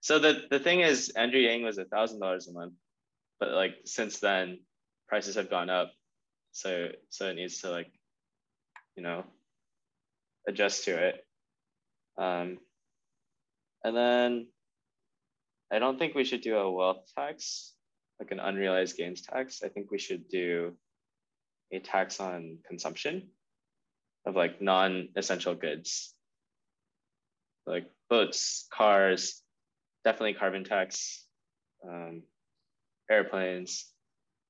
So 0.00 0.18
the 0.18 0.46
the 0.50 0.58
thing 0.58 0.80
is, 0.80 1.10
Andrew 1.10 1.40
Yang 1.40 1.62
was 1.64 1.78
a 1.78 1.84
thousand 1.84 2.20
dollars 2.20 2.48
a 2.48 2.52
month, 2.52 2.74
but 3.40 3.50
like 3.50 3.74
since 3.84 4.20
then, 4.20 4.60
prices 5.08 5.34
have 5.36 5.50
gone 5.50 5.70
up, 5.70 5.92
so 6.52 6.88
so 7.10 7.28
it 7.28 7.34
needs 7.34 7.60
to 7.62 7.70
like, 7.70 7.90
you 8.96 9.02
know, 9.02 9.24
adjust 10.48 10.84
to 10.84 10.96
it. 11.08 11.26
Um, 12.18 12.58
and 13.84 13.96
then, 13.96 14.48
I 15.70 15.78
don't 15.78 15.98
think 15.98 16.14
we 16.14 16.24
should 16.24 16.40
do 16.40 16.56
a 16.56 16.72
wealth 16.72 17.06
tax, 17.14 17.75
like 18.18 18.30
an 18.30 18.40
unrealized 18.40 18.96
gains 18.96 19.22
tax. 19.22 19.62
I 19.62 19.68
think 19.68 19.90
we 19.90 19.98
should 19.98 20.28
do 20.28 20.74
a 21.72 21.78
tax 21.78 22.20
on 22.20 22.58
consumption 22.66 23.28
of 24.26 24.34
like 24.34 24.60
non-essential 24.60 25.54
goods, 25.54 26.14
like 27.66 27.86
boats, 28.08 28.66
cars, 28.72 29.42
definitely 30.04 30.34
carbon 30.34 30.64
tax, 30.64 31.24
um, 31.86 32.22
airplanes. 33.10 33.86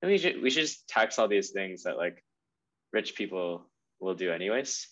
And 0.02 0.10
we 0.10 0.18
should 0.18 0.42
we 0.42 0.50
should 0.50 0.62
just 0.62 0.88
tax 0.88 1.18
all 1.18 1.28
these 1.28 1.50
things 1.50 1.84
that 1.84 1.96
like 1.96 2.22
rich 2.92 3.14
people 3.14 3.66
will 4.00 4.14
do 4.14 4.30
anyways. 4.30 4.88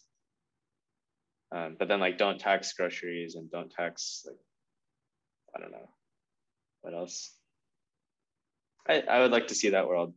Um, 1.54 1.76
but 1.78 1.88
then 1.88 2.00
like 2.00 2.18
don't 2.18 2.40
tax 2.40 2.72
groceries 2.72 3.36
and 3.36 3.50
don't 3.50 3.70
tax 3.70 4.24
like 4.26 4.36
I 5.56 5.60
don't 5.60 5.72
know 5.72 5.88
what 6.80 6.94
else. 6.94 7.32
I, 8.88 9.00
I 9.00 9.20
would 9.20 9.30
like 9.30 9.48
to 9.48 9.54
see 9.54 9.70
that 9.70 9.88
world. 9.88 10.14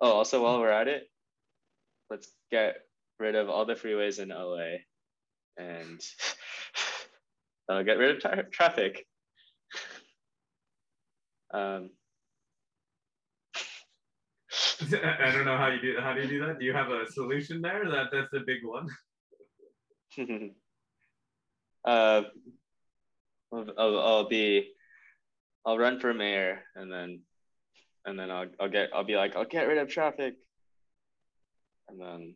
Oh, 0.00 0.12
also 0.12 0.42
while 0.42 0.60
we're 0.60 0.70
at 0.70 0.88
it, 0.88 1.04
let's 2.10 2.28
get 2.50 2.76
rid 3.18 3.34
of 3.34 3.48
all 3.48 3.64
the 3.64 3.74
freeways 3.74 4.18
in 4.18 4.28
LA 4.28 4.78
and 5.56 6.00
uh, 7.68 7.82
get 7.82 7.98
rid 7.98 8.16
of 8.16 8.20
tra- 8.20 8.50
traffic. 8.50 9.06
Um, 11.52 11.90
I 14.92 15.30
don't 15.30 15.44
know 15.44 15.56
how 15.56 15.68
you 15.68 15.80
do. 15.80 15.96
How 16.00 16.12
do 16.12 16.20
you 16.22 16.26
do 16.28 16.46
that? 16.46 16.58
Do 16.58 16.64
you 16.64 16.72
have 16.72 16.90
a 16.90 17.10
solution 17.12 17.62
there? 17.62 17.88
That 17.88 18.06
that's 18.10 18.32
a 18.32 18.40
big 18.44 18.64
one. 18.64 18.88
uh, 21.84 22.22
I'll, 23.52 23.66
I'll, 23.78 23.98
I'll 24.00 24.28
be, 24.28 24.72
I'll 25.64 25.78
run 25.78 26.00
for 26.00 26.12
mayor 26.12 26.62
and 26.74 26.92
then, 26.92 27.20
and 28.04 28.18
then 28.18 28.30
I'll, 28.30 28.46
I'll 28.60 28.68
get, 28.68 28.90
I'll 28.94 29.04
be 29.04 29.16
like, 29.16 29.36
I'll 29.36 29.44
get 29.44 29.66
rid 29.68 29.78
of 29.78 29.88
traffic. 29.88 30.34
And 31.88 32.00
then, 32.00 32.34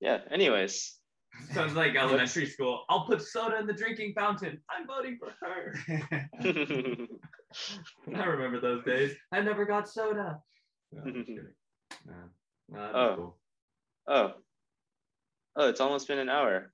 yeah, 0.00 0.18
anyways. 0.30 0.96
Sounds 1.52 1.74
like 1.74 1.94
elementary 1.96 2.46
school. 2.46 2.84
I'll 2.88 3.06
put 3.06 3.22
soda 3.22 3.58
in 3.58 3.66
the 3.66 3.72
drinking 3.72 4.14
fountain. 4.14 4.60
I'm 4.70 4.86
voting 4.86 5.18
for 5.18 5.32
her. 5.40 5.74
I 8.16 8.24
remember 8.24 8.60
those 8.60 8.84
days. 8.84 9.14
I 9.32 9.40
never 9.40 9.64
got 9.64 9.88
soda. 9.88 10.40
No, 10.92 11.02
I'm 11.04 11.14
just 11.14 11.26
kidding. 11.28 11.46
No, 12.06 12.14
no, 12.70 12.90
Oh. 12.94 13.14
cool. 13.16 13.36
oh, 14.08 14.32
oh, 15.56 15.68
it's 15.68 15.80
almost 15.80 16.08
been 16.08 16.18
an 16.18 16.28
hour. 16.28 16.72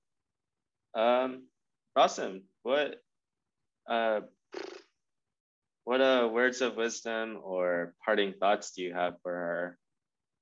Um, 0.95 1.45
awesome. 1.95 2.43
What, 2.63 2.97
uh, 3.89 4.21
what 5.87 6.01
uh, 6.01 6.29
words 6.33 6.63
of 6.63 6.77
wisdom 6.77 7.39
or 7.45 7.95
parting 8.05 8.35
thoughts 8.41 8.73
do 8.73 8.83
you 8.83 8.93
have 8.93 9.15
for 9.23 9.79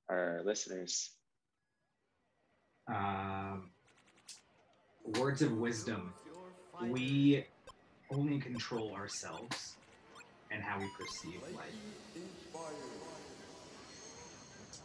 our, 0.08 0.16
our 0.16 0.40
listeners? 0.42 1.10
Um, 2.88 3.68
words 5.18 5.42
of 5.42 5.52
wisdom. 5.52 6.14
We 6.88 7.44
only 8.10 8.38
control 8.38 8.94
ourselves 8.94 9.74
and 10.50 10.62
how 10.62 10.78
we 10.78 10.86
perceive 10.98 11.42
life. 11.54 11.76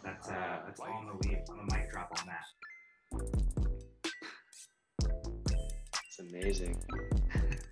That's 0.04 0.28
uh, 0.28 0.60
that's 0.66 0.82
all 0.82 0.88
I'm 0.88 1.06
gonna 1.08 1.20
leave. 1.24 1.38
I'm 1.50 1.60
a 1.60 1.74
mic 1.74 1.90
drop 1.90 2.12
on 2.20 2.28
that. 2.28 2.44
It's 6.06 6.20
amazing. 6.20 6.84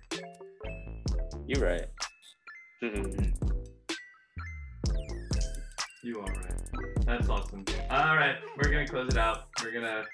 You're 1.46 1.66
right. 1.66 1.86
Mm-hmm. 2.80 3.30
You 6.04 6.20
are 6.20 6.22
right. 6.22 7.06
That's 7.06 7.28
awesome. 7.28 7.64
All 7.90 8.14
right, 8.14 8.36
we're 8.56 8.70
gonna 8.70 8.86
close 8.86 9.08
it 9.08 9.18
out. 9.18 9.48
We're 9.60 9.72
gonna 9.72 10.04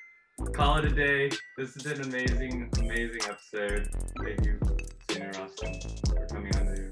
call 0.54 0.78
it 0.78 0.86
a 0.86 0.88
day. 0.88 1.30
This 1.58 1.76
been 1.82 2.00
an 2.00 2.08
amazing, 2.08 2.70
amazing 2.78 3.20
episode. 3.28 3.86
Thank 4.22 4.46
you, 4.46 4.58
Senior 5.10 5.32
Austin, 5.42 5.74
for 6.08 6.26
coming 6.32 6.56
on 6.56 6.74
to 6.74 6.90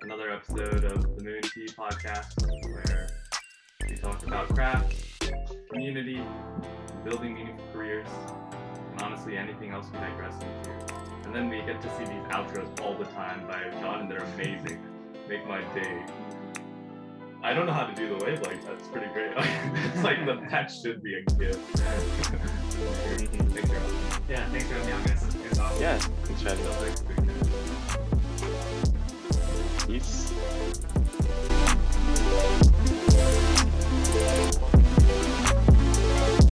another 0.00 0.30
episode 0.30 0.84
of 0.84 1.02
the 1.02 1.22
Moon 1.22 1.42
Tea 1.42 1.66
podcast 1.66 2.42
where 2.72 3.06
we 3.90 3.96
talk 3.96 4.26
about 4.26 4.48
craft, 4.54 5.20
community, 5.70 6.22
building 7.04 7.34
meaningful 7.34 7.66
careers, 7.74 8.08
and 8.92 9.02
honestly 9.02 9.36
anything 9.36 9.72
else 9.72 9.86
we 9.92 9.98
digress 9.98 10.32
into. 10.32 10.70
And 11.26 11.34
then 11.34 11.50
we 11.50 11.58
get 11.58 11.82
to 11.82 11.88
see 11.98 12.04
these 12.04 12.24
outros 12.30 12.80
all 12.80 12.96
the 12.96 13.04
time 13.04 13.46
by 13.46 13.68
John, 13.80 14.00
and 14.00 14.10
they're 14.10 14.24
amazing 14.34 14.89
make 15.30 15.46
my 15.46 15.62
day. 15.74 16.02
I 17.40 17.54
don't 17.54 17.66
know 17.66 17.72
how 17.72 17.86
to 17.86 17.94
do 17.94 18.08
the 18.08 18.24
wave 18.24 18.42
like 18.42 18.64
that's 18.64 18.88
pretty 18.88 19.06
great. 19.12 19.30
it's 19.36 20.02
like 20.02 20.26
the 20.26 20.38
patch 20.48 20.82
should 20.82 21.04
be 21.04 21.14
a 21.14 21.22
gift. 21.22 21.60
Yeah, 24.28 24.48
thanks 24.50 24.68
for 24.68 24.74
having 24.74 24.86
me 24.86 24.92
on, 24.92 25.02
guys. 25.02 25.24
Awesome. 25.58 25.82
Yeah, 25.82 25.98
thanks 25.98 26.42
for 26.42 26.50
having 26.50 26.64
me. 29.88 29.98
Peace. 29.98 30.30